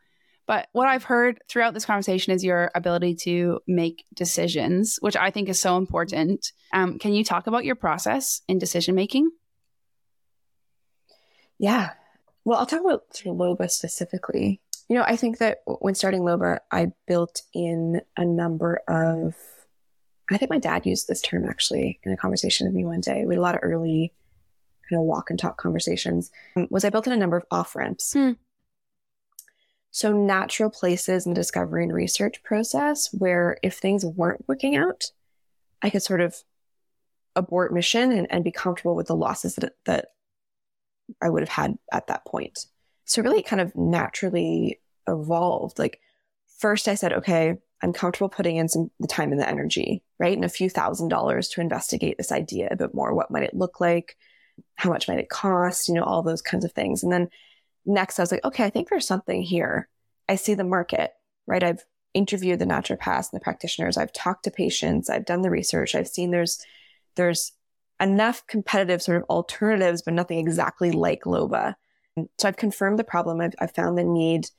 But 0.47 0.67
what 0.73 0.87
I've 0.87 1.03
heard 1.03 1.39
throughout 1.49 1.73
this 1.73 1.85
conversation 1.85 2.33
is 2.33 2.43
your 2.43 2.71
ability 2.75 3.15
to 3.23 3.59
make 3.67 4.05
decisions, 4.13 4.97
which 5.01 5.15
I 5.15 5.31
think 5.31 5.49
is 5.49 5.59
so 5.59 5.77
important. 5.77 6.51
Um, 6.71 6.99
can 6.99 7.13
you 7.13 7.23
talk 7.23 7.47
about 7.47 7.65
your 7.65 7.75
process 7.75 8.41
in 8.47 8.59
decision 8.59 8.95
making? 8.95 9.31
Yeah. 11.57 11.91
Well, 12.43 12.59
I'll 12.59 12.65
talk 12.65 12.81
about 12.81 13.09
Loba 13.25 13.69
specifically. 13.71 14.61
You 14.87 14.95
know, 14.97 15.03
I 15.03 15.15
think 15.15 15.39
that 15.39 15.59
when 15.65 15.95
starting 15.95 16.21
Loba, 16.21 16.59
I 16.71 16.91
built 17.07 17.41
in 17.53 18.01
a 18.15 18.23
number 18.23 18.81
of, 18.87 19.35
I 20.29 20.37
think 20.37 20.51
my 20.51 20.59
dad 20.59 20.85
used 20.85 21.07
this 21.07 21.21
term 21.21 21.45
actually 21.45 21.99
in 22.03 22.11
a 22.11 22.17
conversation 22.17 22.67
with 22.67 22.75
me 22.75 22.85
one 22.85 23.01
day. 23.01 23.25
We 23.25 23.33
had 23.33 23.39
a 23.39 23.41
lot 23.41 23.55
of 23.55 23.61
early 23.63 24.13
kind 24.87 24.99
of 24.99 25.05
walk 25.05 25.31
and 25.31 25.39
talk 25.39 25.57
conversations. 25.57 26.29
Was 26.69 26.85
I 26.85 26.91
built 26.91 27.07
in 27.07 27.13
a 27.13 27.17
number 27.17 27.37
of 27.37 27.45
off 27.49 27.75
ramps? 27.75 28.13
Hmm. 28.13 28.33
So 29.95 30.11
natural 30.11 30.69
places 30.69 31.25
in 31.25 31.33
the 31.33 31.39
discovery 31.39 31.85
and 31.85 31.93
research 31.93 32.43
process 32.43 33.07
where 33.13 33.57
if 33.63 33.77
things 33.77 34.05
weren't 34.05 34.43
working 34.45 34.75
out, 34.75 35.05
I 35.81 35.89
could 35.89 36.03
sort 36.03 36.19
of 36.19 36.35
abort 37.33 37.71
mission 37.73 38.11
and, 38.11 38.27
and 38.29 38.43
be 38.43 38.51
comfortable 38.51 38.93
with 38.93 39.07
the 39.07 39.15
losses 39.15 39.55
that, 39.55 39.71
that 39.85 40.07
I 41.21 41.29
would 41.29 41.43
have 41.43 41.47
had 41.47 41.77
at 41.93 42.07
that 42.07 42.25
point. 42.25 42.65
So 43.05 43.21
really 43.21 43.41
kind 43.41 43.61
of 43.61 43.73
naturally 43.73 44.81
evolved. 45.07 45.79
Like 45.79 46.01
first 46.59 46.89
I 46.89 46.95
said, 46.95 47.13
okay, 47.13 47.55
I'm 47.81 47.93
comfortable 47.93 48.27
putting 48.27 48.57
in 48.57 48.67
some 48.67 48.91
the 48.99 49.07
time 49.07 49.31
and 49.31 49.39
the 49.39 49.47
energy, 49.47 50.03
right? 50.19 50.35
And 50.35 50.43
a 50.43 50.49
few 50.49 50.69
thousand 50.69 51.07
dollars 51.07 51.47
to 51.51 51.61
investigate 51.61 52.17
this 52.17 52.33
idea 52.33 52.67
a 52.69 52.75
bit 52.75 52.93
more. 52.93 53.13
What 53.13 53.31
might 53.31 53.43
it 53.43 53.55
look 53.55 53.79
like? 53.79 54.17
How 54.75 54.89
much 54.89 55.07
might 55.07 55.19
it 55.19 55.29
cost? 55.29 55.87
You 55.87 55.93
know, 55.93 56.03
all 56.03 56.21
those 56.21 56.41
kinds 56.41 56.65
of 56.65 56.73
things. 56.73 57.01
And 57.01 57.13
then 57.13 57.29
next 57.85 58.19
I 58.19 58.23
was 58.23 58.31
like, 58.31 58.43
okay, 58.45 58.65
I 58.65 58.69
think 58.69 58.89
there's 58.89 59.07
something 59.07 59.41
here. 59.41 59.87
I 60.27 60.35
see 60.35 60.53
the 60.53 60.63
market, 60.63 61.11
right? 61.47 61.63
I've 61.63 61.83
interviewed 62.13 62.59
the 62.59 62.65
naturopaths 62.65 63.31
and 63.31 63.39
the 63.39 63.43
practitioners. 63.43 63.97
I've 63.97 64.13
talked 64.13 64.45
to 64.45 64.51
patients. 64.51 65.09
I've 65.09 65.25
done 65.25 65.41
the 65.41 65.51
research. 65.51 65.95
I've 65.95 66.07
seen 66.07 66.31
there's 66.31 66.63
there's 67.15 67.53
enough 67.99 68.45
competitive 68.47 69.01
sort 69.01 69.17
of 69.17 69.29
alternatives, 69.29 70.01
but 70.01 70.13
nothing 70.13 70.39
exactly 70.39 70.91
like 70.91 71.23
Loba. 71.23 71.75
So 72.37 72.47
I've 72.47 72.57
confirmed 72.57 72.99
the 72.99 73.03
problem. 73.03 73.41
I've, 73.41 73.55
I've 73.59 73.75
found 73.75 73.97
the 73.97 74.03
need. 74.03 74.49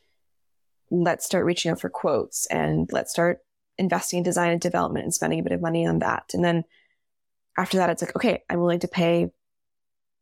Let's 0.91 1.27
start 1.27 1.45
reaching 1.45 1.71
out 1.71 1.81
for 1.81 1.91
quotes 1.91 2.47
and 2.47 2.89
let's 2.93 3.11
start 3.11 3.41
investing 3.79 4.19
in 4.19 4.23
design 4.23 4.53
and 4.53 4.61
development 4.61 5.05
and 5.05 5.15
spending 5.15 5.41
a 5.41 5.43
bit 5.43 5.53
of 5.53 5.61
money 5.61 5.87
on 5.87 5.99
that. 5.99 6.31
And 6.33 6.45
then 6.45 6.65
after 7.59 7.79
that, 7.79 7.91
it's 7.91 8.03
like, 8.03 8.17
okay, 8.17 8.43
I'm 8.49 8.61
willing 8.61 8.81
to 8.81 8.89
pay 8.89 9.31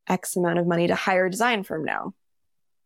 X 0.09 0.37
amount 0.37 0.59
of 0.59 0.67
money 0.67 0.87
to 0.87 0.95
hire 0.95 1.27
a 1.27 1.31
design 1.31 1.62
firm 1.62 1.85
now. 1.85 2.14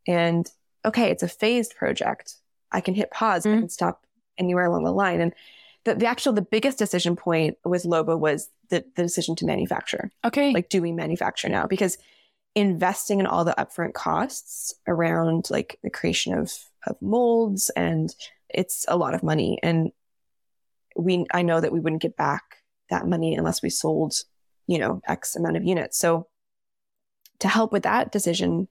And 0.06 0.50
okay, 0.84 1.10
it's 1.10 1.22
a 1.22 1.28
phased 1.28 1.74
project. 1.76 2.36
I 2.72 2.80
can 2.80 2.94
hit 2.94 3.10
pause. 3.10 3.44
I 3.46 3.50
Mhm. 3.50 3.58
can 3.60 3.68
stop 3.68 4.04
anywhere 4.36 4.64
along 4.66 4.84
the 4.84 4.92
line. 4.92 5.20
And 5.20 5.34
the, 5.84 5.94
the 5.94 6.06
actual, 6.06 6.32
the 6.32 6.42
biggest 6.42 6.78
decision 6.78 7.16
point 7.16 7.56
with 7.64 7.84
Loba 7.84 8.18
was 8.18 8.50
the, 8.70 8.84
the 8.96 9.02
decision 9.02 9.34
to 9.36 9.46
manufacture 9.46 10.10
Okay. 10.24 10.52
like 10.52 10.68
do 10.68 10.82
we 10.82 10.92
manufacture 10.92 11.48
now 11.48 11.66
because 11.66 11.96
investing 12.54 13.18
in 13.20 13.26
all 13.26 13.44
the 13.44 13.54
upfront 13.56 13.94
costs 13.94 14.74
around 14.86 15.48
like 15.50 15.78
the 15.82 15.88
creation 15.90 16.34
of 16.34 16.52
of 16.86 17.00
molds 17.00 17.70
and 17.70 18.14
it's 18.50 18.84
a 18.88 18.96
lot 18.96 19.14
of 19.14 19.22
money 19.22 19.58
and 19.62 19.90
we 20.96 21.24
i 21.32 21.40
know 21.40 21.60
that 21.60 21.72
we 21.72 21.80
wouldn't 21.80 22.02
get 22.02 22.16
back 22.16 22.56
that 22.90 23.06
money 23.06 23.34
unless 23.34 23.62
we 23.62 23.70
sold 23.70 24.14
you 24.66 24.78
know 24.78 25.00
x 25.06 25.34
amount 25.36 25.56
of 25.56 25.64
units 25.64 25.96
so 25.98 26.26
to 27.38 27.48
help 27.48 27.72
with 27.72 27.84
that 27.84 28.12
decision 28.12 28.68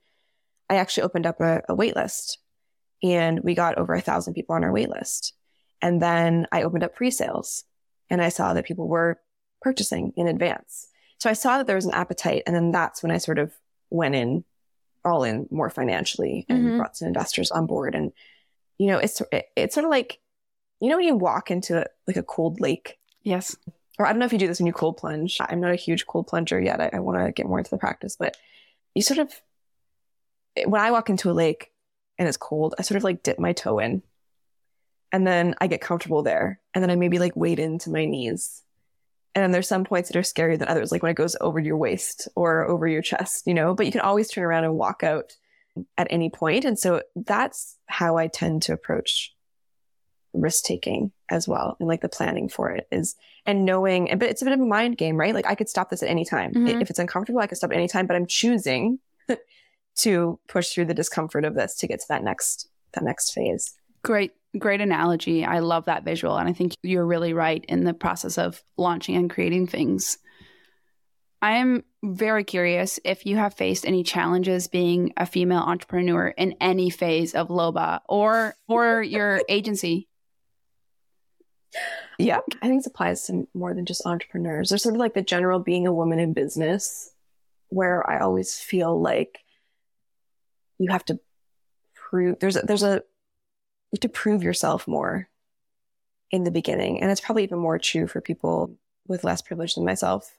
i 0.69 0.75
actually 0.75 1.03
opened 1.03 1.25
up 1.25 1.39
a, 1.41 1.61
a 1.69 1.75
wait 1.75 1.95
list 1.95 2.39
and 3.03 3.39
we 3.41 3.53
got 3.55 3.77
over 3.77 3.93
a 3.93 4.01
thousand 4.01 4.33
people 4.33 4.55
on 4.55 4.63
our 4.63 4.71
wait 4.71 4.89
list 4.89 5.33
and 5.81 6.01
then 6.01 6.47
i 6.51 6.63
opened 6.63 6.83
up 6.83 6.95
pre-sales 6.95 7.63
and 8.09 8.21
i 8.21 8.29
saw 8.29 8.53
that 8.53 8.65
people 8.65 8.87
were 8.87 9.19
purchasing 9.61 10.13
in 10.15 10.27
advance 10.27 10.87
so 11.19 11.31
I 11.31 11.33
saw 11.33 11.57
that 11.57 11.65
there 11.65 11.75
was 11.75 11.85
an 11.87 11.95
appetite, 11.95 12.43
and 12.45 12.55
then 12.55 12.71
that's 12.71 13.01
when 13.01 13.11
I 13.11 13.17
sort 13.17 13.39
of 13.39 13.51
went 13.89 14.13
in 14.13 14.43
all 15.03 15.23
in 15.23 15.47
more 15.49 15.71
financially 15.71 16.45
and 16.47 16.63
Mhm. 16.63 16.77
brought 16.77 16.95
some 16.95 17.07
investors 17.07 17.49
on 17.49 17.65
board. 17.65 17.95
And 17.95 18.11
you 18.77 18.85
know, 18.85 18.99
it's 18.99 19.19
it, 19.31 19.47
it's 19.55 19.73
sort 19.73 19.85
of 19.85 19.89
like 19.89 20.19
you 20.79 20.89
know 20.89 20.97
when 20.97 21.07
you 21.07 21.15
walk 21.15 21.49
into 21.49 21.81
a, 21.81 21.85
like 22.05 22.17
a 22.17 22.21
cold 22.21 22.59
lake, 22.61 22.99
yes. 23.23 23.57
or 23.97 24.05
I 24.05 24.11
don't 24.11 24.19
know 24.19 24.27
if 24.27 24.31
you 24.31 24.37
do 24.37 24.45
this 24.47 24.59
when 24.59 24.67
you 24.67 24.73
cold 24.73 24.97
plunge. 24.97 25.39
I'm 25.41 25.59
not 25.59 25.71
a 25.71 25.75
huge 25.75 26.05
cold 26.05 26.27
plunger 26.27 26.61
yet. 26.61 26.79
I, 26.79 26.91
I 26.93 26.99
want 26.99 27.17
to 27.25 27.31
get 27.31 27.47
more 27.47 27.57
into 27.57 27.71
the 27.71 27.79
practice, 27.79 28.15
but 28.15 28.37
you 28.93 29.01
sort 29.01 29.17
of 29.17 29.33
when 30.65 30.81
I 30.81 30.91
walk 30.91 31.09
into 31.09 31.29
a 31.29 31.33
lake 31.33 31.71
and 32.17 32.27
it's 32.27 32.37
cold, 32.37 32.75
I 32.79 32.81
sort 32.81 32.97
of 32.97 33.03
like 33.03 33.23
dip 33.23 33.39
my 33.39 33.53
toe 33.53 33.79
in, 33.79 34.01
and 35.11 35.25
then 35.25 35.55
I 35.61 35.67
get 35.67 35.81
comfortable 35.81 36.23
there, 36.23 36.59
and 36.73 36.83
then 36.83 36.89
I 36.91 36.95
maybe 36.95 37.19
like 37.19 37.35
wade 37.35 37.59
into 37.59 37.89
my 37.89 38.05
knees. 38.05 38.63
And 39.35 39.43
then 39.43 39.51
there's 39.51 39.67
some 39.67 39.83
points 39.85 40.09
that 40.09 40.17
are 40.17 40.21
scarier 40.21 40.57
than 40.57 40.67
others, 40.67 40.91
like 40.91 41.03
when 41.03 41.11
it 41.11 41.15
goes 41.15 41.35
over 41.39 41.59
your 41.59 41.77
waist 41.77 42.27
or 42.35 42.65
over 42.67 42.87
your 42.87 43.03
chest, 43.03 43.45
you 43.45 43.53
know, 43.53 43.75
but 43.75 43.85
you 43.85 43.91
can 43.91 44.01
always 44.01 44.29
turn 44.29 44.43
around 44.43 44.63
and 44.63 44.73
walk 44.73 45.03
out 45.03 45.37
at 45.95 46.07
any 46.09 46.31
point. 46.31 46.65
And 46.65 46.79
so 46.79 47.03
that's 47.15 47.77
how 47.85 48.17
I 48.17 48.27
tend 48.27 48.63
to 48.63 48.73
approach 48.73 49.35
risk 50.33 50.63
taking 50.63 51.11
as 51.29 51.47
well. 51.47 51.77
And 51.79 51.87
like 51.87 52.01
the 52.01 52.09
planning 52.09 52.49
for 52.49 52.71
it 52.71 52.87
is, 52.91 53.15
and 53.45 53.63
knowing, 53.63 54.09
but 54.17 54.27
it's 54.27 54.41
a 54.41 54.45
bit 54.45 54.55
of 54.55 54.59
a 54.59 54.65
mind 54.65 54.97
game, 54.97 55.17
right? 55.17 55.35
Like 55.35 55.45
I 55.45 55.53
could 55.53 55.69
stop 55.69 55.91
this 55.91 56.01
at 56.01 56.09
any 56.09 56.25
time. 56.25 56.53
Mhm. 56.53 56.81
If 56.81 56.89
it's 56.89 56.99
uncomfortable, 56.99 57.39
I 57.39 57.45
could 57.47 57.57
stop 57.57 57.69
at 57.69 57.77
any 57.77 57.87
time, 57.87 58.07
but 58.07 58.15
I'm 58.15 58.25
choosing 58.25 58.97
to 59.97 60.39
push 60.47 60.69
through 60.69 60.85
the 60.85 60.93
discomfort 60.93 61.45
of 61.45 61.55
this 61.55 61.75
to 61.77 61.87
get 61.87 61.99
to 61.99 62.05
that 62.09 62.23
next, 62.23 62.69
that 62.93 63.03
next 63.03 63.31
phase. 63.31 63.75
Great, 64.03 64.31
great 64.57 64.81
analogy. 64.81 65.45
I 65.45 65.59
love 65.59 65.85
that 65.85 66.03
visual. 66.03 66.37
And 66.37 66.47
I 66.47 66.53
think 66.53 66.75
you're 66.83 67.05
really 67.05 67.33
right 67.33 67.63
in 67.67 67.83
the 67.83 67.93
process 67.93 68.37
of 68.37 68.63
launching 68.77 69.15
and 69.15 69.29
creating 69.29 69.67
things. 69.67 70.17
I 71.41 71.57
am 71.57 71.83
very 72.03 72.43
curious 72.43 72.99
if 73.03 73.25
you 73.25 73.37
have 73.37 73.53
faced 73.53 73.85
any 73.85 74.03
challenges 74.03 74.67
being 74.67 75.13
a 75.17 75.25
female 75.25 75.59
entrepreneur 75.59 76.27
in 76.29 76.55
any 76.59 76.89
phase 76.89 77.35
of 77.35 77.49
Loba 77.49 77.99
or 78.09 78.55
or 78.67 79.03
your 79.03 79.41
agency. 79.49 80.07
Yeah, 82.17 82.39
I 82.61 82.67
think 82.67 82.79
this 82.79 82.87
applies 82.87 83.27
to 83.27 83.47
more 83.53 83.73
than 83.73 83.85
just 83.85 84.05
entrepreneurs. 84.05 84.69
There's 84.69 84.81
sort 84.81 84.95
of 84.95 84.99
like 84.99 85.13
the 85.13 85.21
general 85.21 85.59
being 85.59 85.85
a 85.85 85.93
woman 85.93 86.17
in 86.17 86.33
business, 86.33 87.11
where 87.69 88.09
I 88.09 88.19
always 88.19 88.59
feel 88.59 88.99
like 88.99 89.39
you 90.79 90.91
have 90.91 91.05
to 91.05 91.19
prove 91.93 92.39
there's 92.39 92.55
a, 92.55 92.61
there's 92.61 92.83
a 92.83 92.95
you 93.91 93.95
have 93.95 93.99
to 94.01 94.09
prove 94.09 94.43
yourself 94.43 94.87
more 94.87 95.29
in 96.31 96.43
the 96.43 96.51
beginning, 96.51 97.01
and 97.01 97.09
it's 97.11 97.21
probably 97.21 97.43
even 97.43 97.59
more 97.59 97.79
true 97.79 98.07
for 98.07 98.19
people 98.21 98.75
with 99.07 99.23
less 99.23 99.41
privilege 99.41 99.75
than 99.75 99.85
myself. 99.85 100.37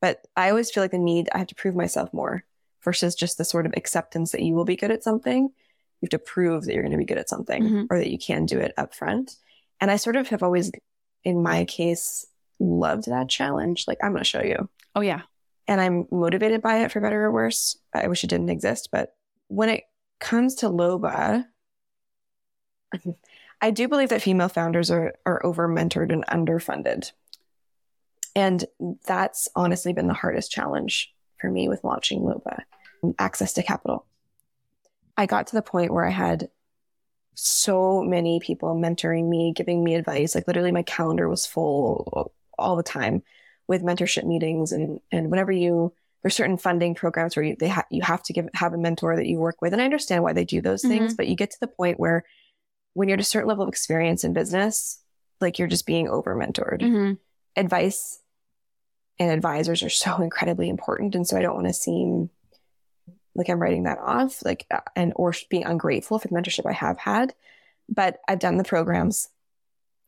But 0.00 0.26
I 0.36 0.50
always 0.50 0.70
feel 0.70 0.82
like 0.82 0.90
the 0.90 0.98
need 0.98 1.28
I 1.32 1.38
have 1.38 1.46
to 1.48 1.54
prove 1.54 1.76
myself 1.76 2.12
more 2.12 2.44
versus 2.82 3.14
just 3.14 3.38
the 3.38 3.44
sort 3.44 3.64
of 3.66 3.72
acceptance 3.76 4.32
that 4.32 4.42
you 4.42 4.54
will 4.54 4.64
be 4.64 4.76
good 4.76 4.90
at 4.90 5.02
something. 5.04 5.44
You 5.44 6.06
have 6.06 6.10
to 6.10 6.18
prove 6.18 6.64
that 6.64 6.74
you're 6.74 6.82
going 6.82 6.92
to 6.92 6.98
be 6.98 7.04
good 7.06 7.16
at 7.18 7.28
something 7.30 7.62
Mhm. 7.62 7.86
or 7.90 7.98
that 7.98 8.10
you 8.10 8.18
can 8.18 8.44
do 8.44 8.58
it 8.58 8.74
up 8.76 8.94
front. 8.94 9.36
And 9.80 9.90
I 9.90 9.96
sort 9.96 10.16
of 10.16 10.28
have 10.28 10.42
always, 10.42 10.70
in 11.22 11.42
my 11.42 11.64
case, 11.64 12.26
loved 12.58 13.06
that 13.06 13.28
challenge. 13.30 13.86
Like, 13.88 13.98
I'm 14.02 14.10
going 14.12 14.22
to 14.22 14.28
show 14.28 14.42
you. 14.42 14.68
Oh 14.94 15.00
yeah. 15.00 15.22
And 15.66 15.80
I'm 15.80 16.06
motivated 16.10 16.60
by 16.60 16.80
it 16.82 16.92
for 16.92 17.00
better 17.00 17.24
or 17.24 17.32
worse. 17.32 17.78
I 17.94 18.08
wish 18.08 18.22
it 18.24 18.30
didn't 18.30 18.50
exist. 18.50 18.90
But 18.92 19.14
when 19.48 19.68
it 19.68 19.84
comes 20.20 20.56
to 20.56 20.66
Loba, 20.66 21.44
I 23.60 23.70
do 23.70 23.88
believe 23.88 24.10
that 24.10 24.22
female 24.22 24.48
founders 24.48 24.90
are, 24.90 25.14
are 25.24 25.44
over 25.44 25.68
mentored 25.68 26.12
and 26.12 26.26
underfunded. 26.26 27.12
And 28.36 28.64
that's 29.06 29.48
honestly 29.54 29.92
been 29.92 30.08
the 30.08 30.14
hardest 30.14 30.50
challenge 30.50 31.14
for 31.40 31.50
me 31.50 31.68
with 31.68 31.84
launching 31.84 32.20
Loba 32.20 32.62
access 33.18 33.52
to 33.54 33.62
capital. 33.62 34.06
I 35.16 35.26
got 35.26 35.48
to 35.48 35.56
the 35.56 35.62
point 35.62 35.92
where 35.92 36.06
I 36.06 36.10
had 36.10 36.48
so 37.34 38.02
many 38.02 38.40
people 38.40 38.74
mentoring 38.74 39.28
me, 39.28 39.52
giving 39.54 39.82
me 39.84 39.94
advice. 39.94 40.34
Like 40.34 40.46
literally, 40.46 40.72
my 40.72 40.82
calendar 40.82 41.28
was 41.28 41.46
full 41.46 42.32
all 42.58 42.76
the 42.76 42.82
time 42.82 43.22
with 43.66 43.82
mentorship 43.82 44.24
meetings, 44.24 44.72
and 44.72 45.00
and 45.12 45.30
whenever 45.30 45.52
you 45.52 45.92
there's 46.24 46.34
certain 46.34 46.56
funding 46.56 46.94
programs 46.94 47.36
where 47.36 47.44
you 47.44 47.54
they 47.60 47.68
ha- 47.68 47.84
you 47.90 48.00
have 48.00 48.22
to 48.22 48.32
give 48.32 48.48
have 48.54 48.72
a 48.72 48.78
mentor 48.78 49.14
that 49.14 49.26
you 49.26 49.38
work 49.38 49.60
with, 49.60 49.74
and 49.74 49.82
I 49.82 49.84
understand 49.84 50.22
why 50.22 50.32
they 50.32 50.46
do 50.46 50.62
those 50.62 50.80
things, 50.80 51.12
but 51.14 51.28
you 51.28 51.36
get 51.36 51.50
to 51.50 51.60
the 51.60 51.66
point 51.68 52.00
where 52.00 52.24
when 52.94 53.08
you're 53.08 53.16
at 53.16 53.20
a 53.20 53.24
certain 53.24 53.48
level 53.48 53.62
of 53.64 53.68
experience 53.68 54.24
in 54.24 54.32
business, 54.32 55.02
like 55.42 55.58
you're 55.58 55.68
just 55.68 55.84
being 55.84 56.08
over 56.08 56.34
mentored. 56.34 56.80
Mhm. 56.80 57.18
Advice 57.56 58.20
and 59.18 59.30
advisors 59.30 59.82
are 59.82 59.90
so 59.90 60.16
incredibly 60.22 60.70
important, 60.70 61.14
and 61.14 61.28
so 61.28 61.36
I 61.36 61.42
don't 61.42 61.56
want 61.56 61.66
to 61.66 61.74
seem 61.74 62.30
like 63.34 63.50
I'm 63.50 63.60
writing 63.60 63.82
that 63.82 63.98
off, 63.98 64.42
like 64.46 64.66
uh, 64.70 64.80
and 64.96 65.12
or 65.16 65.34
being 65.50 65.66
ungrateful 65.66 66.18
for 66.18 66.28
the 66.28 66.34
mentorship 66.34 66.64
I 66.64 66.72
have 66.72 66.98
had. 66.98 67.34
But 67.86 68.18
I've 68.26 68.38
done 68.38 68.56
the 68.56 68.64
programs, 68.64 69.28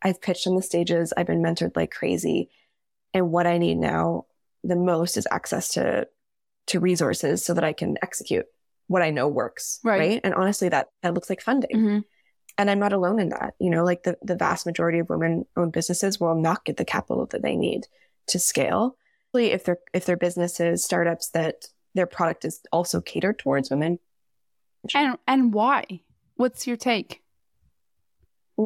I've 0.00 0.22
pitched 0.22 0.46
on 0.46 0.56
the 0.56 0.62
stages, 0.62 1.12
I've 1.14 1.26
been 1.26 1.42
mentored 1.42 1.76
like 1.76 1.90
crazy, 1.90 2.48
and 3.12 3.30
what 3.30 3.46
I 3.46 3.58
need 3.58 3.76
now 3.76 4.24
the 4.66 4.76
most 4.76 5.16
is 5.16 5.26
access 5.30 5.68
to 5.74 6.06
to 6.68 6.80
resources 6.80 7.44
so 7.44 7.54
that 7.54 7.62
I 7.64 7.72
can 7.72 7.96
execute 8.02 8.46
what 8.88 9.02
I 9.02 9.10
know 9.10 9.28
works, 9.28 9.78
Right. 9.84 9.98
right? 9.98 10.20
And 10.24 10.34
honestly, 10.34 10.68
that 10.68 10.88
that 11.02 11.14
looks 11.14 11.30
like 11.30 11.40
funding 11.40 11.70
Mhm. 11.76 12.04
and 12.58 12.70
I'm 12.70 12.78
not 12.80 12.92
alone 12.92 13.20
in 13.20 13.28
that. 13.30 13.54
You 13.60 13.70
know, 13.70 13.84
like 13.84 14.02
the, 14.02 14.16
the 14.22 14.36
vast 14.36 14.66
majority 14.66 14.98
of 14.98 15.08
women 15.08 15.44
owned 15.56 15.72
businesses 15.72 16.18
will 16.20 16.34
not 16.34 16.64
get 16.64 16.76
the 16.76 16.84
capital 16.84 17.26
that 17.26 17.42
they 17.42 17.56
need 17.56 17.86
to 18.28 18.38
scale. 18.38 18.96
Especially 19.34 19.52
If 19.52 19.64
they're 19.64 19.78
if 19.92 20.04
they're 20.06 20.16
businesses, 20.16 20.84
startups 20.84 21.30
that 21.30 21.66
their 21.94 22.06
product 22.06 22.44
is 22.44 22.60
also 22.72 23.00
catered 23.00 23.38
towards 23.38 23.70
women. 23.70 23.98
And 24.94 25.18
and 25.26 25.52
why? 25.54 26.02
What's 26.36 26.66
your 26.66 26.76
take? 26.76 27.22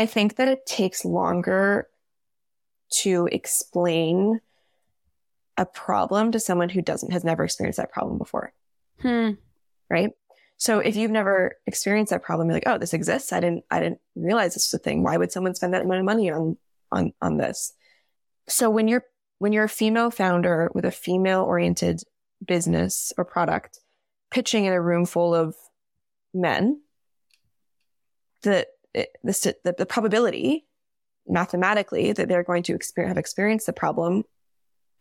I 0.01 0.07
think 0.07 0.37
that 0.37 0.49
it 0.49 0.67
takes 0.67 1.05
longer 1.05 1.89
to 3.03 3.29
explain 3.33 4.41
a 5.61 5.67
problem 5.67 6.33
to 6.33 6.41
someone 6.41 6.71
who 6.71 6.81
doesn't 6.81 7.13
has 7.13 7.23
never 7.23 7.45
experienced 7.45 7.77
that 7.77 7.93
problem 7.93 8.17
before. 8.17 8.55
Hmm. 9.03 9.33
right? 9.91 10.11
So 10.57 10.79
if 10.79 10.97
you've 10.97 11.11
never 11.11 11.57
experienced 11.67 12.11
that 12.11 12.23
problem, 12.23 12.49
you're 12.49 12.57
like, 12.57 12.67
oh, 12.67 12.79
this 12.79 12.95
exists. 12.95 13.33
I 13.33 13.41
didn't, 13.41 13.65
I 13.71 13.81
didn't 13.81 14.01
realize 14.15 14.55
this 14.55 14.73
was 14.73 14.81
a 14.81 14.83
thing. 14.83 15.03
Why 15.03 15.17
would 15.17 15.33
someone 15.33 15.55
spend 15.55 15.75
that 15.75 15.83
amount 15.83 16.01
of 16.01 16.07
money 16.07 16.31
on, 16.31 16.57
on, 16.93 17.13
on 17.21 17.37
this? 17.37 17.73
So 18.49 18.69
when 18.69 18.89
you're, 18.89 19.05
when 19.39 19.53
you're 19.53 19.65
a 19.65 19.71
female 19.71 20.11
founder 20.11 20.71
with 20.75 20.85
a 20.85 20.91
female 20.91 21.43
oriented 21.43 22.03
business 22.47 23.13
or 23.17 23.25
product 23.25 23.81
pitching 24.31 24.65
in 24.65 24.73
a 24.73 24.81
room 24.81 25.07
full 25.07 25.35
of 25.35 25.57
men, 26.35 26.81
the, 28.43 28.67
the, 28.95 29.55
the, 29.65 29.75
the 29.79 29.87
probability 29.87 30.67
mathematically 31.27 32.13
that 32.13 32.29
they're 32.29 32.45
going 32.45 32.63
to 32.65 32.75
experience, 32.75 33.11
have 33.11 33.19
experienced 33.19 33.67
the 33.67 33.73
problem 33.73 34.25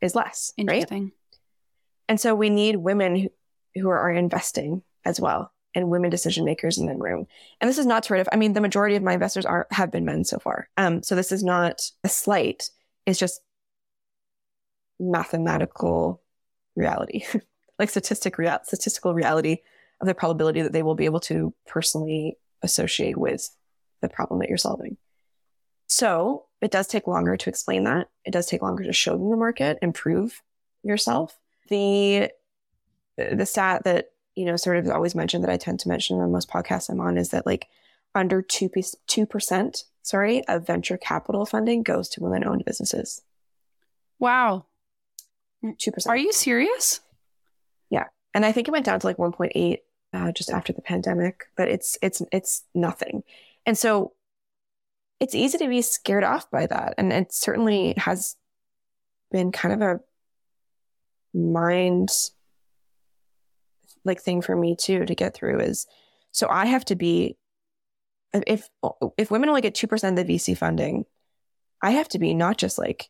is 0.02 0.16
less, 0.16 0.54
right? 0.58 0.64
Interesting. 0.64 1.12
And 2.08 2.20
so 2.20 2.34
we 2.34 2.50
need 2.50 2.78
women 2.78 3.16
who, 3.16 3.30
who 3.76 3.89
are, 3.89 4.10
investing 4.10 4.82
as 5.06 5.20
well 5.20 5.52
and 5.76 5.89
women 5.89 6.10
decision 6.10 6.43
makers 6.43 6.78
in 6.78 6.88
the 6.88 6.95
room. 6.95 7.28
And 7.62 7.70
this 7.70 7.78
is 7.78 7.86
not 7.86 8.04
sort 8.04 8.20
of, 8.20 8.28
I 8.32 8.36
mean, 8.36 8.54
the 8.54 8.62
majority 8.62 8.95
of 8.95 9.04
my 9.04 9.14
investors 9.14 9.45
are 9.45 9.68
have 9.72 9.91
been 9.91 10.06
men 10.06 10.24
so 10.24 10.39
far. 10.39 10.68
Um, 10.78 11.04
so 11.04 11.16
this 11.16 11.32
is 11.32 11.43
not 11.43 11.82
a 12.04 12.10
slight, 12.10 12.70
it's 13.06 13.20
just 13.20 13.41
mathematical 15.00 16.22
reality, 16.76 17.24
like 17.80 17.89
statistic 17.89 18.38
real, 18.38 18.58
statistical 18.64 19.14
reality 19.14 19.58
of 20.02 20.08
the 20.08 20.16
probability 20.16 20.62
that 20.62 20.74
they 20.74 20.84
will 20.84 20.95
be 20.95 21.06
able 21.06 21.20
to 21.20 21.54
personally 21.68 22.38
associate 22.64 23.18
with 23.18 23.50
the 24.02 24.10
problem 24.10 24.39
that 24.39 24.50
you're 24.50 24.58
solving. 24.58 24.97
So 25.90 26.46
it 26.62 26.72
does 26.72 26.88
take 26.88 27.08
longer 27.08 27.36
to 27.36 27.50
explain 27.50 27.84
that. 27.86 28.10
It 28.24 28.32
does 28.32 28.46
take 28.46 28.62
longer 28.62 28.84
to 28.84 28.94
show 28.94 29.18
them 29.18 29.30
the 29.30 29.36
market 29.36 29.80
and 29.82 29.94
prove 29.94 30.42
yourself. 30.84 31.38
The 31.70 32.32
the 33.18 33.46
stat 33.46 33.84
that 33.84 34.12
you 34.36 34.46
know 34.46 34.56
sort 34.56 34.78
of 34.78 34.86
is 34.86 34.92
always 34.92 35.16
mentioned 35.16 35.44
that 35.44 35.52
I 35.52 35.58
tend 35.58 35.80
to 35.82 35.90
mention 35.90 36.20
on 36.20 36.32
most 36.32 36.50
podcasts 36.50 36.90
I'm 36.90 37.02
on 37.02 37.18
is 37.18 37.30
that 37.30 37.46
like 37.46 37.68
under 38.14 38.42
two 38.42 38.70
two 39.08 39.26
percent, 39.26 39.84
sorry, 40.04 40.48
of 40.48 40.66
venture 40.66 40.98
capital 40.98 41.46
funding 41.46 41.82
goes 41.82 42.08
to 42.10 42.24
women 42.24 42.46
owned 42.46 42.66
businesses. 42.66 43.24
Wow. 44.20 44.66
Two 45.80 45.92
percent. 45.92 46.12
Are 46.12 46.18
you 46.18 46.32
serious? 46.32 47.02
Yeah, 47.90 48.06
and 48.36 48.46
I 48.46 48.52
think 48.52 48.68
it 48.68 48.72
went 48.72 48.86
down 48.86 49.00
to 49.00 49.08
like 49.08 49.18
1.8 49.18 49.78
uh, 50.14 50.32
just 50.32 50.52
after 50.52 50.72
the 50.72 50.82
pandemic, 50.82 51.46
but 51.58 51.68
it's 51.68 51.98
it's 52.04 52.22
it's 52.32 52.64
nothing. 52.76 53.24
And 53.66 53.78
so 53.78 54.14
it's 55.20 55.36
easy 55.36 55.58
to 55.58 55.68
be 55.68 55.82
scared 55.82 56.24
off 56.24 56.50
by 56.50 56.68
that, 56.68 56.96
and 56.98 57.12
it 57.12 57.34
certainly 57.34 57.94
has 57.98 58.36
been 59.32 59.52
kind 59.52 59.74
of 59.74 59.82
a 59.82 61.38
mind 61.38 62.10
like 64.06 64.22
thing 64.22 64.42
for 64.42 64.56
me 64.56 64.76
too 64.76 65.06
to 65.06 65.14
get 65.14 65.34
through 65.34 65.60
is 65.60 65.86
so 66.32 66.48
I 66.50 66.66
have 66.66 66.86
to 66.86 66.96
be 66.96 67.38
if 68.34 68.70
if 69.18 69.32
women 69.32 69.50
only 69.50 69.62
get 69.62 69.74
2% 69.76 70.10
of 70.10 70.16
the 70.16 70.24
VC 70.36 70.56
funding, 70.58 71.06
I 71.82 71.92
have 71.92 72.08
to 72.10 72.20
be 72.20 72.34
not 72.34 72.58
just 72.58 72.78
like 72.78 73.10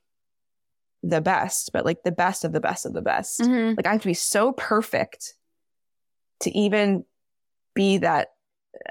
the 1.03 1.21
best, 1.21 1.71
but 1.73 1.85
like 1.85 2.03
the 2.03 2.11
best 2.11 2.43
of 2.43 2.51
the 2.51 2.59
best 2.59 2.85
of 2.85 2.93
the 2.93 3.01
best. 3.01 3.39
Mhm. 3.41 3.77
Like 3.77 3.85
I 3.85 3.91
have 3.91 4.01
to 4.01 4.07
be 4.07 4.13
so 4.13 4.51
perfect 4.53 5.35
to 6.41 6.57
even 6.57 7.05
be 7.73 7.97
that 7.99 8.29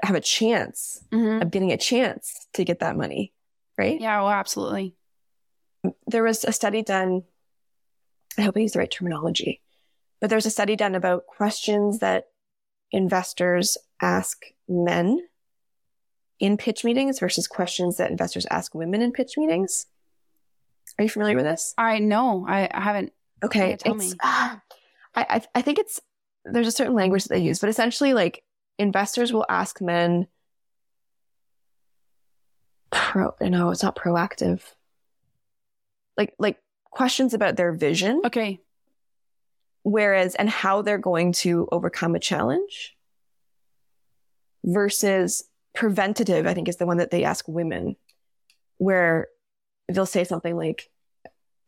have 0.03 0.15
a 0.15 0.21
chance 0.21 1.03
Mhm. 1.11 1.41
of 1.41 1.51
getting 1.51 1.71
a 1.71 1.77
chance 1.77 2.47
to 2.53 2.63
get 2.63 2.79
that 2.79 2.95
money, 2.95 3.33
right? 3.77 3.99
Yeah. 3.99 4.19
Well, 4.21 4.29
absolutely. 4.31 4.95
There 6.07 6.23
was 6.23 6.43
a 6.43 6.51
study 6.51 6.81
done. 6.81 7.23
I 8.37 8.41
hope 8.43 8.57
I 8.57 8.61
use 8.61 8.73
the 8.73 8.79
right 8.79 8.91
terminology, 8.91 9.61
but 10.19 10.29
there's 10.29 10.45
a 10.45 10.51
study 10.51 10.75
done 10.75 10.95
about 10.95 11.25
questions 11.27 11.99
that 11.99 12.25
investors 12.91 13.77
ask 14.01 14.43
men 14.67 15.27
in 16.39 16.57
pitch 16.57 16.83
meetings 16.83 17.19
versus 17.19 17.47
questions 17.47 17.97
that 17.97 18.11
investors 18.11 18.45
ask 18.49 18.73
women 18.73 19.01
in 19.01 19.11
pitch 19.11 19.33
meetings. 19.37 19.87
Are 20.97 21.03
you 21.03 21.09
familiar 21.09 21.35
with 21.35 21.45
this? 21.45 21.73
I 21.77 21.99
know. 21.99 22.45
I, 22.47 22.69
haven't. 22.73 23.13
Okay, 23.43 23.75
tell 23.77 23.95
it's, 23.95 24.11
me. 24.11 24.17
I, 24.23 24.59
I 25.15 25.41
I 25.55 25.61
think 25.61 25.79
it's 25.79 25.99
there's 26.45 26.67
a 26.67 26.71
certain 26.71 26.93
language 26.95 27.23
that 27.23 27.29
they 27.29 27.39
use, 27.41 27.59
but 27.59 27.69
essentially, 27.69 28.13
like 28.13 28.43
investors 28.79 29.31
will 29.31 29.45
ask 29.47 29.81
men. 29.81 30.27
Pro, 32.91 33.35
no, 33.41 33.69
it's 33.69 33.83
not 33.83 33.95
proactive. 33.95 34.61
Like 36.17 36.33
like 36.39 36.57
questions 36.85 37.33
about 37.35 37.55
their 37.55 37.71
vision, 37.71 38.21
Okay. 38.25 38.59
whereas 39.83 40.33
and 40.35 40.49
how 40.49 40.81
they're 40.81 40.97
going 40.97 41.33
to 41.33 41.67
overcome 41.71 42.15
a 42.15 42.19
challenge. 42.19 42.95
Versus 44.65 45.43
preventative, 45.75 46.45
I 46.47 46.53
think 46.53 46.67
is 46.67 46.77
the 46.77 46.85
one 46.85 46.97
that 46.97 47.11
they 47.11 47.23
ask 47.23 47.47
women, 47.47 47.95
where 48.77 49.27
they'll 49.87 50.05
say 50.05 50.23
something 50.23 50.57
like, 50.57 50.89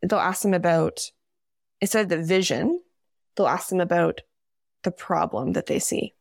they'll 0.01 0.19
ask 0.19 0.41
them 0.41 0.53
about 0.53 0.99
instead 1.79 2.03
of 2.03 2.09
the 2.09 2.21
vision, 2.21 2.81
they'll 3.35 3.47
ask 3.47 3.69
them 3.69 3.79
about 3.79 4.21
the 4.83 4.91
problem 4.91 5.53
that 5.53 5.67
they 5.67 5.79
see. 5.79 6.13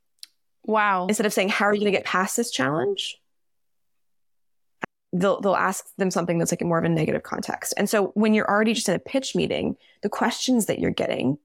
Wow. 0.64 1.06
Instead 1.06 1.26
of 1.26 1.32
saying, 1.32 1.48
How 1.48 1.66
are 1.66 1.74
you 1.74 1.80
going 1.80 1.92
to 1.92 1.98
get 1.98 2.06
past 2.06 2.36
this 2.36 2.50
challenge? 2.50 3.20
they'll 5.12 5.40
they'll 5.40 5.54
ask 5.54 5.84
them 5.96 6.10
something 6.10 6.38
that's 6.38 6.52
like 6.52 6.62
more 6.62 6.78
of 6.78 6.84
a 6.84 6.88
negative 6.88 7.22
context. 7.22 7.74
And 7.76 7.88
so 7.88 8.08
when 8.08 8.34
you're 8.34 8.48
already 8.48 8.74
just 8.74 8.88
in 8.88 8.94
a 8.94 9.00
pitch 9.00 9.34
meeting, 9.34 9.76
the 10.02 10.08
questions 10.08 10.66
that 10.66 10.78
you're 10.78 10.90
getting 10.90 11.38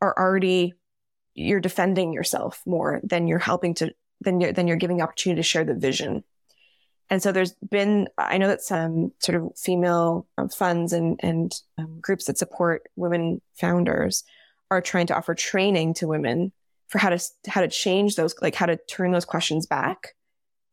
are 0.00 0.14
already 0.18 0.74
you're 1.34 1.60
defending 1.60 2.12
yourself 2.12 2.62
more 2.66 3.00
than 3.04 3.28
you're 3.28 3.38
helping 3.38 3.74
to 3.74 3.94
then 4.20 4.40
you're 4.40 4.52
then 4.52 4.66
you're 4.66 4.76
giving 4.76 5.00
opportunity 5.00 5.38
to 5.38 5.46
share 5.46 5.64
the 5.64 5.74
vision. 5.74 6.24
And 7.08 7.22
so 7.22 7.32
there's 7.32 7.54
been 7.54 8.08
I 8.18 8.38
know 8.38 8.48
that 8.48 8.62
some 8.62 9.12
sort 9.20 9.40
of 9.40 9.56
female 9.56 10.26
um, 10.36 10.48
funds 10.48 10.92
and 10.92 11.18
and 11.22 11.52
um, 11.78 12.00
groups 12.00 12.24
that 12.24 12.38
support 12.38 12.88
women 12.96 13.40
founders 13.54 14.24
are 14.70 14.80
trying 14.80 15.06
to 15.08 15.16
offer 15.16 15.34
training 15.34 15.94
to 15.94 16.08
women 16.08 16.52
for 16.90 16.98
how 16.98 17.08
to 17.08 17.18
how 17.48 17.60
to 17.60 17.68
change 17.68 18.16
those 18.16 18.34
like 18.42 18.54
how 18.54 18.66
to 18.66 18.76
turn 18.76 19.12
those 19.12 19.24
questions 19.24 19.64
back 19.64 20.14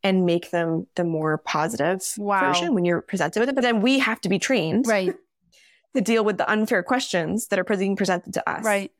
and 0.03 0.25
make 0.25 0.51
them 0.51 0.87
the 0.95 1.03
more 1.03 1.37
positive 1.37 2.01
wow. 2.17 2.51
version 2.51 2.73
when 2.73 2.85
you're 2.85 3.01
presented 3.01 3.39
with 3.39 3.49
it. 3.49 3.55
But 3.55 3.61
then 3.61 3.81
we 3.81 3.99
have 3.99 4.19
to 4.21 4.29
be 4.29 4.39
trained 4.39 4.87
right 4.87 5.15
to 5.95 6.01
deal 6.01 6.23
with 6.25 6.37
the 6.37 6.49
unfair 6.49 6.83
questions 6.83 7.47
that 7.47 7.59
are 7.59 7.63
being 7.63 7.95
presented 7.95 8.33
to 8.33 8.49
us. 8.49 8.63
Right. 8.63 8.91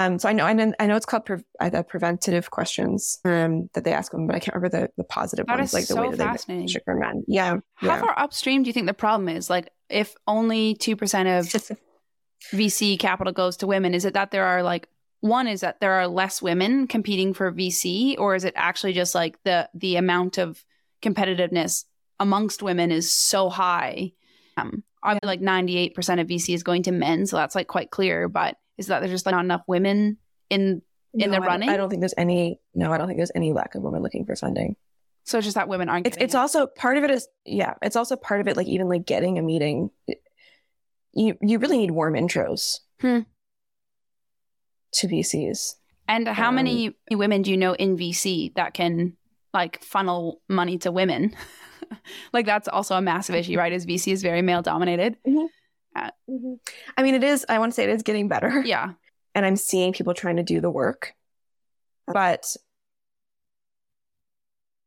Um, 0.00 0.18
so 0.18 0.28
I 0.28 0.32
know, 0.32 0.44
I 0.44 0.52
know, 0.52 0.72
I 0.80 0.86
know 0.88 0.96
it's 0.96 1.06
called 1.06 1.24
pre- 1.24 1.44
uh, 1.60 1.68
the 1.68 1.84
preventative 1.84 2.50
questions 2.50 3.20
um, 3.24 3.70
that 3.74 3.84
they 3.84 3.92
ask 3.92 4.10
them, 4.10 4.26
but 4.26 4.34
I 4.34 4.40
can't 4.40 4.56
remember 4.56 4.80
the, 4.80 4.90
the 4.96 5.04
positive 5.04 5.46
that 5.46 5.56
ones, 5.56 5.72
like 5.72 5.86
the 5.86 5.94
so 5.94 6.02
way 6.02 6.16
that 6.16 6.18
fascinating. 6.18 6.66
they 6.66 6.80
for 6.84 6.96
men. 6.96 7.22
Yeah. 7.28 7.58
How 7.76 7.86
yeah. 7.86 8.00
far 8.00 8.18
upstream 8.18 8.64
do 8.64 8.68
you 8.68 8.72
think 8.72 8.86
the 8.86 8.94
problem 8.94 9.28
is? 9.28 9.48
Like, 9.48 9.70
if 9.88 10.16
only 10.26 10.74
two 10.74 10.96
percent 10.96 11.28
of 11.28 11.44
VC 12.52 12.98
capital 12.98 13.32
goes 13.32 13.58
to 13.58 13.68
women, 13.68 13.94
is 13.94 14.04
it 14.04 14.14
that 14.14 14.32
there 14.32 14.46
are 14.46 14.64
like 14.64 14.88
one 15.24 15.48
is 15.48 15.62
that 15.62 15.80
there 15.80 15.92
are 15.94 16.06
less 16.06 16.42
women 16.42 16.86
competing 16.86 17.32
for 17.32 17.50
VC, 17.50 18.18
or 18.18 18.34
is 18.34 18.44
it 18.44 18.52
actually 18.56 18.92
just 18.92 19.14
like 19.14 19.42
the 19.44 19.68
the 19.72 19.96
amount 19.96 20.36
of 20.36 20.62
competitiveness 21.02 21.84
amongst 22.20 22.62
women 22.62 22.90
is 22.92 23.10
so 23.12 23.48
high? 23.48 24.12
Um, 24.58 24.84
feel 25.02 25.18
like 25.22 25.40
ninety 25.40 25.78
eight 25.78 25.94
percent 25.94 26.20
of 26.20 26.26
VC 26.26 26.54
is 26.54 26.62
going 26.62 26.82
to 26.82 26.92
men, 26.92 27.26
so 27.26 27.36
that's 27.36 27.54
like 27.54 27.68
quite 27.68 27.90
clear. 27.90 28.28
But 28.28 28.56
is 28.76 28.88
that 28.88 29.00
there's 29.00 29.12
just 29.12 29.24
like 29.26 29.34
not 29.34 29.44
enough 29.44 29.62
women 29.66 30.18
in 30.50 30.82
in 31.14 31.20
No, 31.20 31.26
the 31.30 31.36
I 31.36 31.38
don't- 31.38 31.46
running? 31.46 31.68
I 31.70 31.76
don't 31.78 31.88
think 31.88 32.00
there's 32.00 32.14
any. 32.18 32.60
No, 32.74 32.92
I 32.92 32.98
don't 32.98 33.06
think 33.06 33.18
there's 33.18 33.32
any 33.34 33.52
lack 33.54 33.74
of 33.74 33.82
women 33.82 34.02
looking 34.02 34.26
for 34.26 34.36
funding. 34.36 34.76
so 35.24 35.38
it's 35.38 35.46
just 35.46 35.54
that 35.54 35.68
women 35.68 35.88
aren't. 35.88 36.06
It's 36.06 36.18
it's 36.20 36.34
it. 36.34 36.38
also 36.38 36.66
part 36.66 36.98
of 36.98 37.04
it 37.04 37.10
is 37.10 37.26
yeah. 37.46 37.74
It's 37.80 37.96
also 37.96 38.14
part 38.16 38.42
of 38.42 38.48
it 38.48 38.58
like 38.58 38.66
even 38.66 38.88
like 38.90 39.06
getting 39.06 39.38
a 39.38 39.42
meeting. 39.42 39.88
You 41.14 41.36
you 41.40 41.58
really 41.58 41.78
need 41.78 41.92
warm 41.92 42.14
intros 42.14 42.80
Hmm. 43.00 43.20
To 44.94 45.08
VCs. 45.08 45.74
And 46.08 46.28
how 46.28 46.48
Um, 46.50 46.56
many 46.56 46.94
women 47.10 47.42
do 47.42 47.50
you 47.50 47.56
know 47.56 47.72
in 47.74 47.96
VC 47.96 48.52
that 48.54 48.74
can 48.74 49.16
like 49.52 49.82
funnel 49.82 50.40
money 50.48 50.78
to 50.78 50.92
women? 50.92 51.34
like 52.32 52.46
that's 52.46 52.68
also 52.68 52.94
a 52.96 53.00
massive 53.00 53.34
issue, 53.34 53.56
right? 53.56 53.72
As 53.72 53.86
VC 53.86 54.12
is 54.12 54.22
very 54.22 54.42
male 54.42 54.62
dominated. 54.62 55.16
I 55.96 56.10
mean, 57.02 57.14
it 57.14 57.22
is. 57.24 57.46
I 57.48 57.58
want 57.58 57.72
to 57.72 57.74
say 57.74 57.84
it 57.84 57.90
is 57.90 58.02
getting 58.02 58.28
better. 58.28 58.62
Yeah. 58.66 58.92
and 59.34 59.44
I'm 59.46 59.56
seeing 59.56 59.92
people 59.92 60.14
trying 60.14 60.36
to 60.36 60.42
do 60.42 60.60
the 60.60 60.70
work. 60.70 61.14
But, 62.06 62.56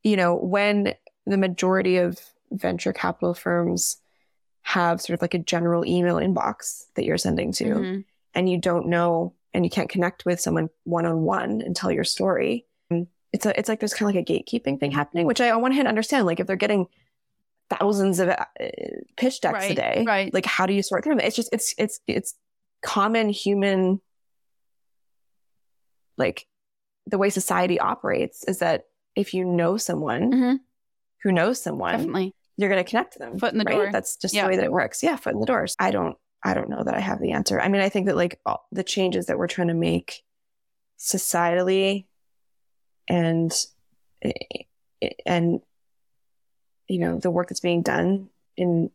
you 0.03 0.15
know, 0.15 0.35
when 0.35 0.93
the 1.25 1.37
majority 1.37 1.97
of 1.97 2.17
venture 2.51 2.93
capital 2.93 3.33
firms 3.33 3.97
have 4.61 5.01
sort 5.01 5.15
of 5.15 5.21
like 5.21 5.33
a 5.33 5.39
general 5.39 5.85
email 5.85 6.15
inbox 6.15 6.83
that 6.95 7.03
you're 7.05 7.17
sending 7.17 7.51
to, 7.53 7.65
Mhm. 7.65 8.05
and 8.33 8.49
you 8.49 8.57
don't 8.57 8.87
know 8.87 9.33
and 9.53 9.65
you 9.65 9.69
can't 9.69 9.89
connect 9.89 10.25
with 10.25 10.39
someone 10.39 10.69
one 10.83 11.05
on 11.05 11.21
one 11.23 11.61
and 11.61 11.75
tell 11.75 11.91
your 11.91 12.03
story, 12.03 12.65
it's 13.33 13.45
a, 13.45 13.57
it's 13.59 13.67
like 13.69 13.79
there's 13.79 13.93
kind 13.93 14.09
of 14.09 14.15
like 14.15 14.29
a 14.29 14.33
gatekeeping 14.33 14.79
thing 14.79 14.91
happening, 14.91 15.25
which 15.25 15.41
I 15.41 15.51
on 15.51 15.61
one 15.61 15.71
hand 15.73 15.87
understand. 15.87 16.25
Like 16.25 16.39
if 16.39 16.47
they're 16.47 16.55
getting 16.55 16.87
thousands 17.69 18.19
of 18.19 18.29
uh, 18.29 18.45
pitch 19.17 19.41
decks 19.41 19.65
a 19.65 19.73
day, 19.75 20.03
right. 20.07 20.33
like 20.33 20.45
how 20.45 20.65
do 20.65 20.73
you 20.73 20.81
sort 20.81 21.03
through 21.03 21.15
them? 21.15 21.25
It's 21.25 21.35
just 21.35 21.49
it's 21.51 21.75
it's 21.77 21.99
it's 22.07 22.35
common 22.81 23.29
human 23.29 23.99
like 26.17 26.47
the 27.05 27.17
way 27.17 27.29
society 27.29 27.79
operates 27.79 28.43
is 28.45 28.59
that 28.59 28.85
if 29.15 29.33
you 29.33 29.45
know 29.45 29.77
someone 29.77 30.31
Mhm. 30.31 30.59
who 31.23 31.31
knows 31.31 31.61
someone, 31.61 31.91
Definitely. 31.97 32.35
you're 32.57 32.69
going 32.69 32.83
to 32.83 32.89
connect 32.89 33.13
to 33.13 33.19
them. 33.19 33.39
Foot 33.39 33.53
in 33.53 33.59
the 33.59 33.65
right? 33.65 33.73
door. 33.75 33.91
That's 33.91 34.15
just 34.17 34.33
Yeah. 34.33 34.43
the 34.43 34.49
way 34.49 34.55
that 34.57 34.65
it 34.65 34.71
works. 34.71 35.03
Yeah, 35.03 35.15
foot 35.15 35.33
in 35.33 35.39
the 35.39 35.45
doors. 35.45 35.75
I 35.79 35.91
don't. 35.91 36.17
I 36.47 36.53
don't 36.53 36.69
know 36.69 36.81
that 36.81 36.93
I 36.93 37.01
have 37.01 37.19
the 37.19 37.33
answer. 37.33 37.59
I 37.59 37.67
mean, 37.67 37.81
I 37.81 37.89
think 37.89 38.05
that 38.05 38.15
like 38.15 38.39
all 38.45 38.65
the 38.71 38.83
changes 38.83 39.25
that 39.25 39.37
we're 39.37 39.47
trying 39.47 39.67
to 39.67 39.73
make 39.73 40.23
societally, 40.97 42.05
and 43.09 43.51
eh, 44.21 44.31
eh, 45.01 45.09
and 45.25 45.59
you 46.87 46.99
know 46.99 47.19
the 47.19 47.29
work 47.29 47.49
that's 47.49 47.59
being 47.59 47.81
done 47.81 48.29
in 48.55 48.89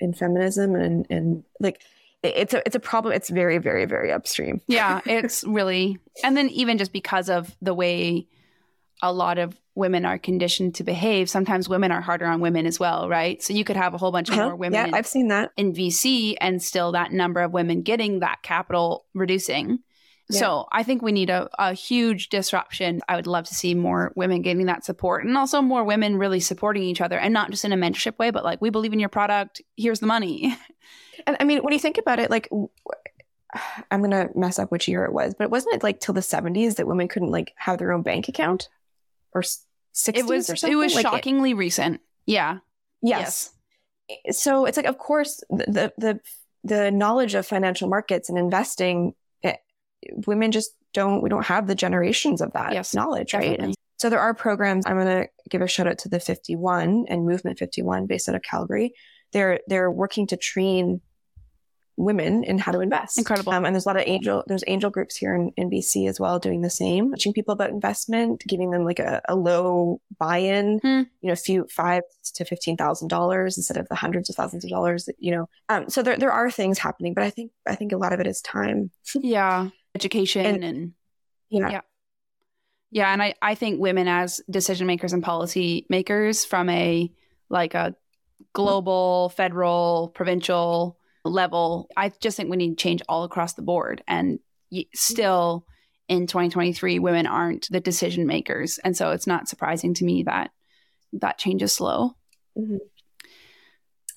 in 0.00 0.12
feminism 0.12 0.74
and 0.74 1.06
and 1.08 1.44
like 1.60 1.80
it's 2.22 2.52
a 2.52 2.62
it's 2.66 2.76
a 2.76 2.80
problem. 2.80 3.14
It's 3.14 3.30
very 3.30 3.56
very 3.56 3.86
very 3.86 4.12
upstream. 4.12 4.60
Yeah. 4.66 5.00
It's 5.06 5.42
really, 5.44 5.98
and 6.22 6.36
then 6.36 6.50
even 6.50 6.76
just 6.76 6.92
because 6.92 7.30
of 7.30 7.56
the 7.62 7.72
way 7.72 8.26
a 9.00 9.10
lot 9.14 9.38
of 9.38 9.58
women 9.80 10.04
are 10.04 10.18
conditioned 10.18 10.76
to 10.76 10.84
behave, 10.84 11.28
sometimes 11.28 11.68
women 11.68 11.90
are 11.90 12.00
harder 12.00 12.26
on 12.26 12.40
women 12.40 12.66
as 12.66 12.78
well, 12.78 13.08
right? 13.08 13.42
So 13.42 13.52
you 13.52 13.64
could 13.64 13.76
have 13.76 13.94
a 13.94 13.98
whole 13.98 14.12
bunch 14.12 14.28
of 14.28 14.34
Uh-huh. 14.36 14.44
more 14.50 14.56
women 14.56 14.74
Yeah, 14.78 14.86
in- 14.86 14.94
I've 14.94 15.06
seen 15.08 15.26
that. 15.28 15.50
in 15.56 15.72
VC 15.74 16.36
and 16.40 16.62
still 16.62 16.92
that 16.92 17.10
number 17.12 17.40
of 17.40 17.50
women 17.52 17.82
getting 17.82 18.20
that 18.20 18.42
capital 18.42 19.06
reducing. 19.14 19.80
So 20.32 20.66
I 20.70 20.84
think 20.84 21.02
we 21.02 21.10
need 21.10 21.28
a, 21.28 21.48
a 21.58 21.72
huge 21.72 22.28
disruption. 22.28 23.00
I 23.08 23.16
would 23.16 23.26
love 23.26 23.46
to 23.48 23.54
see 23.56 23.74
more 23.74 24.12
women 24.14 24.42
getting 24.42 24.66
that 24.66 24.84
support 24.84 25.24
and 25.24 25.36
also 25.36 25.60
more 25.60 25.82
women 25.82 26.16
really 26.18 26.38
supporting 26.38 26.84
each 26.84 27.00
other 27.00 27.18
and 27.18 27.34
not 27.34 27.50
just 27.50 27.64
in 27.64 27.72
a 27.72 27.76
mentorship 27.76 28.16
way, 28.16 28.30
but 28.30 28.44
like, 28.44 28.60
we 28.62 28.70
believe 28.70 28.92
in 28.92 29.00
your 29.00 29.08
product. 29.08 29.60
Here's 29.76 29.98
the 29.98 30.06
money. 30.06 30.56
And 31.26 31.36
I 31.38 31.44
mean, 31.44 31.58
when 31.62 31.72
you 31.74 31.78
think 31.78 31.98
about 31.98 32.18
it, 32.18 32.30
like 32.30 32.48
I'm 33.90 34.00
gonna 34.00 34.28
mess 34.34 34.58
up 34.58 34.70
which 34.70 34.88
year 34.88 35.04
it 35.04 35.12
was, 35.12 35.34
but 35.38 35.50
wasn't 35.50 35.74
it 35.74 35.82
like 35.82 36.00
till 36.00 36.14
the 36.14 36.20
70s 36.22 36.76
that 36.76 36.86
women 36.86 37.08
couldn't 37.08 37.30
like 37.30 37.52
have 37.56 37.78
their 37.78 37.92
own 37.92 38.02
bank 38.02 38.28
account 38.28 38.68
or 39.34 39.42
60s 39.94 40.16
It 40.16 40.26
was, 40.26 40.50
or 40.50 40.68
it 40.68 40.74
was 40.76 40.94
Like, 40.94 41.02
shockingly 41.02 41.54
recent. 41.54 42.00
Yeah. 42.26 42.58
yes. 43.02 43.50
So 44.30 44.66
it's 44.66 44.76
like, 44.76 44.86
of 44.86 44.98
course, 44.98 45.42
the, 45.50 45.92
the 45.96 46.20
the 46.62 46.90
knowledge 46.90 47.34
of 47.34 47.46
financial 47.46 47.88
markets 47.88 48.28
and 48.28 48.36
investing, 48.36 49.14
eh, 49.42 49.56
women 50.26 50.52
just 50.52 50.72
don't. 50.92 51.22
We 51.22 51.28
don't 51.28 51.46
have 51.46 51.66
the 51.66 51.74
generations 51.74 52.40
of 52.40 52.52
that 52.52 52.72
Yes, 52.72 52.94
knowledge, 52.94 53.34
right? 53.34 53.58
And 53.58 53.74
so 53.98 54.10
there 54.10 54.20
are 54.20 54.34
programs. 54.34 54.84
I'm 54.86 54.96
going 54.96 55.24
to 55.24 55.28
give 55.48 55.62
a 55.62 55.68
shout 55.68 55.86
out 55.86 55.98
to 55.98 56.08
the 56.08 56.20
51 56.20 57.06
and 57.08 57.24
Movement 57.26 57.58
51, 57.58 58.06
based 58.06 58.28
out 58.28 58.34
of 58.34 58.42
Calgary. 58.42 58.92
They're 59.32 59.60
they're 59.68 59.90
working 59.90 60.26
to 60.28 60.36
train 60.36 61.00
women 61.96 62.44
in 62.44 62.58
how 62.58 62.72
to 62.72 62.80
invest. 62.80 63.18
Incredible. 63.18 63.52
Um, 63.52 63.64
and 63.64 63.74
there's 63.74 63.84
a 63.84 63.88
lot 63.88 63.96
of 63.96 64.04
angel 64.06 64.42
there's 64.46 64.64
angel 64.66 64.90
groups 64.90 65.16
here 65.16 65.34
in, 65.34 65.50
in 65.56 65.70
BC 65.70 66.08
as 66.08 66.18
well 66.18 66.38
doing 66.38 66.62
the 66.62 66.70
same, 66.70 67.12
teaching 67.14 67.32
people 67.32 67.52
about 67.52 67.70
investment, 67.70 68.42
giving 68.46 68.70
them 68.70 68.84
like 68.84 68.98
a, 68.98 69.20
a 69.28 69.34
low 69.36 70.00
buy-in, 70.18 70.78
Hmm. 70.82 71.02
you 71.20 71.26
know, 71.28 71.32
a 71.32 71.36
few 71.36 71.66
five 71.70 72.02
to 72.34 72.44
fifteen 72.44 72.76
thousand 72.76 73.08
dollars 73.08 73.56
instead 73.58 73.76
of 73.76 73.88
the 73.88 73.94
hundreds 73.94 74.30
of 74.30 74.36
thousands 74.36 74.64
of 74.64 74.70
dollars 74.70 75.04
that, 75.06 75.16
you 75.18 75.30
know. 75.32 75.48
Um, 75.68 75.88
so 75.90 76.02
there 76.02 76.16
there 76.16 76.32
are 76.32 76.50
things 76.50 76.78
happening, 76.78 77.14
but 77.14 77.24
I 77.24 77.30
think 77.30 77.52
I 77.66 77.74
think 77.74 77.92
a 77.92 77.96
lot 77.98 78.12
of 78.12 78.20
it 78.20 78.26
is 78.26 78.40
time. 78.40 78.90
Yeah. 79.14 79.68
Education 79.94 80.46
And- 80.46 80.64
and 80.64 80.92
Yeah. 81.50 81.70
Yeah. 81.70 81.80
Yeah, 82.92 83.12
and 83.12 83.22
I, 83.22 83.34
I 83.40 83.54
think 83.54 83.80
women 83.80 84.08
as 84.08 84.40
decision 84.50 84.86
makers 84.88 85.12
and 85.12 85.22
policy 85.22 85.86
makers 85.88 86.44
from 86.44 86.68
a 86.68 87.12
like 87.48 87.74
a 87.74 87.94
global, 88.52 89.28
federal, 89.36 90.10
provincial 90.14 90.96
level, 91.24 91.88
I 91.96 92.12
just 92.20 92.36
think 92.36 92.50
we 92.50 92.56
need 92.56 92.78
change 92.78 93.02
all 93.08 93.24
across 93.24 93.54
the 93.54 93.62
board. 93.62 94.02
And 94.06 94.38
still 94.94 95.66
in 96.08 96.26
2023, 96.26 96.98
women 96.98 97.26
aren't 97.26 97.68
the 97.70 97.80
decision 97.80 98.26
makers, 98.26 98.78
and 98.78 98.96
so 98.96 99.10
it's 99.10 99.26
not 99.26 99.48
surprising 99.48 99.94
to 99.94 100.04
me 100.04 100.24
that 100.24 100.50
that 101.14 101.38
change 101.38 101.62
is 101.62 101.72
slow. 101.72 102.16
Mm-hmm. 102.58 102.76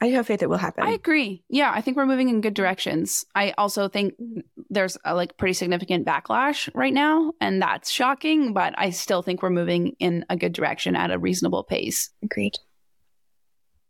I 0.02 0.08
have 0.08 0.28
faith 0.28 0.44
it 0.44 0.50
will 0.50 0.58
happen. 0.58 0.84
I 0.84 0.92
agree. 0.92 1.44
Yeah, 1.48 1.72
I 1.74 1.80
think 1.80 1.96
we're 1.96 2.06
moving 2.06 2.28
in 2.28 2.42
good 2.42 2.54
directions. 2.54 3.26
I 3.36 3.54
also 3.58 3.88
think 3.88 4.16
mm-hmm. 4.16 4.42
there's 4.70 4.98
a 5.06 5.16
like 5.16 5.38
pretty 5.38 5.54
significant 5.54 6.06
backlash 6.06 6.70
right 6.74 6.94
now, 6.94 7.32
and 7.40 7.62
that's 7.62 7.90
shocking. 7.90 8.54
But 8.54 8.74
I 8.78 8.90
still 8.90 9.22
think 9.22 9.42
we're 9.42 9.50
moving 9.50 9.96
in 10.00 10.26
a 10.30 10.36
good 10.36 10.52
direction 10.52 10.96
at 10.96 11.12
a 11.12 11.20
reasonable 11.20 11.64
pace. 11.64 12.10
Agreed. 12.22 12.58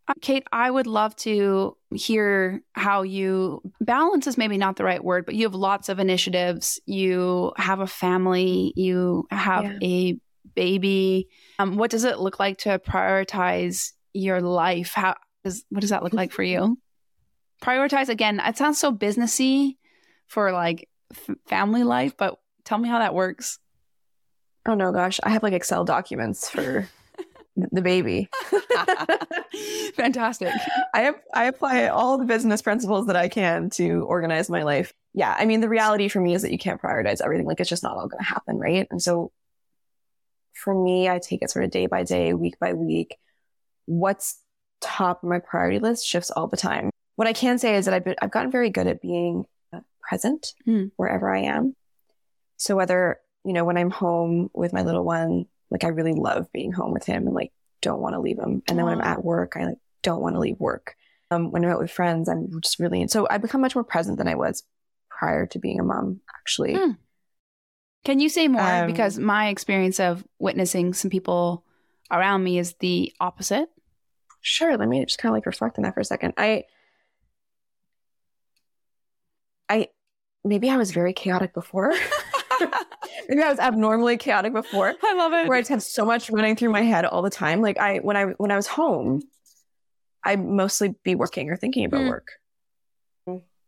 Uh, 0.08 0.14
Kate, 0.22 0.44
I 0.52 0.70
would 0.70 0.88
love 0.88 1.16
to 1.18 1.78
hear 1.94 2.62
how 2.74 3.04
you 3.04 3.62
balance 3.80 4.28
is 4.28 4.38
maybe 4.38 4.58
not 4.58 4.76
the 4.76 4.84
right 4.84 5.04
word, 5.04 5.26
but 5.26 5.36
you 5.36 5.46
have 5.46 5.56
lots 5.56 5.88
of 5.88 5.98
initiatives. 6.00 6.80
You 6.86 7.54
have 7.56 7.80
a 7.80 7.88
family. 7.88 8.74
You 8.76 9.26
have 9.32 9.64
Yeah. 9.64 9.78
a 9.82 10.20
baby. 10.56 11.30
Um, 11.58 11.78
what 11.78 11.90
does 11.90 12.04
it 12.04 12.20
look 12.20 12.38
like 12.40 12.58
to 12.60 12.80
prioritize 12.80 13.94
your 14.14 14.42
life? 14.42 14.92
How 14.94 15.16
does 15.46 15.64
what 15.70 15.82
does 15.82 15.92
that 15.92 16.04
look 16.04 16.14
like 16.14 16.32
for 16.34 16.44
you? 16.44 16.78
Prioritize 17.64 18.10
again. 18.10 18.42
It 18.46 18.58
sounds 18.58 18.78
so 18.80 18.92
businessy 18.92 19.78
for 20.28 20.52
like 20.52 20.90
f- 21.12 21.36
family 21.48 21.84
life, 21.84 22.18
but 22.18 22.38
tell 22.66 22.78
me 22.78 22.90
how 22.90 23.00
that 23.00 23.14
works. 23.16 23.58
Oh 24.66 24.74
no, 24.74 24.92
gosh, 24.92 25.20
I 25.24 25.30
have 25.30 25.44
like 25.44 25.54
Excel 25.54 25.86
documents 25.86 26.50
for 26.50 26.90
the 27.56 27.82
baby. 27.82 28.30
Fantastic. 29.96 30.54
I 30.94 31.14
I 31.34 31.46
apply 31.46 31.88
all 31.88 32.18
the 32.18 32.26
business 32.26 32.62
principles 32.62 33.08
that 33.08 33.16
I 33.16 33.30
can 33.30 33.70
to 33.72 34.04
organize 34.04 34.50
my 34.50 34.64
life. 34.64 34.94
Yeah, 35.14 35.36
I 35.38 35.46
mean 35.46 35.62
the 35.62 35.70
reality 35.70 36.08
for 36.08 36.20
me 36.20 36.34
is 36.34 36.42
that 36.42 36.52
you 36.52 36.58
can't 36.58 36.82
prioritize 36.82 37.22
everything. 37.22 37.46
Like 37.46 37.60
it's 37.60 37.70
just 37.70 37.84
not 37.84 37.96
all 37.96 38.08
going 38.08 38.24
to 38.24 38.30
happen, 38.30 38.58
right? 38.58 38.88
And 38.90 39.02
so 39.02 39.32
for 40.54 40.74
me, 40.74 41.10
I 41.10 41.20
take 41.20 41.42
it 41.42 41.52
sort 41.52 41.66
of 41.66 41.72
day 41.72 41.88
by 41.88 42.04
day, 42.04 42.34
week 42.34 42.60
by 42.60 42.74
week. 42.74 43.18
What's 43.86 44.40
top 44.84 45.24
of 45.24 45.30
my 45.30 45.40
priority 45.40 45.80
list 45.80 46.06
shifts 46.06 46.30
all 46.30 46.48
the 46.48 46.58
time. 46.58 46.90
What 47.16 47.28
I 47.28 47.34
can 47.34 47.58
say 47.58 47.76
is 47.76 47.86
that 47.86 47.94
I've 47.94 48.04
been 48.04 48.16
I've 48.22 48.32
gotten 48.32 48.52
very 48.52 48.70
good 48.70 48.88
at 48.88 49.02
being 49.02 49.46
uh, 49.72 49.80
present 50.02 50.54
mm. 50.68 50.92
wherever 50.98 51.34
I 51.34 51.44
am. 51.44 51.76
So 52.58 52.76
whether 52.76 53.20
you 53.46 53.54
know 53.54 53.66
when 53.66 53.78
I'm 53.78 53.92
home 53.92 54.50
with 54.54 54.74
my 54.74 54.84
little 54.84 55.04
one, 55.04 55.46
like 55.74 55.84
I 55.84 55.90
really 55.90 56.14
love 56.14 56.50
being 56.54 56.72
home 56.72 56.94
with 56.94 57.06
him 57.06 57.26
and 57.26 57.36
like 57.36 57.52
don't 57.82 58.00
want 58.00 58.14
to 58.14 58.22
leave 58.22 58.40
him. 58.40 58.64
And 58.68 58.78
then 58.78 58.86
Aww. 58.86 58.90
when 58.90 59.02
I'm 59.02 59.02
at 59.02 59.26
work, 59.26 59.58
I 59.58 59.66
like 59.66 59.78
don't 60.04 60.22
want 60.22 60.36
to 60.36 60.40
leave 60.40 60.60
work. 60.60 60.96
Um, 61.32 61.52
when 61.52 61.66
I'm 61.66 61.72
out 61.72 61.80
with 61.80 61.92
friends, 61.92 62.30
I'm 62.30 62.62
just 62.62 62.80
really 62.80 63.06
so 63.08 63.28
I 63.30 63.40
become 63.40 63.60
much 63.60 63.76
more 63.76 63.84
present 63.84 64.18
than 64.18 64.28
I 64.28 64.36
was 64.36 64.64
prior 65.10 65.48
to 65.48 65.60
being 65.60 65.80
a 65.80 65.84
mom. 65.84 66.22
Actually, 66.34 66.76
mm. 66.76 66.96
can 68.06 68.20
you 68.20 68.30
say 68.30 68.48
more? 68.48 68.62
Um, 68.62 68.88
because 68.88 69.18
my 69.18 69.48
experience 69.48 70.00
of 70.00 70.24
witnessing 70.40 70.94
some 70.94 71.10
people 71.10 71.66
around 72.12 72.44
me 72.44 72.60
is 72.60 72.76
the 72.80 73.12
opposite. 73.20 73.68
Sure. 74.42 74.78
Let 74.78 74.88
me 74.88 75.04
just 75.06 75.18
kind 75.18 75.32
of 75.32 75.38
like 75.38 75.46
reflect 75.46 75.78
on 75.78 75.84
that 75.84 75.94
for 75.94 76.02
a 76.02 76.06
second. 76.06 76.34
I, 76.38 76.66
I, 79.70 79.88
maybe 80.44 80.70
I 80.70 80.78
was 80.78 80.92
very 80.92 81.14
chaotic 81.14 81.54
before. 81.54 81.94
maybe 83.30 83.42
I 83.42 83.50
was 83.50 83.60
abnormally 83.60 84.18
chaotic 84.18 84.54
before. 84.54 84.94
I 85.04 85.14
love 85.14 85.34
it. 85.34 85.48
Where 85.48 85.58
I 85.58 85.62
just 85.62 85.70
had 85.70 85.84
so 85.84 86.06
much 86.06 86.30
running 86.30 86.56
through 86.56 86.72
my 86.72 86.82
head 86.82 87.06
all 87.06 87.22
the 87.22 87.30
time. 87.30 87.62
Like 87.62 87.78
I, 87.78 88.00
when 88.00 88.18
I, 88.18 88.26
when 88.38 88.52
I 88.52 88.56
was 88.56 88.68
home, 88.68 89.22
I'd 90.24 90.44
mostly 90.44 90.96
be 91.04 91.16
working 91.16 91.50
or 91.50 91.58
thinking 91.58 91.86
about 91.86 92.02
mm. 92.02 92.10
work 92.10 92.32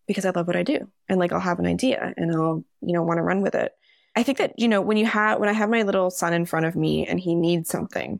because 0.08 0.26
I 0.26 0.30
love 0.30 0.48
what 0.48 0.56
I 0.56 0.64
do. 0.64 0.88
And 1.10 1.20
like, 1.20 1.32
I'll 1.32 1.40
have 1.40 1.60
an 1.60 1.66
idea 1.66 2.14
and 2.18 2.32
I'll, 2.32 2.64
you 2.82 2.94
know, 2.94 3.04
want 3.04 3.18
to 3.18 3.24
run 3.24 3.42
with 3.42 3.56
it. 3.56 3.74
I 4.16 4.24
think 4.24 4.38
that, 4.38 4.58
you 4.58 4.68
know, 4.68 4.82
when 4.82 4.98
you 4.98 5.06
have, 5.06 5.40
when 5.40 5.50
I 5.50 5.54
have 5.54 5.70
my 5.70 5.82
little 5.82 6.10
son 6.10 6.34
in 6.34 6.46
front 6.46 6.66
of 6.66 6.76
me 6.76 7.06
and 7.06 7.20
he 7.20 7.36
needs 7.36 7.70
something, 7.70 8.20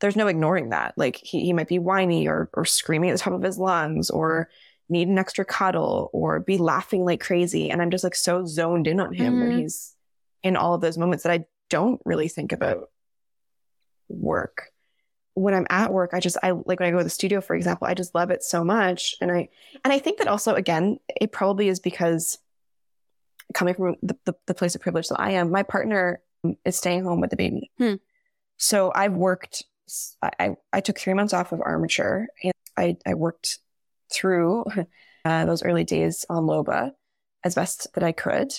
there's 0.00 0.16
no 0.16 0.26
ignoring 0.26 0.70
that. 0.70 0.94
Like 0.96 1.16
he, 1.22 1.44
he 1.44 1.52
might 1.52 1.68
be 1.68 1.78
whiny 1.78 2.26
or, 2.26 2.50
or 2.54 2.64
screaming 2.64 3.10
at 3.10 3.14
the 3.14 3.22
top 3.22 3.32
of 3.32 3.42
his 3.42 3.58
lungs 3.58 4.10
or 4.10 4.50
need 4.88 5.08
an 5.08 5.18
extra 5.18 5.44
cuddle 5.44 6.10
or 6.12 6.40
be 6.40 6.58
laughing 6.58 7.04
like 7.04 7.20
crazy. 7.20 7.70
And 7.70 7.80
I'm 7.80 7.90
just 7.90 8.04
like 8.04 8.14
so 8.14 8.44
zoned 8.44 8.86
in 8.86 9.00
on 9.00 9.14
him 9.14 9.34
mm-hmm. 9.34 9.48
when 9.48 9.58
he's 9.58 9.94
in 10.42 10.56
all 10.56 10.74
of 10.74 10.80
those 10.80 10.98
moments 10.98 11.24
that 11.24 11.32
I 11.32 11.44
don't 11.68 12.00
really 12.04 12.28
think 12.28 12.52
about 12.52 12.90
work. 14.08 14.70
When 15.34 15.54
I'm 15.54 15.66
at 15.70 15.92
work, 15.92 16.10
I 16.12 16.20
just, 16.20 16.36
I 16.42 16.50
like 16.50 16.80
when 16.80 16.88
I 16.88 16.90
go 16.90 16.98
to 16.98 17.04
the 17.04 17.10
studio, 17.10 17.40
for 17.40 17.54
example, 17.54 17.86
I 17.86 17.94
just 17.94 18.14
love 18.14 18.30
it 18.30 18.42
so 18.42 18.64
much. 18.64 19.14
And 19.20 19.30
I, 19.30 19.48
and 19.84 19.92
I 19.92 19.98
think 19.98 20.18
that 20.18 20.28
also, 20.28 20.54
again, 20.54 20.98
it 21.08 21.32
probably 21.32 21.68
is 21.68 21.80
because 21.80 22.38
coming 23.54 23.74
from 23.74 23.96
the, 24.02 24.16
the, 24.24 24.34
the 24.46 24.54
place 24.54 24.74
of 24.74 24.80
privilege 24.80 25.08
that 25.08 25.20
I 25.20 25.32
am, 25.32 25.50
my 25.50 25.62
partner 25.62 26.20
is 26.64 26.76
staying 26.76 27.04
home 27.04 27.20
with 27.20 27.30
the 27.30 27.36
baby. 27.36 27.70
Hmm. 27.78 27.94
So 28.56 28.92
I've 28.94 29.14
worked 29.14 29.64
I, 30.22 30.56
I 30.72 30.80
took 30.80 30.98
three 30.98 31.14
months 31.14 31.32
off 31.32 31.52
of 31.52 31.60
armature 31.60 32.28
and 32.42 32.52
I, 32.76 32.96
I 33.06 33.14
worked 33.14 33.58
through 34.12 34.64
uh, 35.24 35.44
those 35.44 35.62
early 35.62 35.84
days 35.84 36.24
on 36.28 36.44
Loba 36.44 36.92
as 37.44 37.54
best 37.54 37.88
that 37.94 38.04
I 38.04 38.12
could. 38.12 38.52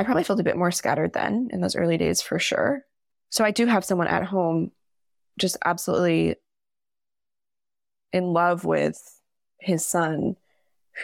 I 0.00 0.02
probably 0.02 0.24
felt 0.24 0.40
a 0.40 0.44
bit 0.44 0.56
more 0.56 0.70
scattered 0.70 1.12
then 1.12 1.50
in 1.52 1.60
those 1.60 1.76
early 1.76 1.98
days 1.98 2.22
for 2.22 2.38
sure. 2.38 2.86
So 3.28 3.44
I 3.44 3.50
do 3.50 3.66
have 3.66 3.84
someone 3.84 4.08
at 4.08 4.24
home 4.24 4.72
just 5.38 5.58
absolutely 5.62 6.36
in 8.10 8.32
love 8.32 8.64
with 8.64 8.98
his 9.58 9.84
son 9.84 10.36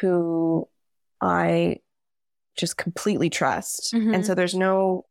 who 0.00 0.66
I 1.20 1.80
just 2.56 2.78
completely 2.78 3.28
trust. 3.28 3.92
Mm-hmm. 3.92 4.14
And 4.14 4.24
so 4.24 4.34
there's 4.34 4.54
no 4.54 5.04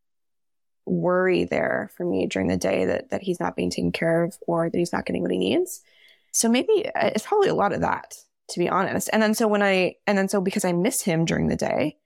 worry 0.87 1.43
there 1.43 1.91
for 1.95 2.05
me 2.05 2.25
during 2.25 2.47
the 2.47 2.57
day 2.57 2.85
that 2.85 3.11
that 3.11 3.21
he's 3.21 3.39
not 3.39 3.55
being 3.55 3.69
taken 3.69 3.91
care 3.91 4.23
of 4.23 4.35
or 4.47 4.67
that 4.67 4.77
he's 4.77 4.93
not 4.93 5.05
getting 5.05 5.21
what 5.21 5.31
he 5.31 5.37
needs. 5.37 5.83
So 6.31 6.49
maybe 6.49 6.87
uh, 6.87 7.11
it's 7.13 7.25
probably 7.27 7.49
a 7.49 7.55
lot 7.55 7.71
of 7.71 7.81
that, 7.81 8.15
to 8.49 8.59
be 8.59 8.67
honest. 8.67 9.11
And 9.13 9.21
then 9.21 9.35
so 9.35 9.47
when 9.47 9.61
I 9.61 9.97
and 10.07 10.17
then 10.17 10.27
so 10.27 10.41
because 10.41 10.65
I 10.65 10.73
miss 10.73 11.03
him 11.03 11.23
during 11.23 11.49
the 11.49 11.55
day, 11.55 11.97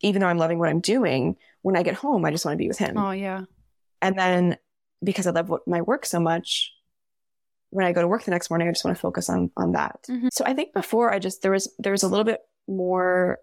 even 0.00 0.20
though 0.20 0.28
I'm 0.28 0.38
loving 0.38 0.58
what 0.58 0.68
I'm 0.68 0.80
doing, 0.80 1.36
when 1.62 1.76
I 1.76 1.82
get 1.82 1.94
home, 1.94 2.24
I 2.24 2.30
just 2.30 2.44
want 2.44 2.54
to 2.54 2.62
be 2.62 2.68
with 2.68 2.78
him. 2.78 2.96
Oh 2.96 3.10
yeah. 3.10 3.44
And 4.02 4.18
then 4.18 4.56
because 5.02 5.26
I 5.26 5.30
love 5.30 5.48
what, 5.48 5.66
my 5.66 5.82
work 5.82 6.06
so 6.06 6.20
much, 6.20 6.72
when 7.70 7.86
I 7.86 7.92
go 7.92 8.00
to 8.00 8.08
work 8.08 8.24
the 8.24 8.30
next 8.30 8.50
morning, 8.50 8.68
I 8.68 8.72
just 8.72 8.84
want 8.84 8.96
to 8.96 9.00
focus 9.00 9.28
on 9.28 9.50
on 9.56 9.72
that. 9.72 10.04
Mm-hmm. 10.08 10.28
So 10.32 10.44
I 10.44 10.54
think 10.54 10.72
before 10.72 11.12
I 11.12 11.18
just 11.18 11.42
there 11.42 11.52
was 11.52 11.72
there 11.78 11.92
was 11.92 12.02
a 12.02 12.08
little 12.08 12.24
bit 12.24 12.40
more 12.66 13.38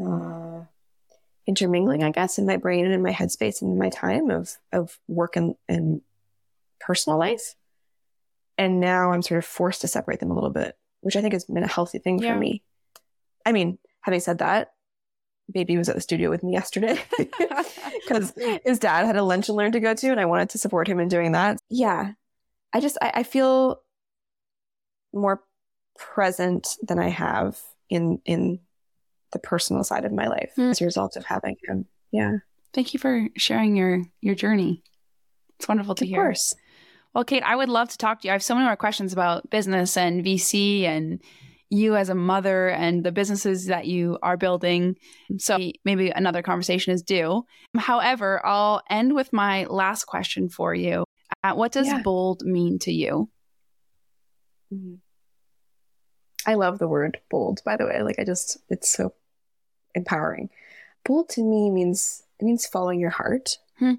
uh, 0.00 0.62
intermingling, 1.46 2.02
I 2.02 2.10
guess, 2.10 2.38
in 2.38 2.46
my 2.46 2.56
brain 2.56 2.84
and 2.84 2.94
in 2.94 3.02
my 3.02 3.12
headspace 3.12 3.62
and 3.62 3.72
in 3.72 3.78
my 3.78 3.90
time 3.90 4.30
of 4.30 4.56
of 4.72 4.98
work 5.08 5.36
and, 5.36 5.54
and 5.68 6.00
personal 6.80 7.18
life. 7.18 7.54
And 8.56 8.78
now 8.78 9.12
I'm 9.12 9.22
sort 9.22 9.38
of 9.38 9.44
forced 9.44 9.80
to 9.80 9.88
separate 9.88 10.20
them 10.20 10.30
a 10.30 10.34
little 10.34 10.50
bit, 10.50 10.76
which 11.00 11.16
I 11.16 11.20
think 11.20 11.32
has 11.32 11.44
been 11.44 11.64
a 11.64 11.68
healthy 11.68 11.98
thing 11.98 12.20
yeah. 12.20 12.32
for 12.32 12.38
me. 12.38 12.62
I 13.44 13.50
mean, 13.50 13.78
having 14.02 14.20
said 14.20 14.38
that, 14.38 14.72
baby 15.50 15.76
was 15.76 15.88
at 15.88 15.94
the 15.94 16.00
studio 16.00 16.30
with 16.30 16.42
me 16.42 16.52
yesterday 16.52 16.98
because 17.18 18.32
his 18.64 18.78
dad 18.78 19.06
had 19.06 19.16
a 19.16 19.22
lunch 19.22 19.48
and 19.48 19.56
learn 19.56 19.72
to 19.72 19.80
go 19.80 19.94
to, 19.94 20.10
and 20.10 20.20
I 20.20 20.24
wanted 20.26 20.50
to 20.50 20.58
support 20.58 20.88
him 20.88 21.00
in 21.00 21.08
doing 21.08 21.32
that. 21.32 21.58
Yeah, 21.70 22.12
I 22.72 22.80
just 22.80 22.98
I, 23.00 23.12
I 23.16 23.22
feel 23.22 23.80
more 25.12 25.42
present 25.96 26.76
than 26.82 26.98
I 26.98 27.08
have 27.08 27.58
in 27.88 28.20
in 28.24 28.60
the 29.32 29.38
personal 29.38 29.84
side 29.84 30.04
of 30.04 30.12
my 30.12 30.26
life 30.26 30.52
mm. 30.56 30.70
as 30.70 30.80
a 30.80 30.84
result 30.84 31.16
of 31.16 31.24
having 31.24 31.56
him. 31.66 31.86
Yeah. 32.10 32.38
Thank 32.72 32.94
you 32.94 33.00
for 33.00 33.28
sharing 33.36 33.76
your 33.76 34.02
your 34.20 34.34
journey. 34.34 34.82
It's 35.58 35.68
wonderful 35.68 35.94
to 35.96 36.04
of 36.04 36.08
hear. 36.08 36.20
Of 36.20 36.26
course. 36.26 36.54
Well, 37.14 37.24
Kate, 37.24 37.44
I 37.44 37.54
would 37.54 37.68
love 37.68 37.88
to 37.90 37.98
talk 37.98 38.20
to 38.20 38.28
you. 38.28 38.32
I 38.32 38.34
have 38.34 38.42
so 38.42 38.54
many 38.54 38.66
more 38.66 38.76
questions 38.76 39.12
about 39.12 39.48
business 39.48 39.96
and 39.96 40.24
VC 40.24 40.82
and 40.82 41.20
you 41.74 41.96
as 41.96 42.08
a 42.08 42.14
mother 42.14 42.68
and 42.68 43.04
the 43.04 43.12
businesses 43.12 43.66
that 43.66 43.86
you 43.86 44.18
are 44.22 44.36
building. 44.36 44.96
So 45.38 45.58
maybe 45.84 46.10
another 46.10 46.42
conversation 46.42 46.92
is 46.92 47.02
due. 47.02 47.44
However, 47.76 48.44
I'll 48.44 48.82
end 48.88 49.14
with 49.14 49.32
my 49.32 49.64
last 49.64 50.04
question 50.04 50.48
for 50.48 50.74
you. 50.74 51.04
Uh, 51.42 51.54
what 51.54 51.72
does 51.72 51.88
yeah. 51.88 52.02
bold 52.02 52.42
mean 52.44 52.78
to 52.80 52.92
you? 52.92 53.28
Mm-hmm. 54.72 54.94
I 56.46 56.54
love 56.54 56.78
the 56.78 56.88
word 56.88 57.18
bold, 57.30 57.62
by 57.64 57.76
the 57.76 57.86
way. 57.86 58.02
Like, 58.02 58.18
I 58.18 58.24
just, 58.24 58.58
it's 58.68 58.90
so 58.90 59.14
empowering. 59.94 60.50
Bold 61.04 61.28
to 61.30 61.42
me 61.42 61.70
means 61.70 62.22
it 62.38 62.44
means 62.44 62.66
following 62.66 63.00
your 63.00 63.10
heart. 63.10 63.58
Hmm. 63.78 63.94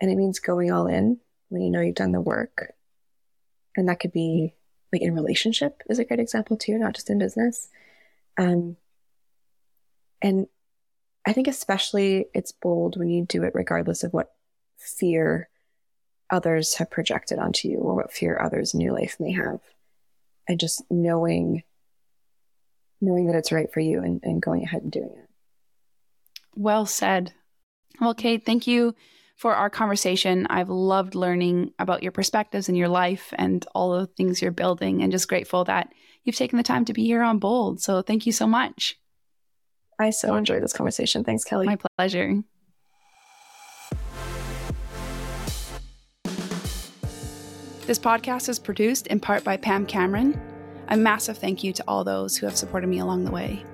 And 0.00 0.10
it 0.10 0.16
means 0.16 0.38
going 0.38 0.70
all 0.70 0.86
in 0.86 1.18
when 1.48 1.62
you 1.62 1.70
know 1.70 1.80
you've 1.80 1.94
done 1.94 2.12
the 2.12 2.20
work. 2.20 2.72
And 3.76 3.88
that 3.88 4.00
could 4.00 4.12
be 4.12 4.54
like 4.94 5.02
in 5.02 5.14
relationship 5.14 5.82
is 5.90 5.98
a 5.98 6.04
great 6.04 6.20
example 6.20 6.56
too, 6.56 6.78
not 6.78 6.94
just 6.94 7.10
in 7.10 7.18
business. 7.18 7.68
Um, 8.38 8.76
and 10.22 10.46
I 11.26 11.32
think 11.32 11.48
especially 11.48 12.26
it's 12.32 12.52
bold 12.52 12.96
when 12.96 13.08
you 13.08 13.26
do 13.26 13.42
it 13.42 13.54
regardless 13.54 14.04
of 14.04 14.12
what 14.12 14.32
fear 14.78 15.48
others 16.30 16.74
have 16.74 16.90
projected 16.90 17.40
onto 17.40 17.68
you 17.68 17.78
or 17.78 17.96
what 17.96 18.12
fear 18.12 18.40
others 18.40 18.72
in 18.72 18.80
your 18.80 18.92
life 18.92 19.16
may 19.18 19.32
have. 19.32 19.60
And 20.46 20.60
just 20.60 20.82
knowing 20.90 21.64
knowing 23.00 23.26
that 23.26 23.36
it's 23.36 23.52
right 23.52 23.70
for 23.72 23.80
you 23.80 24.00
and, 24.00 24.20
and 24.22 24.40
going 24.40 24.62
ahead 24.62 24.82
and 24.82 24.92
doing 24.92 25.10
it. 25.10 25.28
Well 26.54 26.86
said. 26.86 27.32
Well, 28.00 28.14
Kate, 28.14 28.46
thank 28.46 28.66
you 28.66 28.94
for 29.36 29.54
our 29.54 29.70
conversation. 29.70 30.46
I've 30.48 30.68
loved 30.68 31.14
learning 31.14 31.72
about 31.78 32.02
your 32.02 32.12
perspectives 32.12 32.68
and 32.68 32.78
your 32.78 32.88
life 32.88 33.32
and 33.36 33.64
all 33.74 33.98
the 33.98 34.06
things 34.06 34.40
you're 34.40 34.52
building, 34.52 35.02
and 35.02 35.12
just 35.12 35.28
grateful 35.28 35.64
that 35.64 35.92
you've 36.24 36.36
taken 36.36 36.56
the 36.56 36.62
time 36.62 36.84
to 36.86 36.92
be 36.92 37.04
here 37.04 37.22
on 37.22 37.38
Bold. 37.38 37.80
So, 37.80 38.02
thank 38.02 38.26
you 38.26 38.32
so 38.32 38.46
much. 38.46 38.96
I 39.98 40.10
so 40.10 40.34
enjoyed 40.34 40.62
this 40.62 40.72
conversation. 40.72 41.24
Thanks, 41.24 41.44
Kelly. 41.44 41.66
My 41.66 41.78
pleasure. 41.96 42.42
This 47.86 47.98
podcast 47.98 48.48
is 48.48 48.58
produced 48.58 49.08
in 49.08 49.20
part 49.20 49.44
by 49.44 49.58
Pam 49.58 49.84
Cameron 49.84 50.40
a 50.88 50.96
massive 50.96 51.38
thank 51.38 51.64
you 51.64 51.72
to 51.72 51.84
all 51.88 52.04
those 52.04 52.36
who 52.36 52.46
have 52.46 52.56
supported 52.56 52.88
me 52.88 52.98
along 52.98 53.24
the 53.24 53.30
way. 53.30 53.64